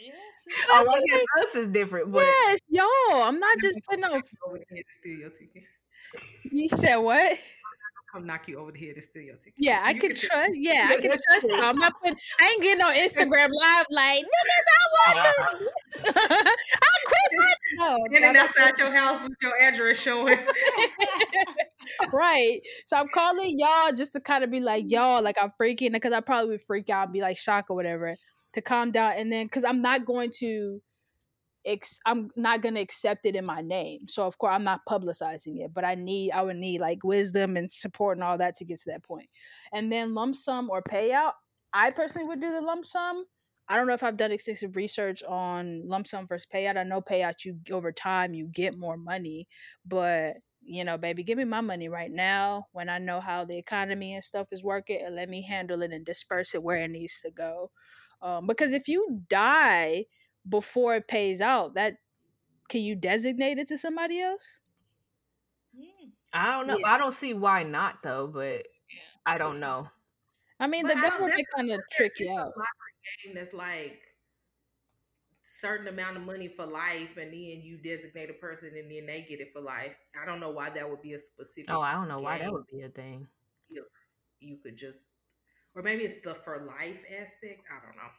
Yes. 0.00 0.16
Oh, 0.70 0.86
I 0.88 1.00
guess 1.00 1.24
us 1.42 1.54
is 1.56 1.68
different, 1.68 2.12
but 2.12 2.22
yes, 2.22 2.60
y'all. 2.68 3.22
I'm 3.22 3.40
not 3.40 3.58
just 3.60 3.78
putting 3.88 4.04
on. 4.04 4.22
over 4.46 4.58
the 4.58 4.76
head 4.76 4.84
to 4.86 4.92
steal 5.00 5.18
your 5.18 5.30
ticket. 5.30 5.64
You 6.52 6.68
said 6.68 6.96
what? 6.96 7.36
Come 8.16 8.26
knock 8.26 8.48
you 8.48 8.58
over 8.58 8.72
the 8.72 8.78
head 8.78 8.94
to 8.94 9.02
steal 9.02 9.24
your 9.24 9.34
ticket. 9.36 9.52
Yeah, 9.58 9.82
I 9.84 9.90
You 9.90 10.00
can 10.00 10.08
can 10.08 10.16
do- 10.16 10.26
trust. 10.26 10.50
Yeah, 10.54 10.86
I 10.88 10.96
can 10.96 11.10
trust 11.10 11.40
true. 11.46 11.54
you. 11.54 11.60
I'm 11.62 11.76
not 11.76 11.92
putting. 12.02 12.16
I 12.40 12.46
ain't 12.48 12.62
getting 12.62 12.82
on 12.82 12.94
Instagram 13.04 13.48
live 13.52 13.86
like 13.90 14.24
niggas. 14.24 14.66
I 14.72 14.80
want 14.96 15.68
this. 15.92 16.12
I 16.16 16.96
quit 17.06 17.38
my 17.38 17.54
no. 17.76 17.96
And 18.06 18.14
then 18.14 18.22
no, 18.22 18.32
that's 18.32 18.58
outside 18.58 18.78
your 18.78 18.90
house 18.90 19.22
with 19.22 19.32
your 19.42 19.60
address 19.60 19.98
showing. 19.98 20.38
right. 22.10 22.60
So 22.86 22.96
I'm 22.96 23.08
calling 23.08 23.58
y'all 23.58 23.92
just 23.94 24.14
to 24.14 24.20
kind 24.20 24.44
of 24.44 24.50
be 24.50 24.60
like, 24.60 24.90
y'all, 24.90 25.22
like 25.22 25.36
I'm 25.42 25.52
freaking 25.60 25.92
because 25.92 26.12
I 26.14 26.20
probably 26.20 26.50
would 26.52 26.62
freak 26.62 26.88
out 26.88 27.04
and 27.08 27.12
be 27.12 27.20
like 27.20 27.36
shocked 27.36 27.68
or 27.68 27.76
whatever 27.76 28.16
to 28.54 28.62
calm 28.62 28.92
down. 28.92 29.12
And 29.16 29.30
then 29.30 29.44
because 29.46 29.64
I'm 29.64 29.82
not 29.82 30.06
going 30.06 30.30
to, 30.38 30.80
ex- 31.66 32.00
I'm 32.06 32.30
not 32.36 32.62
to 32.62 32.80
accept 32.80 33.26
it 33.26 33.36
in 33.36 33.44
my 33.44 33.60
name. 33.60 34.08
So 34.08 34.26
of 34.26 34.38
course 34.38 34.52
I'm 34.54 34.64
not 34.64 34.86
publicizing 34.88 35.60
it, 35.60 35.74
but 35.74 35.84
I 35.84 35.94
need, 35.96 36.30
I 36.30 36.42
would 36.42 36.56
need 36.56 36.80
like 36.80 37.04
wisdom 37.04 37.56
and 37.56 37.70
support 37.70 38.16
and 38.16 38.24
all 38.24 38.38
that 38.38 38.54
to 38.56 38.64
get 38.64 38.78
to 38.80 38.90
that 38.92 39.04
point. 39.04 39.28
And 39.72 39.90
then 39.90 40.14
lump 40.14 40.36
sum 40.36 40.70
or 40.70 40.82
payout, 40.82 41.32
I 41.72 41.90
personally 41.90 42.28
would 42.28 42.40
do 42.40 42.52
the 42.52 42.60
lump 42.60 42.84
sum. 42.84 43.24
I 43.68 43.76
don't 43.76 43.88
know 43.88 43.94
if 43.94 44.04
I've 44.04 44.16
done 44.16 44.30
extensive 44.30 44.76
research 44.76 45.24
on 45.24 45.82
lump 45.88 46.06
sum 46.06 46.26
versus 46.28 46.46
payout. 46.52 46.76
I 46.76 46.84
know 46.84 47.00
payout 47.00 47.44
you 47.44 47.58
over 47.72 47.90
time 47.90 48.32
you 48.32 48.46
get 48.46 48.78
more 48.78 48.96
money, 48.96 49.48
but 49.84 50.36
you 50.68 50.84
know, 50.84 50.98
baby, 50.98 51.22
give 51.22 51.38
me 51.38 51.44
my 51.44 51.60
money 51.60 51.88
right 51.88 52.10
now 52.10 52.66
when 52.72 52.88
I 52.88 52.98
know 52.98 53.20
how 53.20 53.44
the 53.44 53.56
economy 53.56 54.14
and 54.14 54.24
stuff 54.24 54.48
is 54.50 54.64
working 54.64 55.00
and 55.04 55.14
let 55.14 55.28
me 55.28 55.42
handle 55.42 55.82
it 55.82 55.92
and 55.92 56.04
disperse 56.04 56.54
it 56.54 56.62
where 56.62 56.78
it 56.78 56.90
needs 56.90 57.20
to 57.22 57.30
go. 57.30 57.70
Um, 58.20 58.46
because 58.46 58.72
if 58.72 58.88
you 58.88 59.22
die 59.28 60.06
before 60.48 60.94
it 60.96 61.08
pays 61.08 61.40
out, 61.40 61.74
that 61.74 61.98
can 62.68 62.82
you 62.82 62.94
designate 62.94 63.58
it 63.58 63.68
to 63.68 63.78
somebody 63.78 64.20
else? 64.20 64.60
Mm. 65.74 66.12
I 66.32 66.52
don't 66.52 66.66
know. 66.66 66.78
Yeah. 66.78 66.92
I 66.94 66.98
don't 66.98 67.12
see 67.12 67.34
why 67.34 67.62
not 67.62 68.02
though, 68.02 68.26
but 68.26 68.66
I 69.24 69.38
don't 69.38 69.60
know. 69.60 69.88
I 70.58 70.66
mean, 70.66 70.86
But 70.86 70.94
the 70.94 71.00
I 71.00 71.08
government 71.08 71.46
kind 71.54 71.70
of 71.70 71.80
trick 71.90 72.18
you 72.20 72.36
out. 72.36 72.52
game 73.24 73.34
that's 73.34 73.52
like 73.52 74.02
certain 75.42 75.86
amount 75.88 76.16
of 76.16 76.22
money 76.24 76.48
for 76.48 76.66
life, 76.66 77.16
and 77.16 77.32
then 77.32 77.62
you 77.62 77.78
designate 77.78 78.30
a 78.30 78.34
person, 78.34 78.76
and 78.76 78.90
then 78.90 79.06
they 79.06 79.22
get 79.22 79.40
it 79.40 79.52
for 79.52 79.60
life. 79.60 79.96
I 80.20 80.26
don't 80.26 80.40
know 80.40 80.50
why 80.50 80.70
that 80.70 80.88
would 80.88 81.02
be 81.02 81.12
a 81.14 81.18
specific. 81.18 81.70
Oh, 81.70 81.80
I 81.80 81.92
don't 81.92 82.08
know 82.08 82.20
why 82.20 82.38
that 82.38 82.52
would 82.52 82.66
be 82.66 82.82
a 82.82 82.88
thing. 82.88 83.28
You 84.40 84.58
could 84.58 84.76
just, 84.76 85.06
or 85.74 85.82
maybe 85.82 86.04
it's 86.04 86.20
the 86.20 86.34
for 86.34 86.64
life 86.66 87.00
aspect. 87.10 87.62
I 87.70 87.84
don't 87.84 87.96
know. 87.96 88.10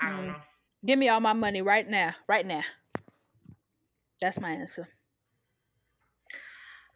I 0.00 0.10
don't 0.10 0.26
Mm. 0.26 0.32
know. 0.32 0.40
Give 0.84 0.98
me 0.98 1.08
all 1.08 1.20
my 1.20 1.34
money 1.34 1.60
right 1.62 1.88
now, 1.88 2.12
right 2.26 2.46
now. 2.46 2.62
That's 4.20 4.40
my 4.40 4.50
answer. 4.50 4.88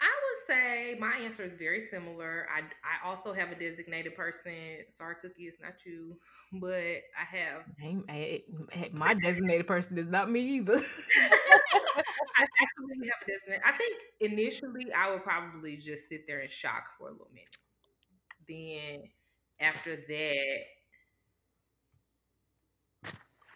I 0.00 0.06
would 0.06 0.46
say 0.46 0.96
my 0.98 1.16
answer 1.24 1.44
is 1.44 1.54
very 1.54 1.80
similar. 1.80 2.46
I 2.54 2.60
I 2.60 3.08
also 3.08 3.32
have 3.32 3.50
a 3.50 3.54
designated 3.54 4.14
person. 4.14 4.52
Sorry, 4.90 5.16
Cookie, 5.22 5.44
it's 5.44 5.60
not 5.60 5.84
you, 5.86 6.18
but 6.60 6.74
I 6.74 7.24
have 7.30 7.62
Hey, 7.78 7.96
hey, 8.08 8.44
hey, 8.72 8.90
my 8.92 9.14
designated 9.14 9.66
person 9.66 9.96
is 9.98 10.08
not 10.08 10.30
me 10.30 10.40
either. 10.40 10.74
I 12.36 12.46
absolutely 12.62 13.08
have 13.08 13.22
a 13.22 13.30
designated. 13.30 13.62
I 13.64 13.72
think 13.72 13.96
initially 14.20 14.92
I 14.92 15.10
would 15.10 15.22
probably 15.22 15.76
just 15.76 16.08
sit 16.08 16.26
there 16.26 16.40
in 16.40 16.48
shock 16.48 16.84
for 16.98 17.08
a 17.08 17.12
little 17.12 17.30
minute. 17.32 17.56
Then 18.48 19.02
after 19.60 19.96
that, 19.96 20.58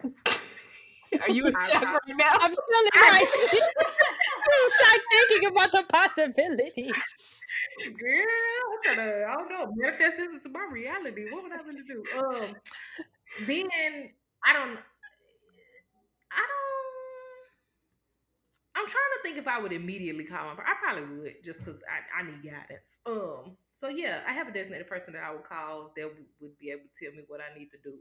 Are 1.23 1.31
you 1.31 1.47
in 1.47 1.57
I- 1.57 1.65
shock 1.65 1.83
right 1.85 2.17
now? 2.17 2.31
I'm 2.41 2.53
still 2.55 2.81
in 2.85 2.91
my 3.01 3.25
still 3.27 4.69
shocked 4.79 5.07
thinking 5.29 5.49
about 5.49 5.73
the 5.73 5.85
possibility. 5.91 6.91
girl, 7.99 8.25
I'm 8.73 8.95
trying 8.95 9.09
to, 9.09 9.27
I 9.27 9.35
don't 9.35 9.49
know, 9.51 9.73
manifest 9.77 10.19
this 10.19 10.29
into 10.33 10.49
my 10.51 10.67
reality. 10.71 11.25
What 11.31 11.43
would 11.45 11.53
I 11.53 11.63
really 11.65 11.83
do? 11.87 12.03
Um, 12.19 12.53
then 13.47 13.69
I 14.45 14.53
don't, 14.53 14.79
I 16.33 16.45
don't. 16.45 16.79
I'm 18.77 18.87
trying 18.87 19.13
to 19.17 19.23
think 19.23 19.39
if 19.39 19.49
I 19.49 19.59
would 19.61 19.73
immediately 19.73 20.25
call 20.25 20.55
my. 20.55 20.63
I 20.63 20.75
probably 20.83 21.17
would 21.19 21.35
just 21.45 21.65
because 21.65 21.81
I, 21.89 22.21
I 22.21 22.23
need 22.25 22.43
guidance. 22.43 22.99
Um. 23.07 23.57
So 23.73 23.89
yeah, 23.89 24.21
I 24.29 24.33
have 24.33 24.49
a 24.49 24.53
designated 24.53 24.89
person 24.89 25.15
that 25.15 25.23
I 25.23 25.33
would 25.33 25.45
call 25.45 25.93
that 25.97 26.05
would- 26.05 26.27
would 26.41 26.59
be 26.59 26.71
able 26.71 26.83
to 26.83 27.05
tell 27.05 27.15
me 27.15 27.23
what 27.29 27.41
I 27.41 27.57
need 27.59 27.71
to 27.71 27.79
do, 27.83 27.95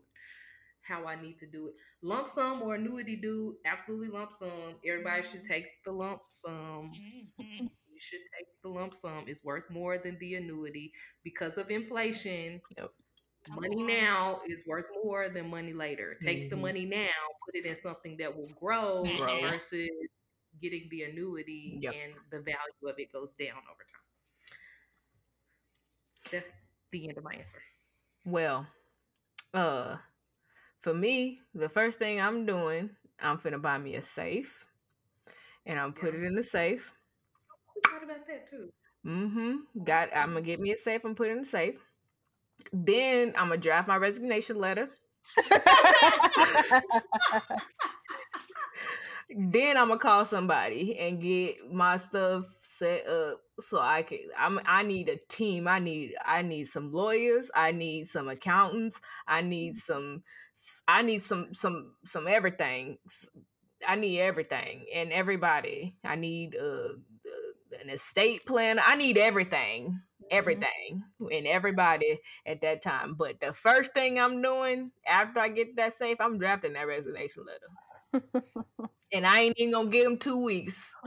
how 0.88 1.06
I 1.06 1.20
need 1.22 1.38
to 1.40 1.46
do 1.48 1.68
it. 1.68 1.76
Lump 2.02 2.28
sum 2.28 2.62
or 2.62 2.76
annuity, 2.76 3.16
dude. 3.16 3.56
Absolutely 3.66 4.08
lump 4.10 4.32
sum. 4.34 4.76
Everybody 4.86 5.24
should 5.24 5.44
take 5.44 5.84
the 5.84 5.92
lump 5.92 6.22
sum. 6.30 6.92
Mhm. 7.40 7.70
You 7.88 8.00
should 8.00 8.22
take 8.38 8.48
the 8.62 8.70
lump 8.70 8.94
sum. 8.94 9.26
It's 9.28 9.44
worth 9.44 9.70
more 9.70 9.98
than 9.98 10.18
the 10.20 10.36
annuity 10.36 10.94
because 11.24 11.58
of 11.58 11.70
inflation. 11.72 12.62
Yep. 12.78 12.92
Money 13.50 13.84
now 13.84 14.42
is 14.48 14.66
worth 14.68 14.86
more 15.04 15.30
than 15.30 15.50
money 15.50 15.74
later. 15.74 16.16
Take 16.16 16.50
the 16.50 16.56
Mhm. 16.56 16.62
money 16.62 16.86
now, 16.86 17.10
put 17.46 17.56
it 17.56 17.66
in 17.66 17.76
something 17.76 18.18
that 18.18 18.36
will 18.36 18.50
grow 18.50 19.04
Grow. 19.16 19.42
versus 19.42 19.90
getting 20.60 20.90
the 20.90 21.04
annuity 21.04 21.80
Yep. 21.82 21.94
and 21.96 22.16
the 22.30 22.40
value 22.42 22.88
of 22.88 23.00
it 23.00 23.12
goes 23.12 23.32
down 23.34 23.58
over 23.72 23.84
time. 23.84 24.02
That's 26.32 26.50
the 26.92 27.08
end 27.08 27.18
of 27.18 27.24
my 27.24 27.34
answer. 27.36 27.62
Well, 28.26 28.68
uh, 29.54 29.98
for 30.80 30.94
me, 30.94 31.40
the 31.54 31.70
first 31.70 32.00
thing 32.00 32.22
I'm 32.22 32.46
doing, 32.46 32.92
I'm 33.22 33.38
finna 33.38 33.62
buy 33.62 33.78
me 33.78 33.96
a 33.96 34.02
safe, 34.02 34.66
and 35.66 35.80
I'm 35.80 35.94
put 35.94 36.14
it 36.16 36.24
in 36.24 36.36
the 36.36 36.44
safe. 36.44 36.92
Thought 37.86 38.04
about 38.04 38.28
that 38.28 38.50
too. 38.50 38.72
Mm-hmm. 39.06 39.84
Got. 39.84 40.10
I'm 40.16 40.30
gonna 40.30 40.42
get 40.42 40.60
me 40.60 40.72
a 40.72 40.78
safe 40.78 41.04
and 41.06 41.16
put 41.16 41.30
it 41.30 41.32
in 41.32 41.40
the 41.40 41.46
safe. 41.46 41.80
Then 42.74 43.34
I'm 43.38 43.50
gonna 43.50 43.58
draft 43.58 43.88
my 43.88 43.98
resignation 43.98 44.58
letter. 44.58 44.90
then 49.30 49.78
I'm 49.78 49.88
gonna 49.90 50.00
call 50.00 50.26
somebody 50.26 50.98
and 50.98 51.22
get 51.22 51.72
my 51.72 51.98
stuff 51.98 52.46
set 52.62 53.08
up 53.08 53.42
so 53.60 53.80
I 53.80 54.02
can. 54.02 54.20
I'm. 54.38 54.60
I 54.66 54.84
need 54.84 55.10
a 55.10 55.18
team. 55.18 55.68
I 55.68 55.80
need. 55.80 56.16
I 56.26 56.42
need 56.42 56.66
some 56.66 56.92
lawyers. 56.92 57.52
I 57.56 57.72
need 57.72 58.08
some 58.08 58.30
accountants. 58.30 59.02
I 59.28 59.42
need 59.42 59.76
some. 59.76 60.24
I 60.88 61.02
need 61.02 61.22
some. 61.22 61.54
Some. 61.54 61.94
Some 62.06 62.28
everything. 62.28 62.98
I 63.88 63.96
need 63.96 64.20
everything 64.22 64.86
and 64.94 65.12
everybody. 65.12 65.96
I 66.04 66.16
need 66.16 66.56
uh, 66.56 66.90
an 67.82 67.90
estate 67.90 68.46
plan. 68.46 68.80
I 68.84 68.96
need 68.96 69.18
everything, 69.18 70.00
everything, 70.32 71.04
and 71.20 71.46
everybody 71.48 72.20
at 72.46 72.62
that 72.62 72.82
time. 72.82 73.14
But 73.14 73.40
the 73.40 73.54
first 73.54 73.94
thing 73.94 74.20
I'm 74.20 74.42
doing 74.42 74.90
after 75.08 75.40
I 75.40 75.50
get 75.50 75.76
that 75.76 75.94
safe, 75.94 76.18
I'm 76.20 76.40
drafting 76.40 76.74
that 76.74 76.88
resignation 76.88 77.46
letter 77.46 77.68
and 78.14 79.26
I 79.26 79.42
ain't 79.42 79.58
even 79.58 79.74
gonna 79.74 79.90
give 79.90 80.06
him 80.06 80.18
two 80.18 80.44
weeks. 80.44 80.96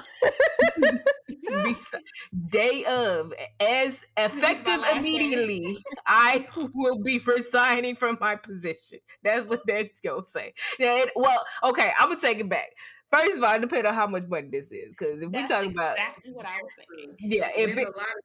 Day 2.49 2.85
of, 2.85 3.33
as 3.59 4.05
effective 4.17 4.81
immediately, 4.95 5.77
I 6.07 6.47
will 6.75 7.03
be 7.03 7.19
resigning 7.19 7.97
from 7.97 8.19
my 8.21 8.37
position. 8.37 8.99
That's 9.23 9.47
what 9.47 9.63
that's 9.67 10.01
gonna 10.01 10.25
say. 10.25 10.55
Yeah, 10.79 11.07
well, 11.17 11.45
okay, 11.65 11.93
I'm 11.99 12.09
gonna 12.09 12.21
take 12.21 12.39
it 12.39 12.49
back. 12.49 12.71
First 13.11 13.39
of 13.39 13.45
all, 13.45 13.55
it 13.57 13.61
depends 13.61 13.89
on 13.89 13.95
how 13.95 14.07
much 14.07 14.29
money 14.29 14.49
this 14.51 14.71
is, 14.71 14.91
because 14.91 15.21
if 15.23 15.31
we 15.31 15.45
talk 15.47 15.65
about 15.65 15.93
exactly 15.93 16.33
what 16.33 16.47
I 16.47 16.63
was 16.63 16.73
thinking. 16.77 17.17
yeah, 17.19 17.49
if 17.57 17.71
it, 17.71 17.75
the 17.75 17.83
lottery, 17.83 18.23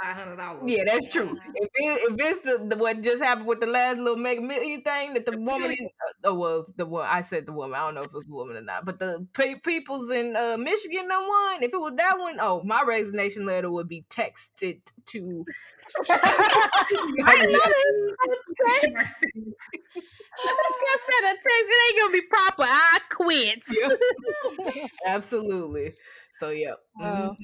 five 0.00 0.16
hundred 0.16 0.36
dollars. 0.36 0.70
Yeah, 0.70 0.84
that's 0.84 1.06
true. 1.08 1.36
If, 1.54 1.68
it, 1.74 2.12
if 2.12 2.20
it's 2.20 2.40
the, 2.42 2.64
the 2.64 2.76
what 2.76 3.00
just 3.02 3.22
happened 3.22 3.46
with 3.46 3.60
the 3.60 3.66
last 3.66 3.98
little 3.98 4.16
mega 4.16 4.40
million 4.40 4.82
thing 4.82 5.14
that 5.14 5.26
the 5.26 5.38
woman, 5.38 5.72
is, 5.72 5.80
uh, 5.80 6.28
oh 6.28 6.34
well, 6.34 6.66
the 6.76 6.86
one 6.86 7.06
I 7.08 7.22
said 7.22 7.46
the 7.46 7.52
woman. 7.52 7.74
I 7.78 7.84
don't 7.84 7.94
know 7.94 8.02
if 8.02 8.08
it 8.08 8.14
was 8.14 8.28
a 8.28 8.32
woman 8.32 8.56
or 8.56 8.62
not, 8.62 8.84
but 8.84 8.98
the 8.98 9.26
pe- 9.32 9.60
people's 9.60 10.10
in 10.10 10.36
uh, 10.36 10.56
Michigan 10.58 11.08
no 11.08 11.20
one. 11.20 11.62
If 11.62 11.72
it 11.72 11.80
was 11.80 11.94
that 11.96 12.18
one, 12.18 12.36
oh, 12.40 12.62
my 12.64 12.82
resignation 12.86 13.46
letter 13.46 13.70
would 13.70 13.88
be 13.88 14.04
texted 14.08 14.80
to. 15.06 15.44
text. 18.80 19.24
Let's 20.44 20.78
go 20.78 20.96
send 20.96 21.24
a 21.24 21.34
text. 21.34 21.68
It 21.68 21.78
ain't 21.88 22.00
gonna 22.00 22.12
be 22.12 22.26
proper. 22.28 22.62
I 22.64 22.98
quit. 23.10 23.64
Yep. 24.78 24.90
Absolutely. 25.06 25.94
So 26.32 26.50
yeah. 26.50 26.74
Oh. 27.00 27.36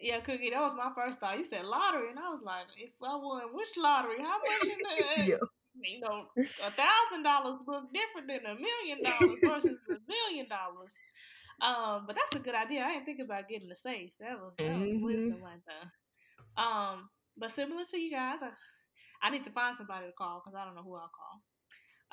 Yeah, 0.00 0.20
Cookie, 0.20 0.50
that 0.50 0.60
was 0.60 0.74
my 0.74 0.90
first 0.94 1.20
thought. 1.20 1.36
You 1.36 1.44
said 1.44 1.64
lottery, 1.64 2.10
and 2.10 2.18
I 2.18 2.28
was 2.30 2.40
like, 2.42 2.66
if 2.78 2.92
I 3.02 3.16
won, 3.16 3.42
which 3.54 3.68
lottery? 3.76 4.18
How 4.18 4.38
much 4.38 4.62
is 4.64 4.78
that? 5.16 5.26
Yeah. 5.26 5.36
You 5.82 6.00
know, 6.00 6.26
a 6.36 6.70
thousand 6.70 7.22
dollars 7.22 7.60
look 7.66 7.84
different 7.92 8.28
than 8.28 8.44
a 8.50 8.54
million 8.58 8.98
dollars 9.02 9.38
versus 9.42 9.78
a 9.88 9.96
million 10.08 10.46
dollars. 10.48 10.90
Um, 11.62 12.04
but 12.06 12.16
that's 12.16 12.34
a 12.34 12.44
good 12.44 12.54
idea. 12.54 12.82
I 12.82 12.94
didn't 12.94 13.04
think 13.06 13.20
about 13.20 13.48
getting 13.48 13.68
the 13.68 13.76
safe. 13.76 14.10
That 14.20 14.38
was 14.40 14.52
that 14.58 14.78
was 14.78 14.94
Mhm. 14.94 15.02
wisdom 15.02 15.42
right 15.42 15.60
there. 15.66 16.64
Um, 16.64 17.08
but 17.36 17.52
similar 17.52 17.84
to 17.84 17.98
you 17.98 18.10
guys, 18.10 18.40
I, 18.42 18.50
I 19.22 19.30
need 19.30 19.44
to 19.44 19.50
find 19.50 19.76
somebody 19.76 20.06
to 20.06 20.12
call 20.12 20.40
because 20.44 20.56
I 20.58 20.64
don't 20.64 20.74
know 20.74 20.82
who 20.82 20.94
I'll 20.96 21.10
call. 21.14 21.42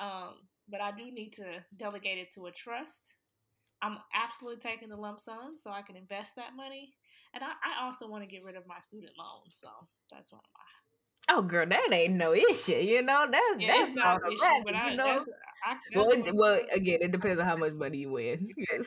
Um, 0.00 0.34
but 0.68 0.80
I 0.80 0.92
do 0.92 1.10
need 1.10 1.32
to 1.34 1.64
delegate 1.76 2.18
it 2.18 2.32
to 2.34 2.46
a 2.46 2.52
trust. 2.52 3.00
I'm 3.82 3.98
absolutely 4.14 4.60
taking 4.60 4.88
the 4.90 4.96
lump 4.96 5.20
sum 5.20 5.56
so 5.56 5.70
I 5.70 5.82
can 5.82 5.96
invest 5.96 6.36
that 6.36 6.54
money. 6.56 6.94
And 7.34 7.44
I, 7.44 7.48
I 7.48 7.84
also 7.86 8.08
want 8.08 8.24
to 8.24 8.30
get 8.30 8.44
rid 8.44 8.56
of 8.56 8.66
my 8.66 8.80
student 8.80 9.12
loans. 9.18 9.58
So 9.60 9.68
that's 10.10 10.32
one 10.32 10.40
of 10.40 10.50
my. 10.54 10.77
Oh, 11.30 11.42
girl, 11.42 11.66
that 11.66 11.92
ain't 11.92 12.14
no 12.14 12.32
issue. 12.34 12.72
You 12.72 13.02
know 13.02 13.26
that 13.30 13.56
Yeah, 13.58 13.68
that's 13.68 13.94
not 13.96 14.22
an 14.24 14.32
issue, 14.32 14.44
automatic. 14.44 14.64
but 14.64 14.74
I, 14.74 14.90
you 14.90 14.96
know. 14.96 15.06
that's, 15.06 15.26
I, 15.64 15.76
that's 15.92 15.96
well, 15.96 16.10
it, 16.10 16.34
well, 16.34 16.60
again, 16.72 16.98
it 17.02 17.12
depends 17.12 17.40
on 17.40 17.46
how 17.46 17.56
much 17.56 17.72
money 17.74 17.98
you 17.98 18.12
win. 18.12 18.48
Yes. 18.56 18.86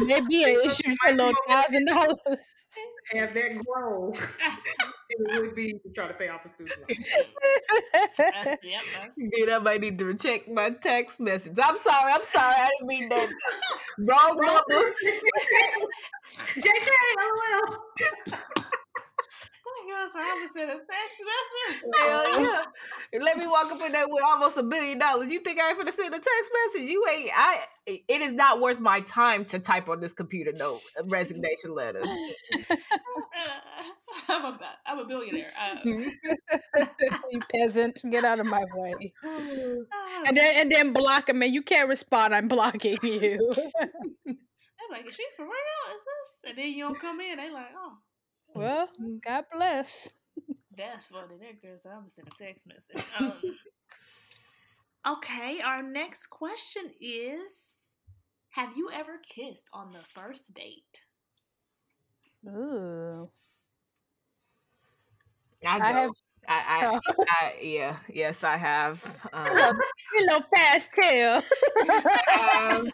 Maybe 0.00 0.44
an 0.44 0.60
issue 0.64 0.94
for 1.02 1.12
a 1.12 1.16
little 1.16 1.32
thousand 1.48 1.86
dollars. 1.86 2.66
Have 3.12 3.34
that 3.34 3.64
grow. 3.66 4.12
it 5.10 5.40
would 5.42 5.54
be 5.54 5.72
to 5.72 5.88
try 5.94 6.06
to 6.08 6.14
pay 6.14 6.28
off 6.28 6.44
a 6.44 6.48
student 6.48 6.78
loan. 6.78 6.98
that's, 8.16 8.64
yep, 8.64 8.80
that's, 9.00 9.14
Then 9.38 9.50
I 9.52 9.58
might 9.58 9.80
need 9.80 9.98
to 9.98 10.14
check 10.14 10.48
my 10.48 10.70
text 10.70 11.20
message. 11.20 11.58
I'm 11.62 11.78
sorry. 11.78 12.12
I'm 12.12 12.22
sorry. 12.22 12.54
I 12.56 12.68
didn't 12.78 12.88
mean 12.88 13.08
that. 13.08 13.28
Wrong 13.98 14.38
numbers. 14.40 14.92
JK, 16.56 16.88
LOL. 17.18 18.63
Guess 19.94 20.10
I 20.16 20.42
was 20.42 20.50
a 20.56 20.66
text 20.66 21.22
message. 21.22 21.86
Hell 22.00 22.42
yeah. 22.42 22.64
Let 23.20 23.38
me 23.38 23.46
walk 23.46 23.70
up 23.70 23.80
in 23.80 23.92
there 23.92 24.08
with 24.08 24.24
almost 24.24 24.56
a 24.56 24.64
billion 24.64 24.98
dollars. 24.98 25.30
You 25.30 25.38
think 25.38 25.60
I 25.60 25.68
ain't 25.68 25.78
finna 25.78 25.92
send 25.92 26.12
a 26.12 26.18
text 26.18 26.50
message? 26.64 26.90
You 26.90 27.04
ain't. 27.12 27.30
I. 27.32 27.60
It 27.86 28.22
is 28.22 28.32
not 28.32 28.60
worth 28.60 28.80
my 28.80 28.98
time 29.00 29.44
to 29.46 29.58
type 29.60 29.88
on 29.88 30.00
this 30.00 30.12
computer 30.12 30.52
no 30.56 30.78
resignation 31.04 31.72
letter. 31.74 32.02
I'm 34.28 34.44
a 34.46 34.58
I'm 34.86 34.98
a 34.98 35.04
billionaire. 35.04 35.52
Uh, 35.60 35.76
you 35.84 36.10
peasant, 37.54 38.00
get 38.10 38.24
out 38.24 38.40
of 38.40 38.46
my 38.46 38.64
way. 38.74 39.12
And 40.26 40.36
then 40.36 40.56
and 40.56 40.72
then 40.72 40.92
block 40.92 41.28
him, 41.28 41.40
and 41.42 41.54
you 41.54 41.62
can't 41.62 41.88
respond. 41.88 42.34
I'm 42.34 42.48
blocking 42.48 42.98
you. 43.02 43.54
I'm 44.26 44.90
like, 44.90 45.06
is 45.06 45.14
she 45.14 45.24
for 45.36 45.44
real? 45.44 45.52
Is 45.52 46.02
this? 46.02 46.50
And 46.50 46.58
then 46.58 46.72
you 46.72 46.82
don't 46.84 46.98
come 46.98 47.20
in. 47.20 47.36
They 47.36 47.50
like, 47.50 47.70
oh, 47.76 47.98
well, 48.54 48.88
God 49.24 49.44
bless. 49.52 50.10
that's 50.76 51.06
funny. 51.06 51.36
That 51.40 51.62
girl 51.62 51.78
said 51.82 51.92
I'm 51.92 52.06
gonna 52.16 52.30
a 52.40 52.44
text 52.44 52.66
message. 52.66 53.06
Um, 53.18 53.32
okay, 55.18 55.60
our 55.64 55.82
next 55.82 56.28
question 56.28 56.90
is: 57.00 57.74
Have 58.50 58.76
you 58.76 58.90
ever 58.92 59.20
kissed 59.28 59.68
on 59.72 59.92
the 59.92 60.04
first 60.14 60.54
date? 60.54 61.02
Ooh, 62.48 63.30
I, 65.66 65.76
I 65.76 65.78
don't. 65.78 65.94
have. 65.94 66.10
I, 66.46 66.90
I, 66.92 67.00
I, 67.28 67.54
yeah, 67.62 67.96
yes, 68.12 68.44
I 68.44 68.56
have. 68.56 69.02
Hello, 69.32 69.68
Um, 69.70 69.80
hello, 70.12 70.40
fast 70.54 70.90
tail. 70.92 71.36
um, 72.60 72.90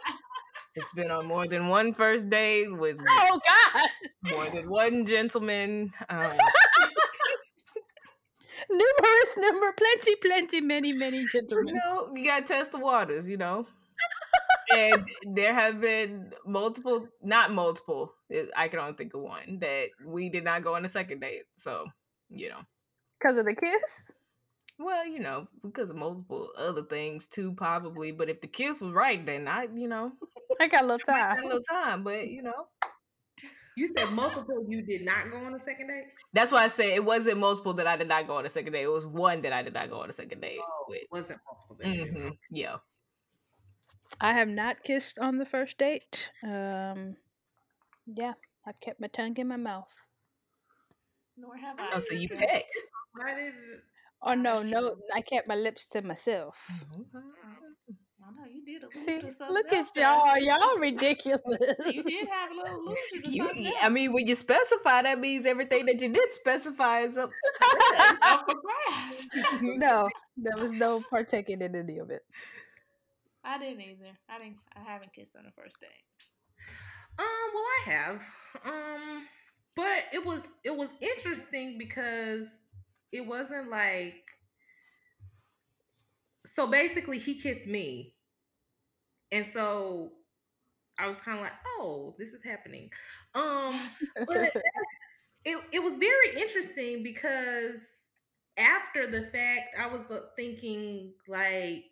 it's 0.75 0.93
been 0.93 1.11
on 1.11 1.27
more 1.27 1.47
than 1.47 1.69
one 1.69 1.93
first 1.93 2.31
date 2.31 2.77
with 2.77 2.99
oh 3.09 3.41
God, 3.45 4.33
more 4.33 4.47
than 4.51 4.69
one 4.69 5.07
gentleman. 5.07 5.93
Um, 6.09 6.33
numerous 8.71 9.35
number, 9.37 9.73
plenty, 9.73 10.15
plenty, 10.17 10.61
many, 10.61 10.93
many 10.93 11.27
gentlemen. 11.27 11.69
you 11.69 11.75
know, 11.75 12.11
you 12.15 12.25
gotta 12.25 12.45
test 12.45 12.73
the 12.73 12.79
waters, 12.79 13.29
you 13.29 13.37
know. 13.37 13.67
and 14.75 15.09
there 15.35 15.53
have 15.53 15.81
been 15.81 16.33
multiple, 16.47 17.09
not 17.23 17.53
multiple. 17.53 18.13
I 18.57 18.69
can 18.69 18.79
only 18.79 18.93
think 18.95 19.15
of 19.15 19.21
one 19.23 19.59
that 19.61 19.89
we 20.07 20.29
did 20.29 20.45
not 20.45 20.63
go 20.63 20.75
on 20.77 20.85
a 20.85 20.89
second 20.89 21.21
date. 21.21 21.43
So, 21.57 21.87
you 22.29 22.49
know, 22.49 22.61
Because 23.19 23.37
of 23.37 23.47
the 23.47 23.55
kiss. 23.55 24.13
Well, 24.81 25.07
you 25.07 25.21
know, 25.21 25.47
because 25.63 25.91
of 25.91 25.97
multiple 25.97 26.49
other 26.57 26.83
things 26.83 27.27
too, 27.27 27.53
probably. 27.53 28.13
But 28.13 28.29
if 28.31 28.41
the 28.41 28.47
kiss 28.49 28.81
was 28.81 28.93
right, 28.93 29.25
then 29.25 29.47
I, 29.49 29.69
you 29.75 29.89
know, 29.89 30.13
I 30.61 30.67
got 30.69 30.85
a 30.85 30.87
little 30.87 31.01
I 31.09 31.19
had 31.19 31.33
a 31.33 31.35
time. 31.37 31.45
little 31.47 31.63
time. 31.63 32.03
But 32.05 32.29
you 32.29 32.43
know, 32.43 32.67
You 33.77 33.87
said 33.97 34.13
multiple. 34.13 34.65
You 34.69 34.83
did 34.83 35.05
not 35.05 35.31
go 35.31 35.39
on 35.39 35.55
a 35.55 35.59
second 35.59 35.89
date. 35.89 36.07
that's 36.33 36.51
why 36.53 36.65
I 36.65 36.69
say 36.69 36.95
it 36.95 37.05
wasn't 37.05 37.39
multiple 37.39 37.75
that 37.75 37.87
I 37.87 37.97
did 37.97 38.09
not 38.09 38.27
go 38.27 38.37
on 38.37 38.47
a 38.47 38.49
second 38.49 38.73
date. 38.73 38.83
It 38.85 38.89
was 38.91 39.07
one 39.07 39.43
that 39.43 39.53
I 39.53 39.63
did 39.63 39.75
not 39.75 39.91
go 39.91 40.01
on 40.03 40.09
a 40.11 40.13
second 40.13 40.41
date 40.41 40.59
with. 40.89 41.03
It 41.03 41.09
wasn't 41.11 41.41
multiple. 41.47 41.77
that 41.81 41.89
you 41.97 42.05
did. 42.05 42.15
hmm 42.15 42.29
Yeah. 42.51 42.77
I 44.21 44.33
have 44.33 44.49
not 44.49 44.83
kissed 44.83 45.19
on 45.19 45.39
the 45.39 45.47
first 45.47 45.79
date. 45.79 46.31
Um, 46.43 47.17
yeah, 48.07 48.35
I've 48.67 48.81
kept 48.81 49.01
my 49.01 49.07
tongue 49.07 49.37
in 49.37 49.47
my 49.49 49.57
mouth. 49.57 49.95
Nor 51.37 51.57
have 51.57 51.77
I. 51.79 51.91
Oh, 51.95 52.01
so 52.01 52.15
you 52.15 52.29
girl. 52.29 52.39
pecked. 52.39 52.75
Why 53.15 53.35
did? 53.35 53.55
Oh 54.23 54.35
no, 54.35 54.63
no. 54.63 54.97
I 55.15 55.21
kept 55.23 55.49
my 55.49 55.55
lips 55.55 55.89
to 55.91 56.03
myself. 56.03 56.59
I 58.23 58.33
know 58.33 58.45
you 58.53 58.65
did 58.65 58.85
a 58.87 58.93
See, 58.93 59.17
little 59.17 59.31
something 59.33 59.55
look 59.55 59.73
at 59.73 59.87
there. 59.95 60.05
y'all. 60.05 60.37
Y'all 60.39 60.79
ridiculous. 60.79 61.41
You 61.93 62.03
did 62.05 62.29
have 62.29 62.51
a 62.51 62.55
little 62.55 62.79
illusion 62.87 63.33
You, 63.33 63.45
something. 63.45 63.73
I 63.83 63.89
mean, 63.89 64.13
when 64.13 64.27
you 64.27 64.35
specify, 64.35 65.03
that 65.03 65.19
means 65.19 65.47
everything 65.47 65.87
that 65.87 66.01
you 66.01 66.09
did 66.11 66.33
specify 66.33 67.01
is 67.01 67.17
up. 67.17 67.31
up 68.23 68.45
for 68.49 68.57
grabs. 68.61 69.27
no, 69.63 70.09
there 70.37 70.57
was 70.57 70.73
no 70.73 71.03
partaking 71.11 71.63
in 71.63 71.75
any 71.75 71.99
of 71.99 72.11
it. 72.11 72.23
I 73.43 73.59
didn't 73.59 73.81
either. 73.81 74.13
I 74.29 74.39
didn't. 74.39 74.59
I 74.77 74.81
haven't 74.81 75.13
kissed 75.15 75.35
on 75.37 75.45
the 75.45 75.53
first 75.53 75.81
date. 75.81 75.89
Um. 77.19 77.27
Well, 77.55 77.65
I 77.65 77.91
have. 77.91 78.23
Um. 78.65 79.27
But 79.75 80.05
it 80.13 80.25
was 80.25 80.43
it 80.63 80.77
was 80.77 80.91
interesting 81.01 81.79
because 81.79 82.49
it 83.13 83.27
wasn't 83.27 83.71
like. 83.71 84.25
So 86.47 86.67
basically, 86.67 87.19
he 87.19 87.41
kissed 87.41 87.67
me, 87.67 88.15
and 89.33 89.47
so 89.47 90.13
I 90.99 91.07
was 91.09 91.19
kind 91.21 91.39
of 91.39 91.45
like, 91.45 91.55
"Oh, 91.79 92.15
this 92.19 92.35
is 92.35 92.45
happening." 92.45 92.91
Um. 93.35 93.81
but 94.27 94.53
it, 95.45 95.59
it 95.73 95.83
was 95.83 95.97
very 95.97 96.41
interesting 96.41 97.03
because 97.03 97.81
after 98.59 99.07
the 99.07 99.23
fact 99.23 99.75
i 99.79 99.87
was 99.87 100.03
uh, 100.11 100.21
thinking 100.37 101.13
like 101.29 101.85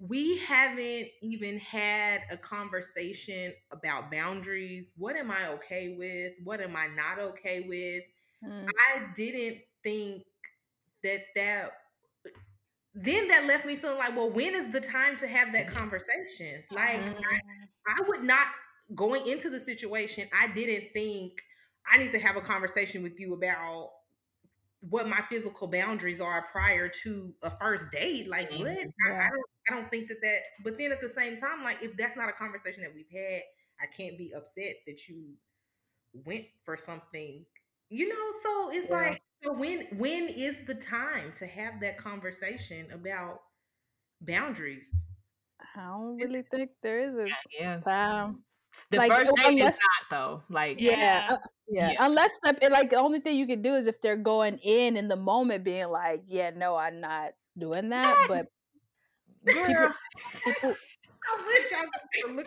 we 0.00 0.38
haven't 0.38 1.08
even 1.22 1.58
had 1.58 2.20
a 2.30 2.36
conversation 2.36 3.52
about 3.72 4.10
boundaries 4.10 4.92
what 4.96 5.16
am 5.16 5.30
i 5.30 5.48
okay 5.48 5.94
with 5.96 6.32
what 6.42 6.60
am 6.60 6.76
i 6.76 6.86
not 6.86 7.18
okay 7.18 7.66
with 7.68 8.02
Mm. 8.44 8.66
i 8.92 9.06
didn't 9.16 9.58
think 9.84 10.24
that 11.04 11.20
that 11.36 11.72
then 12.94 13.28
that 13.28 13.46
left 13.46 13.66
me 13.66 13.76
feeling 13.76 13.98
like 13.98 14.16
well 14.16 14.30
when 14.30 14.54
is 14.54 14.72
the 14.72 14.80
time 14.80 15.16
to 15.16 15.26
have 15.28 15.52
that 15.52 15.68
conversation 15.68 16.62
like 16.70 17.00
Mhm. 17.00 17.22
I 17.86 18.02
would 18.08 18.24
not 18.24 18.48
going 18.94 19.26
into 19.28 19.50
the 19.50 19.58
situation. 19.58 20.28
I 20.32 20.48
didn't 20.48 20.92
think 20.92 21.32
I 21.92 21.98
need 21.98 22.12
to 22.12 22.18
have 22.18 22.36
a 22.36 22.40
conversation 22.40 23.02
with 23.02 23.18
you 23.20 23.34
about 23.34 23.90
what 24.80 25.08
my 25.08 25.20
physical 25.30 25.68
boundaries 25.68 26.20
are 26.20 26.46
prior 26.52 26.88
to 27.04 27.34
a 27.42 27.50
first 27.50 27.90
date. 27.92 28.28
Like 28.28 28.50
what? 28.50 28.68
I, 28.68 29.10
I 29.10 29.30
don't. 29.30 29.46
I 29.70 29.74
don't 29.74 29.90
think 29.90 30.08
that 30.08 30.18
that. 30.22 30.40
But 30.64 30.78
then 30.78 30.92
at 30.92 31.00
the 31.00 31.08
same 31.08 31.38
time, 31.38 31.64
like 31.64 31.82
if 31.82 31.96
that's 31.96 32.16
not 32.16 32.28
a 32.28 32.32
conversation 32.32 32.82
that 32.82 32.94
we've 32.94 33.10
had, 33.12 33.42
I 33.80 33.86
can't 33.96 34.18
be 34.18 34.32
upset 34.34 34.76
that 34.86 35.08
you 35.08 35.34
went 36.12 36.46
for 36.62 36.76
something. 36.76 37.44
You 37.90 38.08
know. 38.08 38.30
So 38.42 38.70
it's 38.72 38.90
Yeah. 38.90 38.90
like 38.90 39.20
so 39.44 39.52
when 39.52 39.86
when 39.98 40.28
is 40.28 40.56
the 40.66 40.74
time 40.74 41.32
to 41.38 41.46
have 41.46 41.80
that 41.80 41.98
conversation 41.98 42.90
about 42.92 43.42
boundaries? 44.20 44.92
I 45.60 45.80
don't 45.80 46.16
really 46.16 46.42
think 46.50 46.70
there 46.82 47.00
is 47.00 47.16
a 47.18 47.28
Yeah. 47.50 47.80
time. 47.80 48.44
The 48.90 48.98
Like, 48.98 49.10
first 49.12 49.32
date 49.36 49.46
unless- 49.46 49.76
is 49.76 49.82
not 49.82 50.10
though. 50.10 50.42
Like 50.48 50.80
Yeah, 50.80 50.96
Yeah. 50.98 51.26
uh, 51.30 51.38
yeah. 51.68 51.90
Yeah. 51.92 51.96
Unless 52.00 52.38
the, 52.42 52.68
like 52.70 52.90
the 52.90 52.96
only 52.96 53.20
thing 53.20 53.36
you 53.36 53.46
can 53.46 53.62
do 53.62 53.74
is 53.74 53.86
if 53.86 54.00
they're 54.00 54.16
going 54.16 54.58
in 54.58 54.96
in 54.96 55.08
the 55.08 55.16
moment, 55.16 55.64
being 55.64 55.88
like, 55.88 56.22
"Yeah, 56.26 56.50
no, 56.50 56.76
I'm 56.76 57.00
not 57.00 57.32
doing 57.56 57.90
that." 57.90 58.26
But 58.28 58.46
girl. 59.44 59.94
people, 60.44 60.74
I 61.26 61.46
wish 61.46 61.72
I 61.72 61.86
could 62.22 62.36
look 62.36 62.46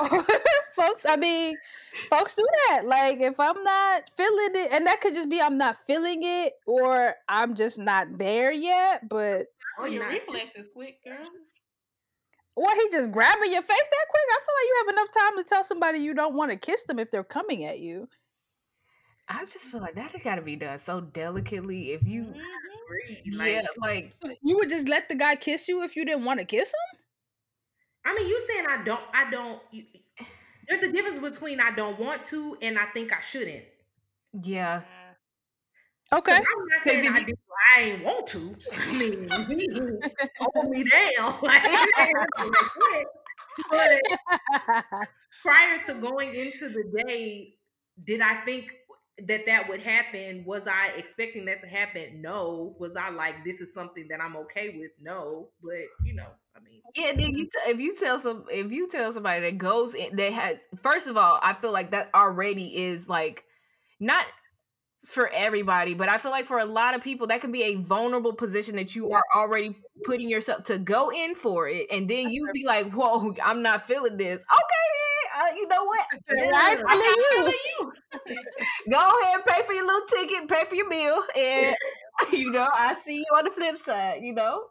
over 0.00 0.26
folks, 0.74 1.06
I 1.08 1.16
mean, 1.16 1.56
folks 2.10 2.34
do 2.34 2.46
that. 2.68 2.82
Like 2.86 3.20
if 3.20 3.38
I'm 3.38 3.60
not 3.62 4.10
feeling 4.16 4.50
it, 4.54 4.72
and 4.72 4.86
that 4.86 5.00
could 5.00 5.14
just 5.14 5.30
be 5.30 5.40
I'm 5.40 5.58
not 5.58 5.76
feeling 5.76 6.20
it, 6.22 6.54
or 6.66 7.14
I'm 7.28 7.54
just 7.54 7.78
not 7.78 8.18
there 8.18 8.50
yet. 8.52 9.08
But 9.08 9.46
Oh, 9.78 9.84
your 9.86 10.02
not- 10.02 10.12
reflex 10.12 10.56
is 10.56 10.68
quick, 10.74 11.02
girl. 11.04 11.26
or 12.56 12.68
he 12.74 12.88
just 12.90 13.12
grabbing 13.12 13.52
your 13.52 13.62
face 13.62 13.68
that 13.90 14.06
quick. 14.10 14.22
I 14.30 14.40
feel 14.40 14.54
like 14.58 14.66
you 14.68 14.84
have 14.86 14.94
enough 14.94 15.10
time 15.12 15.38
to 15.38 15.44
tell 15.48 15.64
somebody 15.64 15.98
you 16.00 16.14
don't 16.14 16.34
want 16.34 16.50
to 16.50 16.56
kiss 16.56 16.84
them 16.84 16.98
if 16.98 17.10
they're 17.10 17.24
coming 17.24 17.64
at 17.64 17.78
you. 17.80 18.08
I 19.28 19.40
just 19.40 19.70
feel 19.70 19.80
like 19.80 19.94
that 19.94 20.10
has 20.10 20.22
got 20.22 20.34
to 20.34 20.42
be 20.42 20.56
done 20.56 20.78
so 20.78 21.00
delicately. 21.00 21.92
If 21.92 22.02
you, 22.06 22.22
Mhm. 22.24 22.40
Breathe, 22.88 23.18
yeah, 23.24 23.62
like- 23.78 24.12
like 24.22 24.38
You 24.42 24.56
would 24.58 24.68
just 24.68 24.88
let 24.88 25.08
the 25.08 25.14
guy 25.14 25.36
kiss 25.36 25.68
you 25.68 25.82
if 25.82 25.96
you 25.96 26.04
didn't 26.04 26.24
want 26.24 26.40
to 26.40 26.44
kiss 26.44 26.68
him. 26.74 26.98
I 28.04 28.14
mean, 28.14 28.26
you 28.28 28.40
saying 28.48 28.66
I 28.68 28.82
don't, 28.84 29.02
I 29.14 29.30
don't. 29.30 29.60
You, 29.70 29.84
there's 30.68 30.82
a 30.82 30.92
difference 30.92 31.18
between 31.18 31.60
I 31.60 31.70
don't 31.74 31.98
want 31.98 32.22
to 32.24 32.56
and 32.62 32.78
I 32.78 32.86
think 32.86 33.12
I 33.12 33.20
shouldn't. 33.20 33.64
yeah, 34.42 34.82
Okay. 36.12 36.32
I'm 36.36 36.42
not 36.42 36.82
saying 36.84 37.04
if 37.06 37.14
I, 37.14 37.18
you- 37.20 37.26
do, 37.26 37.34
I 37.76 37.80
ain't 37.80 38.04
want 38.04 38.26
to. 38.28 38.54
I 38.72 38.92
mean, 38.98 39.28
hold 40.38 40.70
me 40.70 40.84
down. 40.84 41.34
Like, 41.42 41.62
like? 42.76 43.06
But 43.70 44.00
prior 45.42 45.80
to 45.84 45.94
going 45.94 46.34
into 46.34 46.68
the 46.68 47.02
day, 47.06 47.54
did 48.02 48.20
I 48.20 48.44
think 48.44 48.72
that 49.26 49.46
that 49.46 49.68
would 49.68 49.80
happen? 49.80 50.44
Was 50.44 50.62
I 50.66 50.92
expecting 50.96 51.44
that 51.46 51.60
to 51.62 51.66
happen? 51.66 52.20
No. 52.20 52.74
Was 52.78 52.96
I 52.96 53.10
like, 53.10 53.44
this 53.44 53.60
is 53.60 53.72
something 53.72 54.06
that 54.08 54.20
I'm 54.20 54.36
okay 54.36 54.76
with? 54.78 54.90
No. 55.00 55.48
But 55.62 55.86
you 56.04 56.14
know, 56.14 56.28
I 56.56 56.60
mean, 56.60 56.80
yeah. 56.94 57.12
Then 57.16 57.30
you, 57.30 57.44
t- 57.44 57.70
if 57.70 57.78
you 57.80 57.94
tell 57.94 58.18
some, 58.18 58.44
if 58.50 58.70
you 58.72 58.88
tell 58.88 59.12
somebody 59.12 59.40
that 59.42 59.58
goes 59.58 59.94
in, 59.94 60.16
that 60.16 60.32
has, 60.32 60.58
first 60.82 61.08
of 61.08 61.16
all, 61.16 61.38
I 61.42 61.52
feel 61.54 61.72
like 61.72 61.92
that 61.92 62.10
already 62.14 62.76
is 62.84 63.08
like 63.08 63.44
not 64.00 64.26
for 65.04 65.28
everybody, 65.34 65.94
but 65.94 66.08
I 66.08 66.18
feel 66.18 66.30
like 66.30 66.46
for 66.46 66.58
a 66.58 66.64
lot 66.64 66.94
of 66.94 67.02
people, 67.02 67.26
that 67.26 67.40
can 67.40 67.50
be 67.50 67.64
a 67.64 67.74
vulnerable 67.74 68.32
position 68.32 68.76
that 68.76 68.94
you 68.94 69.08
Yeah. 69.10 69.16
are 69.16 69.24
already 69.34 69.74
putting 70.04 70.28
yourself 70.28 70.62
to 70.64 70.78
go 70.78 71.10
in 71.10 71.34
for 71.34 71.68
it, 71.68 71.88
and 71.90 72.08
then 72.08 72.30
you 72.30 72.48
be 72.52 72.64
like, 72.64 72.92
"Whoa, 72.92 73.34
I'm 73.42 73.62
not 73.62 73.86
feeling 73.86 74.16
this." 74.16 74.42
Okay, 74.42 74.86
uh, 75.36 75.54
you 75.56 75.68
know 75.68 75.84
what? 75.84 76.06
I 76.54 76.76
Yeah. 76.76 76.84
feel 76.88 77.06
you. 77.06 77.44
Telling 77.44 77.58
you. 77.80 77.92
Go 78.90 79.20
ahead, 79.22 79.44
pay 79.46 79.62
for 79.66 79.72
your 79.72 79.86
little 79.86 80.06
ticket, 80.08 80.48
pay 80.48 80.64
for 80.68 80.74
your 80.74 80.88
meal, 80.88 81.22
and 81.38 81.76
you 82.32 82.50
know, 82.50 82.66
I 82.76 82.94
see 82.94 83.18
you 83.18 83.26
on 83.36 83.44
the 83.44 83.50
flip 83.50 83.76
side. 83.78 84.20
You 84.22 84.34
know, 84.34 84.64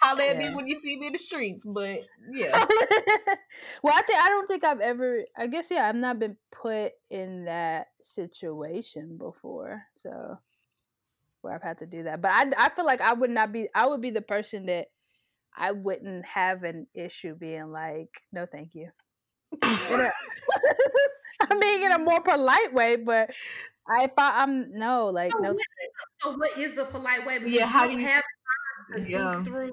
holler 0.00 0.22
at 0.22 0.36
Yeah. 0.36 0.38
me 0.38 0.50
when 0.54 0.66
you 0.66 0.74
see 0.74 0.98
me 0.98 1.08
in 1.08 1.12
the 1.12 1.18
streets. 1.18 1.66
But 1.66 1.98
yeah, 2.30 2.58
well, 3.82 3.94
I 3.96 4.02
think 4.02 4.18
I 4.20 4.28
don't 4.28 4.46
think 4.46 4.64
I've 4.64 4.80
ever. 4.80 5.24
I 5.36 5.46
guess 5.46 5.70
yeah, 5.70 5.88
I've 5.88 5.96
not 5.96 6.18
been 6.18 6.36
put 6.50 6.92
in 7.10 7.44
that 7.44 7.88
situation 8.00 9.16
before, 9.18 9.82
so 9.94 10.38
where 11.42 11.54
I've 11.54 11.62
had 11.62 11.78
to 11.78 11.86
do 11.86 12.04
that. 12.04 12.20
But 12.20 12.32
I, 12.32 12.52
I 12.56 12.68
feel 12.70 12.84
like 12.86 13.00
I 13.00 13.12
would 13.12 13.30
not 13.30 13.52
be. 13.52 13.68
I 13.74 13.86
would 13.86 14.00
be 14.00 14.10
the 14.10 14.22
person 14.22 14.66
that 14.66 14.88
I 15.56 15.72
wouldn't 15.72 16.26
have 16.26 16.62
an 16.64 16.86
issue 16.94 17.34
being 17.34 17.70
like, 17.72 18.22
no, 18.32 18.46
thank 18.46 18.74
you. 18.74 18.90
In 19.90 20.00
a- 20.00 20.12
I 21.50 21.58
mean, 21.58 21.84
in 21.84 21.92
a 21.92 21.98
more 21.98 22.20
polite 22.22 22.72
way, 22.72 22.96
but 22.96 23.34
I, 23.88 24.04
if 24.04 24.12
I, 24.18 24.42
I'm 24.42 24.72
no, 24.72 25.06
like 25.08 25.32
So 25.32 25.40
no. 25.40 25.52
what- 25.52 25.66
So 26.22 26.36
what 26.36 26.58
is 26.58 26.74
the 26.76 26.84
polite 26.86 27.26
way? 27.26 27.38
Because 27.38 27.52
Yeah, 27.52 27.66
how 27.66 27.86
do 27.86 27.94
you 27.96 28.06
have 28.06 28.22
time 28.92 29.02
to 29.04 29.10
Yeah. 29.10 29.32
think 29.32 29.44
through. 29.44 29.70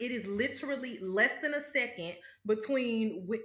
It 0.00 0.10
is 0.10 0.26
literally 0.26 0.98
less 0.98 1.40
than 1.42 1.54
a 1.54 1.60
second 1.60 2.16
between 2.46 3.26
wh- 3.28 3.44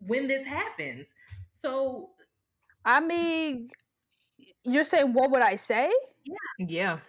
when 0.00 0.28
this 0.28 0.46
happens. 0.46 1.14
So 1.52 2.12
I 2.84 3.00
mean, 3.00 3.70
you're 4.64 4.84
saying 4.84 5.12
what 5.12 5.30
would 5.30 5.42
I 5.42 5.56
say? 5.56 5.92
Yeah. 6.24 6.66
yeah. 6.66 7.00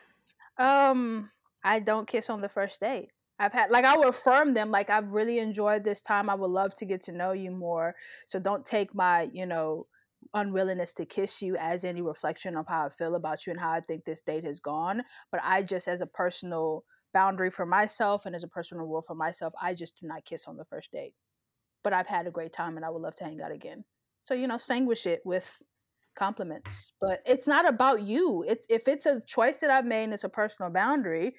Um, 0.58 1.32
I 1.64 1.80
don't 1.80 2.08
kiss 2.08 2.30
on 2.30 2.41
the 2.41 2.49
first 2.49 2.80
date. 2.82 3.12
I've 3.42 3.54
had 3.54 3.72
like 3.72 3.86
I 3.86 3.98
would 3.98 4.08
affirm 4.08 4.54
them 4.54 4.70
like 4.70 4.92
I've 4.92 5.14
really 5.14 5.39
enjoyed 5.39 5.84
this 5.84 6.02
time. 6.02 6.30
I 6.30 6.36
would 6.36 6.52
love 6.52 6.76
to 6.76 6.86
get 6.86 7.02
to 7.02 7.12
know 7.12 7.32
you 7.32 7.50
more. 7.50 7.96
So 8.28 8.39
don't 8.39 8.64
take 8.64 8.94
my, 8.94 9.30
you 9.34 9.48
know, 9.48 9.88
unwillingness 10.36 10.94
to 10.94 11.06
kiss 11.06 11.42
you 11.42 11.56
as 11.58 11.84
any 11.84 12.04
reflection 12.04 12.56
of 12.56 12.68
how 12.68 12.86
I 12.86 12.89
feel 12.89 13.16
about 13.16 13.48
you 13.48 13.52
and 13.52 13.60
how 13.60 13.72
I 13.72 13.82
think 13.82 14.06
this 14.06 14.22
date 14.22 14.46
has 14.46 14.60
gone. 14.60 15.02
But 15.32 15.42
I 15.44 15.64
just 15.64 15.88
as 15.88 16.02
a 16.02 16.08
personal 16.08 16.84
boundary 17.14 17.50
for 17.50 17.66
myself 17.66 18.28
and 18.28 18.36
as 18.36 18.44
a 18.44 18.48
personal 18.48 18.86
rule 18.86 19.02
for 19.02 19.16
myself, 19.16 19.54
I 19.60 19.74
just 19.74 20.00
do 20.00 20.08
not 20.08 20.24
kiss 20.24 20.48
on 20.48 20.58
the 20.58 20.66
first 20.66 20.92
date. 20.92 21.16
But 21.84 21.94
I've 21.94 22.08
had 22.08 22.28
a 22.28 22.32
great 22.32 22.54
time 22.54 22.78
and 22.78 22.86
I 22.86 22.92
would 22.92 23.02
love 23.02 23.16
to 23.16 23.24
hang 23.24 23.42
out 23.42 23.52
again. 23.52 23.86
So, 24.22 24.36
you 24.36 24.46
know, 24.46 24.58
sanguish 24.58 25.08
it 25.08 25.22
with 25.26 25.64
compliments 26.16 26.94
but 27.00 27.22
it's 27.26 27.48
not 27.48 27.68
about 27.68 28.02
you 28.02 28.44
it's 28.48 28.68
if 28.70 28.88
it's 28.88 29.06
a 29.06 29.22
choice 29.22 29.60
that 29.60 29.70
i've 29.70 29.86
made 29.86 30.04
and 30.04 30.14
it's 30.14 30.26
a 30.26 30.30
personal 30.30 30.70
boundary 30.70 31.34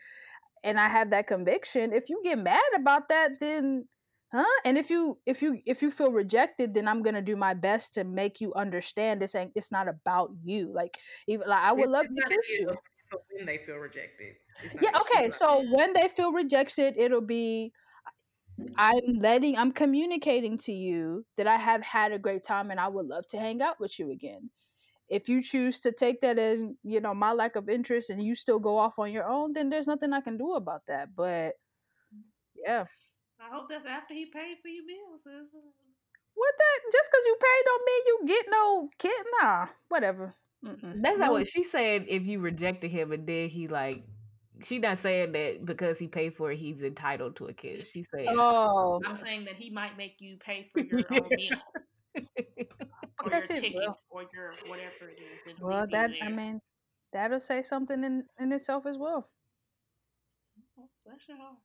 and 0.65 0.79
i 0.79 0.89
have 0.89 1.11
that 1.11 1.27
conviction 1.27 1.93
if 1.93 2.09
you 2.09 2.21
get 2.25 2.39
mad 2.39 2.61
about 2.75 3.09
that 3.09 3.39
then 3.41 3.87
huh? 4.33 4.45
And 4.65 4.79
if 4.79 4.91
you 4.91 5.19
if 5.27 5.43
you 5.43 5.59
if 5.67 5.83
you 5.83 5.91
feel 5.91 6.11
rejected 6.11 6.75
then 6.75 6.89
i'm 6.89 7.03
gonna 7.03 7.23
do 7.23 7.37
my 7.37 7.55
best 7.55 7.95
to 7.95 8.05
make 8.05 8.41
you 8.41 8.53
understand 8.55 9.21
this 9.21 9.35
ain't 9.35 9.53
it's 9.55 9.71
not 9.71 9.89
about 9.89 10.31
you. 10.43 10.73
Like 10.73 10.99
even 11.29 11.49
like 11.49 11.63
i 11.63 11.73
would 11.73 11.89
love 11.89 12.07
it's 12.11 12.29
to 12.29 12.35
kiss 12.35 12.49
you 12.59 12.71
when 13.37 13.47
they 13.47 13.59
feel 13.59 13.77
rejected. 13.77 14.37
Yeah 14.81 14.91
okay 15.01 15.31
so 15.31 15.65
when 15.71 15.93
they 15.93 16.09
feel 16.09 16.33
rejected 16.33 16.95
it'll 16.97 17.21
be 17.21 17.73
i'm 18.77 19.19
letting 19.19 19.57
i'm 19.57 19.73
communicating 19.73 20.57
to 20.57 20.73
you 20.73 21.25
that 21.37 21.47
i 21.47 21.57
have 21.57 21.83
had 21.83 22.13
a 22.13 22.19
great 22.19 22.45
time 22.45 22.71
and 22.71 22.79
i 22.79 22.87
would 22.89 23.07
love 23.07 23.27
to 23.27 23.39
hang 23.39 23.61
out 23.61 23.81
with 23.81 23.99
you 23.99 24.11
again 24.11 24.51
if 25.13 25.29
you 25.29 25.43
choose 25.43 25.79
to 25.81 25.93
take 25.93 26.23
that 26.23 26.39
as 26.39 26.65
you 26.83 27.01
know 27.01 27.13
my 27.13 27.33
lack 27.33 27.55
of 27.55 27.69
interest 27.69 28.09
and 28.09 28.25
you 28.25 28.35
still 28.35 28.59
go 28.59 28.79
off 28.79 28.99
on 28.99 29.13
your 29.13 29.29
own 29.29 29.53
then 29.53 29.69
there's 29.69 29.87
nothing 29.87 30.13
i 30.13 30.21
can 30.21 30.39
do 30.39 30.53
about 30.55 30.81
that 30.89 31.15
but 31.15 31.55
yeah 32.57 32.85
I 33.41 33.55
hope 33.55 33.69
that's 33.69 33.87
after 33.87 34.15
he 34.15 34.27
paid 34.27 34.59
for 34.63 34.69
your 34.69 34.85
bills. 34.87 35.21
sis. 35.25 35.53
what 36.35 36.55
that 36.59 36.93
just 36.93 37.11
because 37.11 37.27
you 37.27 37.37
paid 37.41 37.63
don't 37.65 37.87
mean 37.87 38.03
you 38.07 38.21
get 38.27 38.47
no 38.49 38.89
kid 38.99 39.27
nah 39.41 39.67
whatever 39.89 40.35
Mm-mm. 40.65 41.03
That's 41.03 41.19
not 41.19 41.33
what 41.33 41.49
she 41.49 41.65
said. 41.65 42.05
If 42.07 42.25
you 42.25 42.39
rejected 42.39 42.93
him 42.93 43.11
and 43.11 43.27
then 43.27 43.49
he 43.49 43.67
like, 43.67 44.05
she 44.63 44.79
not 44.79 44.99
saying 44.99 45.33
that 45.33 45.65
because 45.65 45.99
he 45.99 46.07
paid 46.07 46.35
for 46.35 46.53
it, 46.53 46.59
he's 46.61 46.85
entitled 46.85 47.35
to 47.37 47.47
a 47.47 47.53
kid. 47.53 47.85
She 47.85 48.05
said, 48.05 48.27
oh 48.29 49.01
I'm 49.05 49.17
saying 49.17 49.47
that 49.47 49.57
he 49.57 49.71
might 49.71 49.97
make 49.97 50.21
you 50.21 50.37
pay 50.37 50.71
for 50.73 50.81
your 50.81 51.01
own 51.11 51.29
meal 51.31 51.59
or 53.25 53.31
that's 53.31 53.49
your 53.51 53.59
it, 53.59 53.61
ticket 53.63 53.77
well. 53.87 53.99
or 54.11 54.23
your 54.33 54.53
whatever 54.67 55.09
it 55.11 55.19
is. 55.21 55.41
that 55.45 55.61
well 55.61 55.81
leave 55.83 55.91
you 55.91 55.97
that 55.99 56.11
i 56.21 56.29
mean 56.29 56.61
that'll 57.13 57.41
say 57.41 57.63
something 57.63 58.05
in 58.05 58.25
in 58.39 58.53
itself 58.53 58.87
as 58.87 58.97
well 58.97 59.29
Oh, 60.79 60.89
bless 61.05 61.29
your 61.29 61.37
heart. 61.39 61.57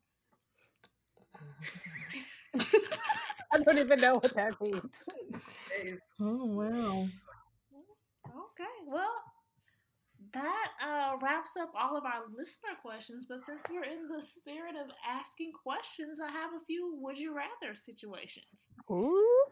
i 3.53 3.57
don't 3.59 3.77
even 3.77 3.99
know 3.99 4.15
what 4.15 4.33
that 4.35 4.59
means 4.61 5.07
"Oh 6.19 6.45
wow." 6.55 7.07
Okay, 8.27 8.75
well, 8.87 9.13
that 10.33 10.69
uh, 10.83 11.17
wraps 11.21 11.51
up 11.59 11.71
all 11.75 11.95
of 11.97 12.03
our 12.05 12.23
listener 12.35 12.75
questions. 12.81 13.25
But 13.27 13.45
since 13.45 13.61
we're 13.69 13.83
in 13.83 14.07
the 14.07 14.21
spirit 14.21 14.75
of 14.75 14.89
asking 15.07 15.51
questions, 15.63 16.19
I 16.21 16.31
have 16.31 16.51
a 16.53 16.65
few 16.65 16.95
would 17.01 17.17
you 17.19 17.35
rather 17.35 17.75
situations. 17.75 18.69
Ooh. 18.91 19.45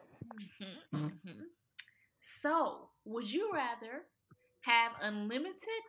Mhm, 0.62 0.76
mhm. 0.94 1.42
So, 2.42 2.90
would 3.06 3.32
you 3.32 3.52
rather 3.54 4.04
have 4.62 4.92
unlimited 5.02 5.84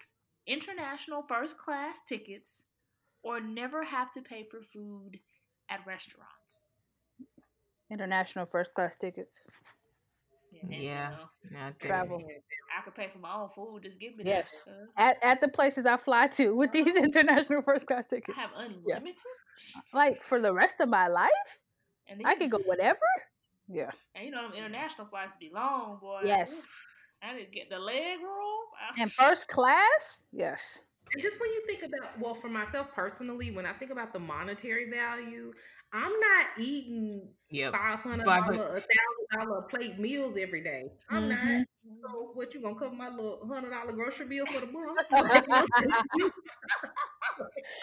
international 0.46 1.22
first 1.22 1.58
class 1.58 1.96
tickets 2.08 2.62
or 3.22 3.40
never 3.40 3.84
have 3.84 4.12
to 4.12 4.22
pay 4.22 4.44
for 4.50 4.62
food 4.62 5.20
at 5.68 5.80
restaurants? 5.86 6.66
international 7.88 8.44
first 8.46 8.74
class 8.74 8.96
tickets 8.96 9.46
and, 10.60 10.72
you 10.74 10.80
Yeah. 10.88 11.10
know, 11.52 11.70
Travel. 11.78 12.20
I 12.76 12.82
could 12.82 12.94
pay 12.96 13.08
for 13.12 13.18
my 13.18 13.32
own 13.34 13.48
food. 13.50 13.84
Just 13.84 14.00
give 14.00 14.16
me 14.16 14.24
Yes. 14.26 14.64
that. 14.64 14.72
uh, 14.72 14.86
at 14.96 15.18
at 15.22 15.40
the 15.40 15.46
places 15.48 15.86
I 15.86 15.96
fly 15.96 16.26
to 16.28 16.54
with 16.56 16.72
these 16.72 16.96
international 16.96 17.62
first 17.62 17.86
class 17.86 18.06
tickets. 18.08 18.36
I 18.36 18.42
tickets. 18.42 18.54
have 18.54 18.70
unlimited. 18.72 19.22
Like 19.92 20.22
for 20.22 20.40
the 20.40 20.52
rest 20.52 20.80
of 20.80 20.88
my 20.88 21.06
life, 21.06 21.62
And 22.08 22.20
I 22.26 22.32
you- 22.32 22.38
could 22.38 22.50
go 22.50 22.58
whatever. 22.66 23.06
Yeah. 23.68 23.90
And 24.14 24.24
you 24.24 24.30
know 24.30 24.42
them 24.42 24.52
international 24.56 25.06
flights 25.08 25.34
be 25.40 25.50
long, 25.52 25.98
boy. 26.00 26.22
Yes. 26.24 26.66
I 27.22 27.34
didn't 27.36 27.52
get 27.52 27.70
the 27.70 27.78
leg 27.78 28.18
room. 28.22 28.64
I- 28.96 29.02
And 29.02 29.12
first 29.12 29.48
class, 29.48 30.26
yes. 30.32 30.86
just 31.18 31.40
when 31.40 31.50
you 31.52 31.62
think 31.66 31.82
about, 31.82 32.18
well, 32.20 32.34
for 32.34 32.48
myself 32.48 32.92
personally, 32.94 33.50
when 33.50 33.66
I 33.66 33.72
think 33.72 33.90
about 33.90 34.12
the 34.12 34.18
monetary 34.20 34.90
value, 34.90 35.52
I'm 35.92 36.12
not 36.20 36.46
eating 36.58 37.28
Yep. 37.50 37.72
five 37.72 38.00
hundred 38.00 38.24
Five 38.24 38.44
dollar, 38.44 38.56
hun- 38.56 38.76
a 38.76 38.80
thousand 38.80 39.26
dollar 39.48 39.62
plate 39.62 39.98
meals 39.98 40.36
every 40.38 40.62
day. 40.62 40.90
I'm 41.08 41.28
not. 41.28 41.38
Mhm. 41.38 41.64
So 42.02 42.30
what 42.34 42.52
you 42.54 42.60
gonna 42.60 42.74
cover 42.78 42.94
my 42.94 43.08
little 43.08 43.46
hundred 43.46 43.70
dollar 43.70 43.92
grocery 43.92 44.26
bill 44.26 44.46
for 44.46 44.60
the 44.60 44.72
month? 44.72 44.98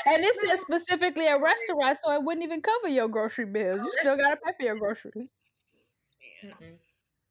And 0.06 0.24
this 0.24 0.38
is 0.44 0.62
specifically 0.62 1.28
a 1.28 1.40
restaurant, 1.40 1.98
so 1.98 2.12
it 2.14 2.24
wouldn't 2.24 2.44
even 2.44 2.62
cover 2.62 2.88
your 2.90 3.08
grocery 3.08 3.46
bills. 3.46 3.82
You 3.82 3.92
still 4.00 4.18
gotta 4.18 4.38
pay 4.38 4.54
for 4.58 4.64
your 4.66 4.76
groceries. 4.78 5.42
Mm-mm. 6.44 6.78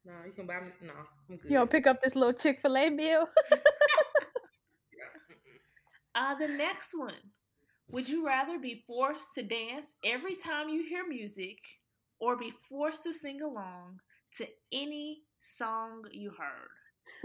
no, 0.05 0.13
you 0.25 0.31
can 0.33 0.47
buy 0.47 0.59
me. 0.59 0.67
No, 0.81 0.93
I'm 1.29 1.37
good. 1.37 1.49
You 1.51 1.57
don't 1.57 1.69
pick 1.71 1.87
up 1.87 2.01
this 2.01 2.15
little 2.15 2.33
Chick 2.33 2.59
Fil 2.59 2.77
A 2.77 2.89
meal. 2.89 3.27
Uh, 6.15 6.35
the 6.35 6.47
next 6.47 6.93
one. 6.93 7.31
Would 7.91 8.07
you 8.07 8.25
rather 8.25 8.57
be 8.59 8.83
forced 8.87 9.33
to 9.35 9.43
dance 9.43 9.87
every 10.05 10.35
time 10.35 10.69
you 10.69 10.83
hear 10.87 11.07
music 11.07 11.57
or 12.19 12.37
be 12.37 12.53
forced 12.69 13.03
to 13.03 13.13
sing 13.13 13.41
along 13.41 13.99
to 14.37 14.47
any 14.71 15.23
song 15.41 16.03
you 16.11 16.31
heard? 16.31 16.69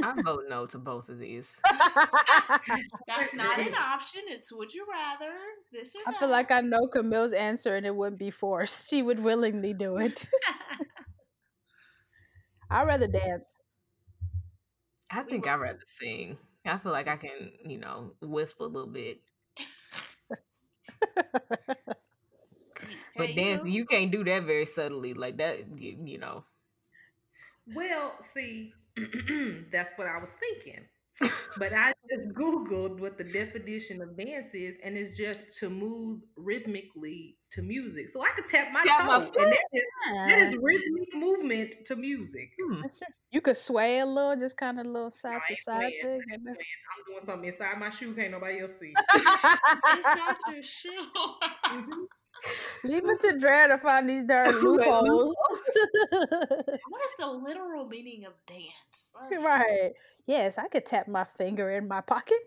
I 0.02 0.20
vote 0.22 0.44
no 0.48 0.66
to 0.66 0.78
both 0.78 1.08
of 1.08 1.18
these. 1.18 1.60
That's 3.06 3.32
not 3.34 3.60
an 3.60 3.74
option. 3.74 4.22
It's 4.26 4.52
would 4.52 4.74
you 4.74 4.86
rather 4.90 5.32
this 5.72 5.94
or 5.94 6.00
I 6.06 6.10
that. 6.10 6.20
feel 6.20 6.28
like 6.28 6.50
I 6.50 6.60
know 6.60 6.88
Camille's 6.88 7.32
answer 7.32 7.76
and 7.76 7.86
it 7.86 7.94
wouldn't 7.94 8.18
be 8.18 8.30
forced. 8.30 8.90
She 8.90 9.02
would 9.02 9.20
willingly 9.20 9.72
do 9.74 9.96
it. 9.98 10.28
I'd 12.70 12.86
rather 12.86 13.06
dance. 13.08 13.58
I 15.10 15.22
think 15.22 15.46
I'd 15.46 15.56
rather 15.56 15.82
sing. 15.86 16.38
I 16.64 16.78
feel 16.78 16.92
like 16.92 17.08
I 17.08 17.16
can, 17.16 17.52
you 17.64 17.78
know, 17.78 18.14
whisper 18.20 18.64
a 18.64 18.66
little 18.66 18.90
bit. 18.90 19.22
But 23.16 23.34
Hey, 23.34 23.34
dance, 23.34 23.60
you. 23.60 23.68
you 23.68 23.84
can't 23.86 24.10
do 24.10 24.24
that 24.24 24.44
very 24.44 24.64
subtly. 24.64 25.14
Like 25.14 25.36
that, 25.38 25.78
you, 25.78 26.00
you 26.04 26.18
know. 26.18 26.44
Well, 27.66 28.22
see, 28.22 28.74
that's 28.96 29.92
what 29.96 30.06
I 30.06 30.18
was 30.18 30.30
thinking. 30.30 30.88
But 31.58 31.72
I 31.74 31.92
just 32.08 32.28
Googled 32.34 33.00
what 33.00 33.18
the 33.18 33.24
definition 33.24 34.00
of 34.00 34.16
dance 34.16 34.54
is, 34.54 34.76
and 34.84 34.96
it's 34.96 35.16
just 35.16 35.58
to 35.58 35.68
move 35.68 36.20
rhythmically 36.36 37.36
to 37.52 37.62
music. 37.62 38.08
So 38.08 38.22
I 38.22 38.28
could 38.36 38.46
tap 38.46 38.68
my 38.72 38.84
Tap 38.84 39.06
my 39.06 39.18
toe, 39.18 39.30
and 39.42 39.52
that 39.52 39.64
is, 39.72 39.84
that 40.14 40.38
is 40.38 40.56
rhythmic 40.60 41.14
movement 41.14 41.74
to 41.86 41.96
music. 41.96 42.50
Hmm. 42.62 42.80
that's 42.82 42.98
true. 42.98 43.06
You 43.30 43.40
could 43.40 43.56
sway 43.56 43.98
a 43.98 44.06
little, 44.06 44.36
just 44.36 44.56
kind 44.56 44.78
of 44.80 44.86
a 44.86 44.88
little 44.88 45.10
side 45.10 45.40
I 45.48 45.54
to 45.54 45.60
side 45.60 45.78
playing. 46.00 46.00
thing. 46.02 46.20
I'm, 46.32 46.46
and 46.46 46.56
I'm 46.56 47.04
doing 47.06 47.26
something 47.26 47.48
inside 47.48 47.78
my 47.78 47.90
shoe, 47.90 48.14
can't 48.14 48.30
nobody 48.30 48.60
else 48.60 48.78
see. 48.78 48.94
Inside 49.14 50.36
your 50.50 50.62
shoe. 50.62 51.06
Mhm. 51.66 52.06
Leave 52.84 53.04
it 53.04 53.20
to 53.22 53.38
Dre 53.38 53.66
to 53.68 53.78
find 53.78 54.08
these 54.08 54.24
darn 54.24 54.46
loopholes. 54.62 55.36
what 56.10 57.02
is 57.04 57.12
the 57.18 57.26
literal 57.26 57.86
meaning 57.86 58.24
of 58.24 58.32
dance? 58.46 59.10
Let's- 59.30 59.42
right. 59.44 59.92
Yes, 60.26 60.58
I 60.58 60.68
could 60.68 60.86
tap 60.86 61.08
my 61.08 61.24
finger 61.24 61.70
in 61.70 61.88
my 61.88 62.00
pocket. 62.00 62.38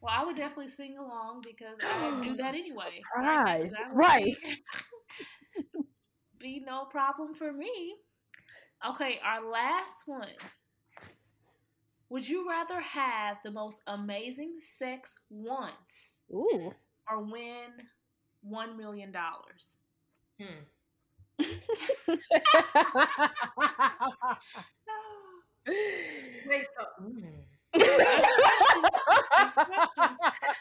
Well, 0.00 0.14
I 0.16 0.24
would 0.24 0.36
definitely 0.36 0.70
sing 0.70 0.96
along 0.96 1.42
because 1.44 1.76
I 1.84 2.10
would 2.10 2.24
do 2.24 2.36
that 2.36 2.54
anyway. 2.54 3.02
Surprise. 3.14 3.74
That 3.74 3.94
Right. 3.94 4.34
Be, 5.72 5.84
be 6.38 6.64
no 6.66 6.84
problem 6.86 7.34
for 7.34 7.52
me. 7.52 7.96
Okay, 8.88 9.20
our 9.22 9.44
last 9.50 10.04
one. 10.06 10.28
Would 12.08 12.26
you 12.28 12.48
rather 12.48 12.80
have 12.80 13.36
the 13.44 13.50
most 13.50 13.82
amazing 13.86 14.56
sex 14.78 15.16
once 15.28 16.18
Ooh. 16.32 16.72
or 17.08 17.22
win 17.22 17.68
one 18.42 18.76
million 18.76 19.12
dollars? 19.12 19.78
Hmm. 20.40 20.64
Wait, 26.46 26.66
so 26.74 26.84
mm. 27.04 27.22
I 27.72 27.78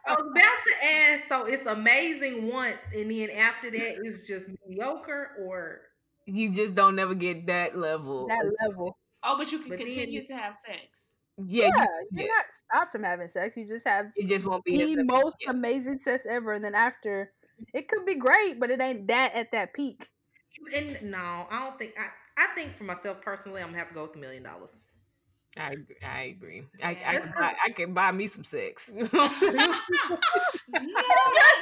was 0.07 0.21
about 0.31 0.59
to 0.67 0.85
ask. 0.85 1.27
So 1.27 1.45
it's 1.45 1.65
amazing 1.65 2.51
once, 2.51 2.77
and 2.93 3.09
then 3.09 3.29
after 3.31 3.71
that, 3.71 3.97
it's 4.03 4.23
just 4.23 4.49
mediocre, 4.67 5.31
or 5.41 5.79
You 6.25 6.51
just 6.51 6.75
don't 6.75 6.95
never 6.95 7.15
get 7.15 7.47
that 7.47 7.77
level. 7.77 8.27
that 8.27 8.45
level. 8.67 8.97
Oh, 9.23 9.37
but 9.37 9.51
you 9.51 9.59
can 9.59 9.69
But 9.69 9.79
continue 9.79 10.21
you- 10.21 10.27
to 10.27 10.33
have 10.35 10.55
sex. 10.55 11.07
yeah, 11.37 11.65
you- 11.67 11.71
Yeah, 11.75 11.85
you're 12.11 12.23
yeah. 12.25 12.27
not 12.27 12.45
stopped 12.53 12.91
from 12.91 13.03
having 13.03 13.27
sex. 13.27 13.57
You 13.57 13.67
just 13.67 13.87
have 13.87 14.07
it 14.15 14.27
just 14.27 14.45
won't 14.45 14.63
be 14.63 14.95
the 14.95 15.03
most 15.03 15.37
amazing 15.47 15.97
sex 15.97 16.25
ever, 16.29 16.53
and 16.53 16.63
then 16.63 16.75
after, 16.75 17.33
it 17.73 17.87
could 17.87 18.05
be 18.05 18.15
great, 18.15 18.59
but 18.59 18.69
it 18.71 18.81
ain't 18.81 19.07
that 19.07 19.33
at 19.35 19.51
that 19.51 19.73
peak. 19.73 20.07
and 20.75 20.97
no, 21.03 21.47
I 21.49 21.59
don't 21.65 21.77
think. 21.77 21.93
I 21.99 22.09
I 22.41 22.47
think 22.55 22.75
for 22.75 22.83
myself 22.85 23.21
personally, 23.21 23.61
I'm 23.61 23.67
gonna 23.69 23.79
have 23.79 23.89
to 23.89 23.93
go 23.93 24.03
with 24.03 24.15
a 24.15 24.19
million 24.19 24.43
dollars. 24.43 24.83
I 25.57 25.71
agree. 25.73 25.95
I 26.05 26.21
agree. 26.23 26.63
I, 26.83 26.91
Yeah. 26.91 27.09
I, 27.09 27.13
That's 27.13 27.27
can 27.27 27.35
buy, 27.35 27.55
I 27.65 27.69
can 27.71 27.93
buy 27.93 28.11
me 28.11 28.27
some 28.27 28.43
sex. 28.43 28.91
no, 28.93 29.03
That's 29.03 29.21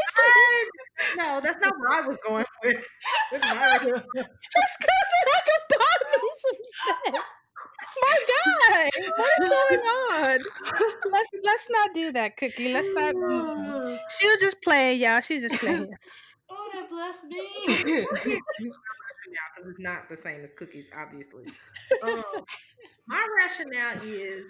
No, 1.16 1.40
that's 1.40 1.58
not 1.62 1.74
where 1.78 2.02
I 2.02 2.06
was 2.06 2.18
going 2.26 2.44
with. 2.64 2.84
That's 3.32 3.44
my 3.44 3.78
because 3.78 4.02
I 4.12 5.38
can 5.46 5.60
buy 5.70 5.96
me 6.10 6.28
some 6.42 6.60
sex. 7.14 7.24
My 8.02 8.18
God, 8.30 8.90
what 9.16 9.30
is 9.40 9.46
going 9.46 9.80
on? 9.80 10.38
Let's 11.12 11.30
let's 11.44 11.70
not 11.70 11.94
do 11.94 12.12
that, 12.12 12.36
Cookie. 12.36 12.72
Let's 12.72 12.90
not. 12.92 13.14
She 14.18 14.28
was 14.28 14.40
just 14.40 14.62
playing, 14.62 15.00
y'all. 15.00 15.20
She's 15.20 15.42
just 15.48 15.60
playing. 15.60 15.92
Oh, 16.52 16.68
that 16.72 16.90
bless 16.90 17.22
me. 17.24 18.40
because 19.60 19.70
it's 19.70 19.78
not 19.78 20.08
the 20.08 20.16
same 20.16 20.40
as 20.42 20.52
cookies, 20.52 20.90
obviously. 20.98 21.44
Um, 22.02 22.24
my 23.06 23.24
rationale 23.38 24.02
is 24.02 24.46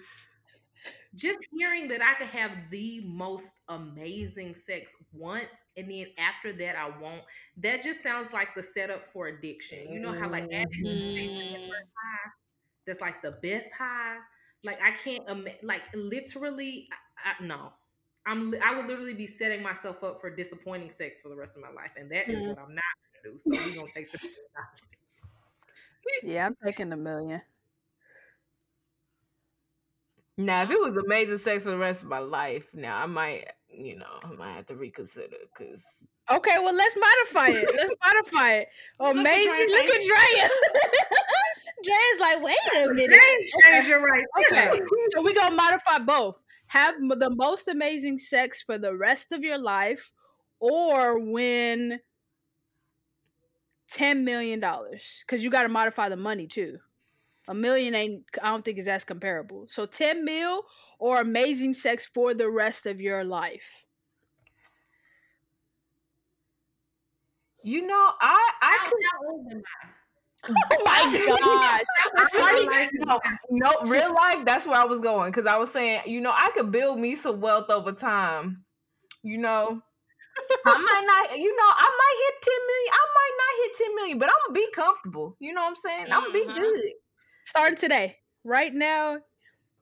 just 1.15 1.39
hearing 1.51 1.87
that 1.89 2.01
I 2.01 2.15
could 2.15 2.27
have 2.27 2.51
the 2.71 3.01
most 3.05 3.51
amazing 3.69 4.55
sex 4.55 4.95
once, 5.13 5.49
and 5.77 5.89
then 5.91 6.07
after 6.17 6.53
that 6.53 6.75
I 6.75 6.89
won't. 6.99 7.21
That 7.57 7.83
just 7.83 8.01
sounds 8.01 8.33
like 8.33 8.55
the 8.55 8.63
setup 8.63 9.05
for 9.05 9.27
addiction. 9.27 9.91
You 9.91 9.99
know 9.99 10.13
how 10.13 10.29
like 10.29 10.45
addicts 10.51 10.77
take 10.81 11.29
the 11.37 11.55
first 11.69 11.91
high, 11.97 12.31
that's 12.85 13.01
like 13.01 13.21
the 13.21 13.31
best 13.43 13.67
high. 13.77 14.17
Like 14.63 14.79
I 14.81 14.91
can't 14.91 15.23
ima- 15.29 15.55
like 15.63 15.81
literally. 15.93 16.87
I, 17.23 17.31
I, 17.31 17.45
no. 17.45 17.73
I'm, 18.25 18.53
I 18.63 18.75
would 18.75 18.85
literally 18.85 19.15
be 19.15 19.25
setting 19.25 19.63
myself 19.63 20.03
up 20.03 20.21
for 20.21 20.29
disappointing 20.29 20.91
sex 20.91 21.21
for 21.21 21.29
the 21.29 21.35
rest 21.35 21.55
of 21.55 21.63
my 21.63 21.71
life, 21.71 21.91
and 21.97 22.11
that 22.11 22.29
is 22.29 22.37
Mhm. 22.39 22.49
what 22.49 22.59
I'm 22.59 22.75
not 22.75 22.83
gonna 23.23 23.33
do. 23.33 23.39
So 23.39 23.49
we're 23.65 23.73
gonna 23.73 23.87
take 23.95 24.11
the 24.11 24.19
Yeah, 26.23 26.47
I'm 26.47 26.55
taking 26.63 26.91
a 26.93 26.97
million. 26.97 27.41
now, 30.37 30.63
if 30.63 30.71
it 30.71 30.79
was 30.79 30.97
amazing 30.97 31.37
sex 31.37 31.63
for 31.63 31.71
the 31.71 31.77
rest 31.77 32.03
of 32.03 32.09
my 32.09 32.19
life, 32.19 32.73
now 32.73 32.97
I 32.97 33.05
might, 33.05 33.45
you 33.69 33.97
know, 33.97 34.19
I 34.23 34.31
might 34.33 34.53
have 34.53 34.65
to 34.67 34.75
reconsider 34.75 35.37
because 35.53 36.07
Okay, 36.31 36.55
well 36.59 36.73
let's 36.75 36.95
modify 36.97 37.47
it. 37.49 37.69
Let's 37.75 37.93
modify 38.05 38.51
it. 38.53 38.67
at 39.01 39.11
Amazing. 39.11 39.67
Drea, 39.67 39.75
Look 39.77 39.85
at 39.85 40.01
Drea. 40.03 40.49
Drea's 41.83 42.19
like, 42.19 42.43
wait 42.43 42.57
a 42.83 42.87
minute. 42.93 43.09
Game 43.09 43.47
changer 43.65 43.99
right 43.99 44.25
Okay, 44.51 44.79
so 45.09 45.21
we're 45.23 45.33
gonna 45.33 45.55
modify 45.55 45.97
both. 45.99 46.43
Have 46.67 46.95
the 46.99 47.29
most 47.29 47.67
amazing 47.67 48.17
sex 48.17 48.61
for 48.61 48.77
the 48.77 48.95
rest 48.95 49.31
of 49.31 49.41
your 49.43 49.57
life, 49.57 50.11
or 50.59 51.19
win 51.19 51.99
ten 53.89 54.23
million 54.23 54.59
dollars. 54.59 55.23
Because 55.25 55.43
you 55.43 55.49
got 55.49 55.63
to 55.63 55.69
modify 55.69 56.07
the 56.09 56.15
money 56.15 56.47
too. 56.47 56.77
A 57.47 57.53
million 57.53 57.95
ain't. 57.95 58.23
I 58.41 58.49
don't 58.51 58.63
think 58.63 58.77
is 58.77 58.87
as 58.87 59.03
comparable. 59.03 59.65
So 59.67 59.85
ten 59.85 60.23
mil 60.23 60.63
or 60.99 61.19
amazing 61.19 61.73
sex 61.73 62.05
for 62.05 62.33
the 62.33 62.49
rest 62.49 62.85
of 62.85 63.01
your 63.01 63.23
life. 63.23 63.85
you 67.63 67.85
know, 67.85 68.11
I 68.19 68.51
I 68.61 68.77
How- 68.81 68.89
could 68.89 69.63
how 70.43 70.53
old 70.71 70.81
am 70.81 71.07
I? 71.09 71.83
Oh 72.33 72.59
my 72.71 72.85
gosh! 72.91 72.91
Your 72.93 73.05
no, 73.05 73.19
no, 73.49 73.71
real 73.89 74.13
life. 74.13 74.45
That's 74.45 74.65
where 74.67 74.79
I 74.79 74.85
was 74.85 74.99
going 75.01 75.31
because 75.31 75.45
I 75.45 75.57
was 75.57 75.71
saying, 75.71 76.01
you 76.05 76.21
know, 76.21 76.31
I 76.33 76.51
could 76.53 76.71
build 76.71 76.99
me 76.99 77.15
some 77.15 77.41
wealth 77.41 77.69
over 77.69 77.91
time. 77.91 78.65
You 79.23 79.37
know, 79.37 79.81
I 80.65 80.77
might 80.77 81.05
not, 81.07 81.39
you 81.39 81.55
know, 81.55 81.63
I 81.63 81.89
might 81.99 82.17
hit 82.23 82.41
ten 82.43 82.67
million. 82.67 82.93
I 82.93 83.05
might 83.15 83.37
not 83.37 83.63
hit 83.63 83.77
ten 83.77 83.95
million, 83.95 84.19
but 84.19 84.29
I'm 84.29 84.35
gonna 84.47 84.59
be 84.59 84.71
comfortable. 84.73 85.37
You 85.39 85.53
know 85.53 85.61
what 85.61 85.69
I'm 85.69 85.75
saying? 85.75 86.07
I'm 86.11 86.21
gonna 86.21 86.33
be 86.33 86.51
Mhm. 86.51 86.55
good. 86.55 86.93
Starting 87.45 87.75
today, 87.77 88.17
right 88.43 88.73
now, 88.73 89.19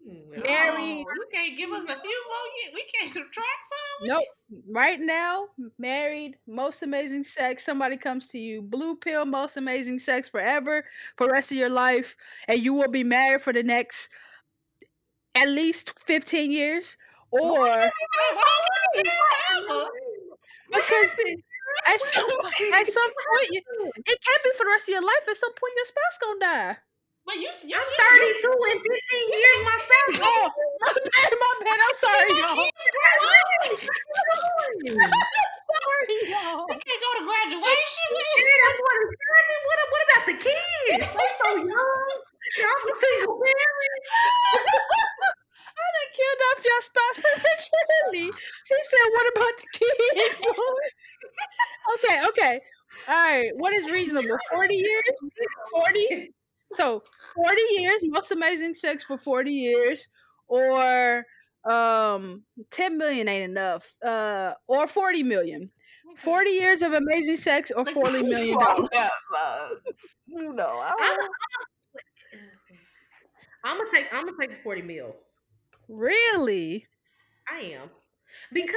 Married. 0.05 1.05
Oh, 1.07 1.13
you 1.13 1.27
can't 1.31 1.57
give 1.57 1.71
us 1.71 1.83
a 1.83 1.99
few 1.99 2.23
more 2.27 2.47
yet. 2.63 2.73
We 2.73 2.83
can't 2.93 3.11
subtract 3.11 3.63
some. 3.69 4.07
Nope. 4.07 4.23
Right 4.69 4.99
now, 4.99 5.47
married, 5.77 6.35
most 6.47 6.81
amazing 6.83 7.23
sex. 7.23 7.65
Somebody 7.65 7.97
comes 7.97 8.27
to 8.29 8.39
you, 8.39 8.61
blue 8.61 8.95
pill, 8.95 9.25
most 9.25 9.57
amazing 9.57 9.99
sex 9.99 10.29
forever 10.29 10.85
for 11.17 11.27
the 11.27 11.33
rest 11.33 11.51
of 11.51 11.57
your 11.57 11.69
life, 11.69 12.15
and 12.47 12.61
you 12.63 12.73
will 12.73 12.87
be 12.89 13.03
married 13.03 13.41
for 13.41 13.53
the 13.53 13.63
next 13.63 14.09
at 15.35 15.49
least 15.49 15.99
15 15.99 16.51
years. 16.51 16.97
Or 17.31 17.59
Why 17.59 17.89
would 18.95 19.05
it 19.05 19.11
forever? 19.67 19.87
because 20.71 21.15
at 21.87 21.99
some, 21.99 22.25
at 22.73 22.87
some 22.87 23.11
point, 23.11 23.49
it 24.05 24.19
can't 24.25 24.43
be 24.43 24.49
for 24.57 24.63
the 24.65 24.69
rest 24.71 24.89
of 24.89 24.93
your 24.93 25.01
life. 25.03 25.25
At 25.29 25.35
some 25.35 25.53
point, 25.53 25.73
your 25.75 25.85
spouse 25.85 26.17
gonna 26.21 26.39
die. 26.39 26.77
But 27.29 27.37
you, 27.37 27.45
you 27.45 27.77
I'm 27.77 27.85
just- 27.85 28.41
32 28.41 28.57
in 28.73 28.77
15 28.81 28.89
years 29.37 29.61
myself. 29.61 30.17
Oh, 30.17 30.49
my 30.81 31.53
bad. 31.61 31.77
I'm 31.77 31.93
sorry, 31.93 32.33
y'all. 32.41 32.57
I'm 32.57 33.77
sorry, 35.69 36.17
y'all. 36.25 36.65
You 36.65 36.81
can't 36.81 37.01
go 37.05 37.09
to 37.21 37.23
graduation. 37.29 38.09
that's 38.09 38.81
what 38.81 38.97
it's 38.97 39.13
saying. 39.13 39.61
What, 39.61 39.77
what 39.93 40.01
about 40.09 40.25
the 40.25 40.37
kids? 40.41 41.05
They're 41.05 41.35
so 41.37 41.49
young. 41.69 42.09
Y'all 42.57 42.81
a 42.81 42.97
single 42.97 43.37
parent. 43.37 44.05
I 45.69 45.85
done 45.85 46.09
killed 46.17 46.41
off 46.49 46.65
your 46.65 46.81
spouse 46.81 47.17
prematurely. 47.21 48.25
She 48.65 48.73
said, 48.89 49.05
"What 49.13 49.29
about 49.37 49.53
the 49.53 49.69
kids?" 49.77 50.41
okay, 51.93 52.17
okay, 52.25 52.53
all 53.07 53.13
right. 53.13 53.51
What 53.53 53.73
is 53.73 53.85
reasonable? 53.91 54.37
Forty 54.49 54.81
years? 54.81 55.21
Forty? 55.69 56.33
So 56.71 57.03
forty 57.35 57.61
years, 57.77 58.01
most 58.03 58.31
amazing 58.31 58.73
sex 58.73 59.03
for 59.03 59.17
forty 59.17 59.53
years, 59.53 60.09
or 60.47 61.25
um, 61.69 62.43
ten 62.69 62.97
million 62.97 63.27
ain't 63.27 63.49
enough. 63.51 63.95
Uh, 64.03 64.53
or 64.67 64.87
forty 64.87 65.23
million. 65.23 65.71
Forty 66.15 66.51
years 66.51 66.81
of 66.81 66.93
amazing 66.93 67.37
sex, 67.37 67.71
or 67.75 67.85
forty 67.85 68.23
million 68.23 68.57
dollars. 68.59 68.89
you 70.27 70.53
know, 70.53 70.67
I 70.67 70.93
I'm, 70.99 71.29
I'm 73.63 73.77
gonna 73.77 73.89
take. 73.91 74.13
I'm 74.13 74.25
gonna 74.25 74.37
take 74.39 74.51
the 74.51 74.63
40 74.63 74.81
mil. 74.83 75.15
Really? 75.87 76.85
I 77.51 77.61
am 77.61 77.89
because 78.53 78.75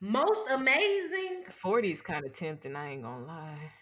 most 0.00 0.40
amazing, 0.50 1.44
40 1.48 1.92
is 1.92 2.02
kind 2.02 2.24
of 2.24 2.32
tempting. 2.32 2.76
I 2.76 2.90
ain't 2.90 3.02
gonna 3.02 3.24
lie. 3.24 3.72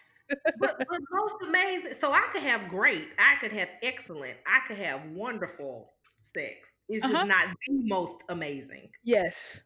But, 0.58 0.78
but 0.88 1.00
most 1.10 1.34
amazing. 1.46 1.92
So 1.94 2.12
I 2.12 2.26
could 2.32 2.42
have 2.42 2.68
great. 2.68 3.08
I 3.18 3.36
could 3.40 3.52
have 3.52 3.68
excellent. 3.82 4.36
I 4.46 4.66
could 4.66 4.78
have 4.78 5.04
wonderful 5.10 5.92
sex. 6.22 6.74
It's 6.88 7.02
just 7.02 7.14
Uh-huh. 7.14 7.24
not 7.24 7.48
the 7.66 7.74
most 7.88 8.22
amazing. 8.28 8.90
Yes. 9.04 9.62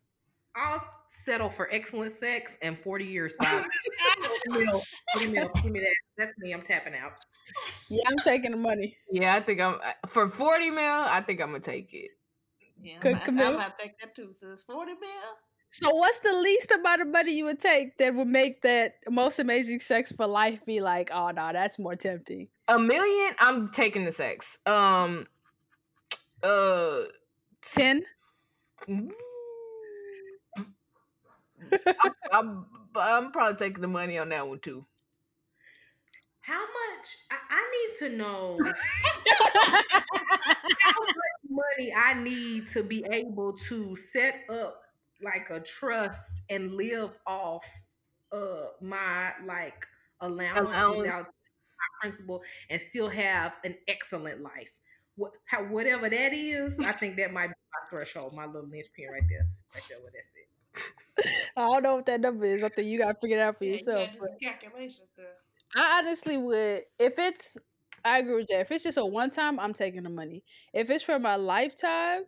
I'll 0.57 0.83
settle 1.09 1.49
for 1.49 1.73
excellent 1.73 2.13
sex 2.13 2.57
and 2.63 2.79
40 2.79 3.05
years. 3.05 3.37
Bob. 3.39 3.65
40 4.47 4.65
mil. 5.29 5.51
Give 5.63 5.73
me 5.73 5.81
that. 5.81 5.95
That's 6.19 6.33
me. 6.39 6.53
I'm 6.53 6.63
tapping 6.63 6.95
out. 6.95 7.13
Yeah, 7.89 8.03
I'm 8.09 8.19
taking 8.19 8.51
the 8.53 8.57
money. 8.57 8.97
Yeah, 9.11 9.35
I 9.35 9.41
think 9.41 9.61
I'm 9.61 9.79
for 10.09 10.27
40 10.29 10.71
mil. 10.71 10.79
I 10.83 11.21
think 11.21 11.41
I'm 11.41 11.49
gonna 11.49 11.61
take 11.61 11.93
it. 11.95 12.11
Yeah, 12.83 12.99
Good 13.01 13.15
I'm, 13.17 13.21
Camille. 13.21 13.47
I'm 13.49 13.55
about 13.57 13.77
to 13.79 13.83
take 13.85 13.99
that 14.01 14.15
too. 14.15 14.33
So 14.39 14.51
it's 14.53 14.63
40 14.63 14.93
mil. 14.93 15.01
So, 15.73 15.95
what's 15.95 16.19
the 16.19 16.33
least 16.33 16.73
amount 16.73 17.01
of 17.01 17.09
money 17.09 17.37
you 17.37 17.45
would 17.45 17.61
take 17.61 17.97
that 17.99 18.13
would 18.13 18.27
make 18.27 18.63
that 18.63 18.97
most 19.09 19.39
amazing 19.39 19.79
sex 19.79 20.11
for 20.11 20.27
life 20.27 20.67
be 20.67 20.81
like, 20.81 21.11
oh 21.13 21.31
no, 21.31 21.53
that's 21.53 21.79
more 21.79 21.95
tempting? 21.95 22.49
A 22.67 22.77
million, 22.77 23.35
I'm 23.39 23.69
taking 23.71 24.05
the 24.05 24.11
sex. 24.11 24.59
Um, 24.67 25.29
uh, 26.43 27.03
Ten? 27.63 28.03
mm, 28.89 29.11
I'm, 31.73 32.13
I'm, 32.33 32.67
I'm 32.97 33.31
probably 33.31 33.57
taking 33.57 33.81
the 33.81 33.89
money 33.89 34.19
on 34.19 34.31
that 34.31 34.49
one 34.49 34.59
too. 34.59 34.85
How 36.41 36.63
much? 36.63 37.17
I, 37.31 37.37
I 37.49 37.71
need 37.71 37.99
to 38.09 38.17
know 38.17 38.59
how 39.63 41.01
much 41.01 41.49
money 41.49 41.93
I 41.97 42.15
need 42.15 42.69
to 42.71 42.83
be 42.83 43.05
able 43.09 43.53
to 43.69 43.95
set 43.95 44.41
up 44.51 44.81
like 45.23 45.51
a 45.51 45.61
trust 45.61 46.43
and 46.51 46.73
live 46.75 47.15
off 47.27 47.67
uh 48.33 48.67
my 48.81 49.33
like 49.47 49.87
allowance, 50.21 50.69
Allowance. 50.69 50.99
without 50.99 51.25
my 51.25 52.01
principal 52.01 52.43
and 52.69 52.81
still 52.81 53.09
have 53.09 53.53
an 53.65 53.75
excellent 53.89 54.43
life. 54.43 54.71
What, 55.17 55.33
how, 55.47 55.65
whatever 55.65 56.09
that 56.09 56.33
is, 56.33 56.79
I 56.79 56.93
think 56.93 57.17
that 57.17 57.33
might 57.33 57.49
be 57.49 57.55
my 57.55 57.91
threshold, 57.91 58.33
my 58.35 58.47
little 58.47 58.69
linchpin 58.69 59.07
right 59.13 59.23
there. 59.29 59.47
Right 59.75 59.83
there, 59.89 59.99
what 60.01 60.13
that's 60.13 60.29
it. 60.35 61.51
I 61.57 61.61
don't 61.67 61.83
know 61.83 61.95
what 61.97 62.07
that 62.07 62.21
number 62.21 62.47
is. 62.47 62.63
I 62.63 62.69
think 62.69 62.89
you 62.89 62.99
got 62.99 63.13
to 63.13 63.19
figure 63.21 63.37
it 63.37 63.41
out 63.41 63.59
for 63.59 63.65
Yeah, 63.65 63.73
yourself. 63.73 64.09
You 64.15 64.19
but 64.21 64.31
calculations 64.41 65.09
there. 65.17 65.27
I 65.77 65.99
honestly 65.99 66.37
would, 66.37 66.83
if 66.99 67.19
it's, 67.19 67.59
I 68.05 68.21
agree 68.21 68.37
with 68.37 68.49
Jay. 68.49 68.61
If 68.61 68.71
it's 68.71 68.85
just 68.85 68.97
a 68.97 69.05
one 69.05 69.29
time, 69.31 69.61
I'm 69.61 69.75
taking 69.75 70.05
the 70.05 70.09
money. 70.11 70.43
If 70.73 70.89
it's 70.89 71.03
for 71.03 71.19
my 71.19 71.37
lifetime, 71.37 72.23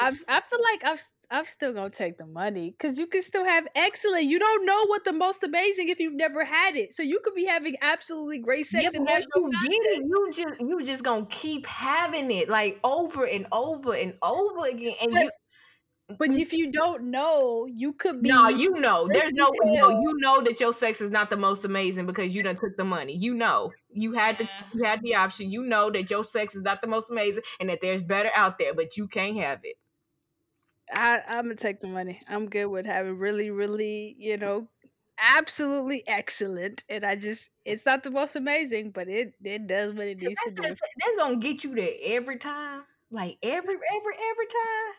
I'm, 0.00 0.14
I 0.28 0.40
feel 0.40 0.60
like 0.72 0.82
I'm, 0.84 0.98
I'm 1.30 1.44
still 1.44 1.72
gonna 1.72 1.90
take 1.90 2.18
the 2.18 2.26
money 2.26 2.70
because 2.70 2.98
you 2.98 3.06
can 3.06 3.22
still 3.22 3.44
have 3.44 3.66
excellent. 3.76 4.24
You 4.24 4.38
don't 4.38 4.66
know 4.66 4.86
what 4.86 5.04
the 5.04 5.12
most 5.12 5.42
amazing 5.42 5.88
if 5.88 6.00
you've 6.00 6.14
never 6.14 6.44
had 6.44 6.76
it, 6.76 6.92
so 6.92 7.02
you 7.02 7.20
could 7.24 7.34
be 7.34 7.46
having 7.46 7.76
absolutely 7.80 8.38
great 8.38 8.66
sex 8.66 8.82
Yeah, 8.84 9.00
and 9.00 9.06
once 9.06 9.26
you 9.34 9.50
get 9.50 9.70
it, 9.70 10.02
you 10.04 10.26
just 10.32 10.60
you 10.60 10.82
just 10.82 11.04
gonna 11.04 11.26
keep 11.26 11.66
having 11.66 12.30
it 12.30 12.48
like 12.48 12.80
over 12.82 13.26
and 13.26 13.46
over 13.52 13.94
and 13.94 14.14
over 14.22 14.66
again. 14.66 14.94
And 15.02 15.12
But 15.12 15.22
you 15.22 15.30
But 16.18 16.30
mm. 16.30 16.38
if 16.38 16.52
you 16.52 16.70
don't 16.70 17.04
know, 17.04 17.66
you 17.66 17.94
could 17.94 18.22
be. 18.22 18.28
no, 18.28 18.48
you 18.48 18.70
know, 18.72 19.08
there's 19.10 19.32
no 19.32 19.50
way. 19.50 19.74
No, 19.76 19.88
you 19.88 20.14
know 20.18 20.42
that 20.42 20.60
your 20.60 20.72
sex 20.72 21.00
is 21.00 21.10
not 21.10 21.30
the 21.30 21.36
most 21.36 21.64
amazing 21.64 22.06
because 22.06 22.34
you 22.34 22.42
done 22.42 22.56
took 22.56 22.76
the 22.76 22.84
money. 22.84 23.16
You 23.16 23.32
know, 23.34 23.72
you 23.90 24.12
had 24.12 24.38
the 24.38 24.48
you 24.74 24.84
had 24.84 25.02
the 25.02 25.14
option. 25.14 25.50
You 25.50 25.62
know 25.62 25.90
that 25.90 26.10
your 26.10 26.24
sex 26.24 26.54
is 26.54 26.62
not 26.62 26.82
the 26.82 26.88
most 26.88 27.10
amazing 27.10 27.44
and 27.58 27.70
that 27.70 27.80
there's 27.80 28.02
better 28.02 28.30
out 28.36 28.58
there, 28.58 28.74
but 28.74 28.96
you 28.96 29.08
can't 29.08 29.36
have 29.36 29.60
it. 29.64 29.76
I, 30.92 31.22
I'm 31.28 31.44
gonna 31.44 31.56
take 31.56 31.80
the 31.80 31.88
money. 31.88 32.20
I'm 32.28 32.48
good 32.48 32.66
with 32.66 32.86
having 32.86 33.18
really, 33.18 33.50
really, 33.50 34.14
you 34.18 34.36
know, 34.36 34.68
absolutely 35.18 36.04
excellent. 36.06 36.84
And 36.88 37.04
I 37.04 37.16
just, 37.16 37.50
it's 37.64 37.86
not 37.86 38.02
the 38.02 38.10
most 38.10 38.36
amazing, 38.36 38.90
but 38.90 39.08
it 39.08 39.34
it 39.42 39.66
does 39.66 39.92
what 39.92 40.06
it 40.06 40.20
needs 40.20 40.38
to 40.44 40.50
do. 40.50 40.62
that's, 40.62 40.80
that's 40.80 41.16
gonna 41.18 41.36
get 41.36 41.64
you 41.64 41.74
there 41.74 41.94
every 42.02 42.36
time, 42.36 42.82
like 43.10 43.38
every 43.42 43.74
every 43.74 44.14
every 44.30 44.46
time. 44.46 44.94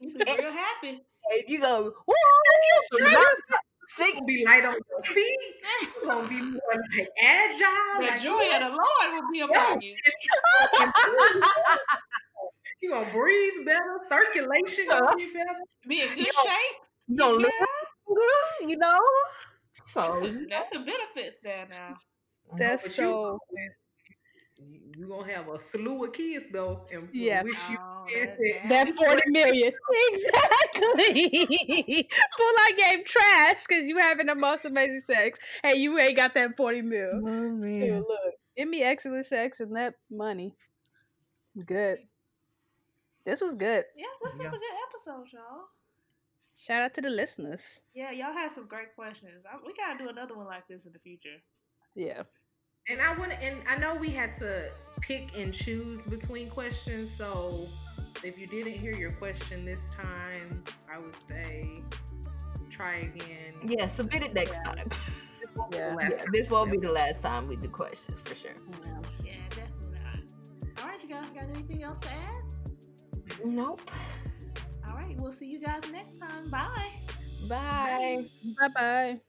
You 0.00 0.14
be 0.14 0.24
real 0.38 0.52
happy. 0.52 1.02
And 1.30 1.42
you 1.48 1.60
go, 1.60 1.92
woo! 2.06 2.14
Sick 3.88 4.14
gonna 4.14 4.26
be 4.26 4.44
light 4.44 4.64
on 4.66 4.74
your 4.74 5.02
feet. 5.02 5.38
You're 5.82 6.04
gonna 6.04 6.28
be 6.28 6.42
more 6.42 6.60
like 6.96 7.08
agile. 7.22 8.00
The 8.00 8.06
like, 8.06 8.20
joy 8.20 8.48
of 8.54 8.60
the 8.60 8.68
Lord 8.68 9.14
will 9.14 9.30
be 9.32 9.40
upon 9.40 9.80
you. 9.80 9.94
You're 12.80 12.92
gonna 13.00 13.10
breathe 13.12 13.66
better, 13.66 13.98
circulation 14.08 14.86
gonna 14.88 15.16
be 15.16 15.32
better. 15.32 15.58
Be 15.88 16.00
in 16.02 16.08
good 16.08 16.18
You 16.18 16.24
shape. 16.26 16.76
you 17.08 17.16
gonna 17.16 17.36
look 17.36 17.52
good, 18.06 18.70
you 18.70 18.76
know. 18.76 18.98
So 19.72 20.20
That's 20.48 20.70
the 20.70 20.78
benefits 20.78 21.38
there 21.42 21.66
now. 21.70 21.96
That's 22.56 22.82
But 22.84 22.90
so. 22.92 23.38
you, 24.58 24.80
you 24.96 25.08
gonna 25.08 25.32
have 25.32 25.48
a 25.48 25.58
slew 25.58 26.04
of 26.04 26.12
kids 26.12 26.46
though, 26.52 26.86
and 26.92 27.08
Yeah. 27.12 27.42
wish 27.42 27.70
you 27.70 27.78
Oh, 27.80 28.06
had 28.14 28.30
that- 28.30 28.68
that. 28.68 28.86
That 28.86 28.94
40 28.94 29.22
million. 29.30 29.72
Exactly. 30.08 32.08
Pull 32.36 32.52
that 32.56 32.72
game 32.76 33.04
trash 33.04 33.66
because 33.66 33.86
you 33.86 33.98
having 33.98 34.26
the 34.26 34.34
most 34.34 34.64
amazing 34.64 35.00
sex 35.00 35.38
and 35.62 35.78
you 35.78 35.98
ain't 35.98 36.16
got 36.16 36.34
that 36.34 36.56
40 36.56 36.82
mil. 36.82 37.10
Oh, 37.26 37.60
Dude, 37.60 37.98
look, 37.98 38.34
give 38.56 38.68
me 38.68 38.82
excellent 38.82 39.26
sex 39.26 39.60
and 39.60 39.74
that 39.76 39.94
money. 40.10 40.54
Good. 41.66 41.98
This 43.28 43.42
was 43.42 43.54
good. 43.56 43.84
Yeah, 43.94 44.06
this 44.22 44.32
was 44.32 44.40
Yeah. 44.40 44.48
a 44.48 44.50
good 44.52 44.76
episode, 44.88 45.26
y'all. 45.34 45.64
Shout 46.56 46.80
out 46.82 46.94
to 46.94 47.02
the 47.02 47.10
listeners. 47.10 47.84
Yeah, 47.94 48.10
y'all 48.10 48.32
had 48.32 48.52
some 48.54 48.66
great 48.66 48.94
questions. 48.96 49.44
I, 49.44 49.58
we 49.66 49.74
gotta 49.74 49.98
do 50.02 50.08
another 50.08 50.34
one 50.34 50.46
like 50.46 50.66
this 50.66 50.86
in 50.86 50.92
the 50.94 50.98
future. 50.98 51.36
Yeah. 51.94 52.22
And 52.88 53.02
I 53.02 53.12
want, 53.18 53.32
and 53.32 53.58
I 53.68 53.76
know 53.76 53.94
we 53.96 54.08
had 54.08 54.34
to 54.36 54.70
pick 55.02 55.36
and 55.36 55.52
choose 55.52 56.00
between 56.06 56.48
questions. 56.48 57.14
So 57.14 57.66
if 58.24 58.38
you 58.38 58.46
didn't 58.46 58.80
hear 58.80 58.94
your 58.94 59.10
question 59.10 59.66
this 59.66 59.90
time, 59.90 60.64
I 60.90 60.98
would 60.98 61.14
say 61.28 61.82
try 62.70 62.94
again. 63.12 63.52
Yeah, 63.62 63.88
submit 63.88 64.22
it 64.22 64.32
next 64.32 64.56
Yeah. 64.64 64.72
time. 64.72 64.88
This 64.88 65.54
won't 65.54 65.70
be 65.70 65.76
the 65.76 65.84
Yeah. 65.84 65.94
last 65.94 66.10
Yeah, 66.12 66.16
time. 66.16 66.26
this 66.32 66.50
won't 66.50 66.70
be 66.70 66.78
the 66.78 66.92
last 66.92 67.20
time 67.22 67.44
we 67.46 67.56
do 67.56 67.68
questions 67.68 68.22
for 68.22 68.34
sure. 68.34 68.52
Yeah, 69.22 69.34
definitely 69.50 69.98
not. 70.02 70.82
All 70.82 70.88
right, 70.88 71.02
you 71.02 71.08
guys 71.10 71.26
got 71.26 71.42
anything 71.42 71.82
else 71.82 71.98
to 71.98 72.10
add? 72.10 72.47
Nope. 73.44 73.80
All 74.88 74.96
right. 74.96 75.16
We'll 75.18 75.32
see 75.32 75.46
you 75.50 75.60
guys 75.60 75.90
next 75.90 76.18
time. 76.18 76.44
Bye. 76.50 76.92
Bye. 77.48 78.24
Bye 78.58 78.68
bye. 78.74 79.20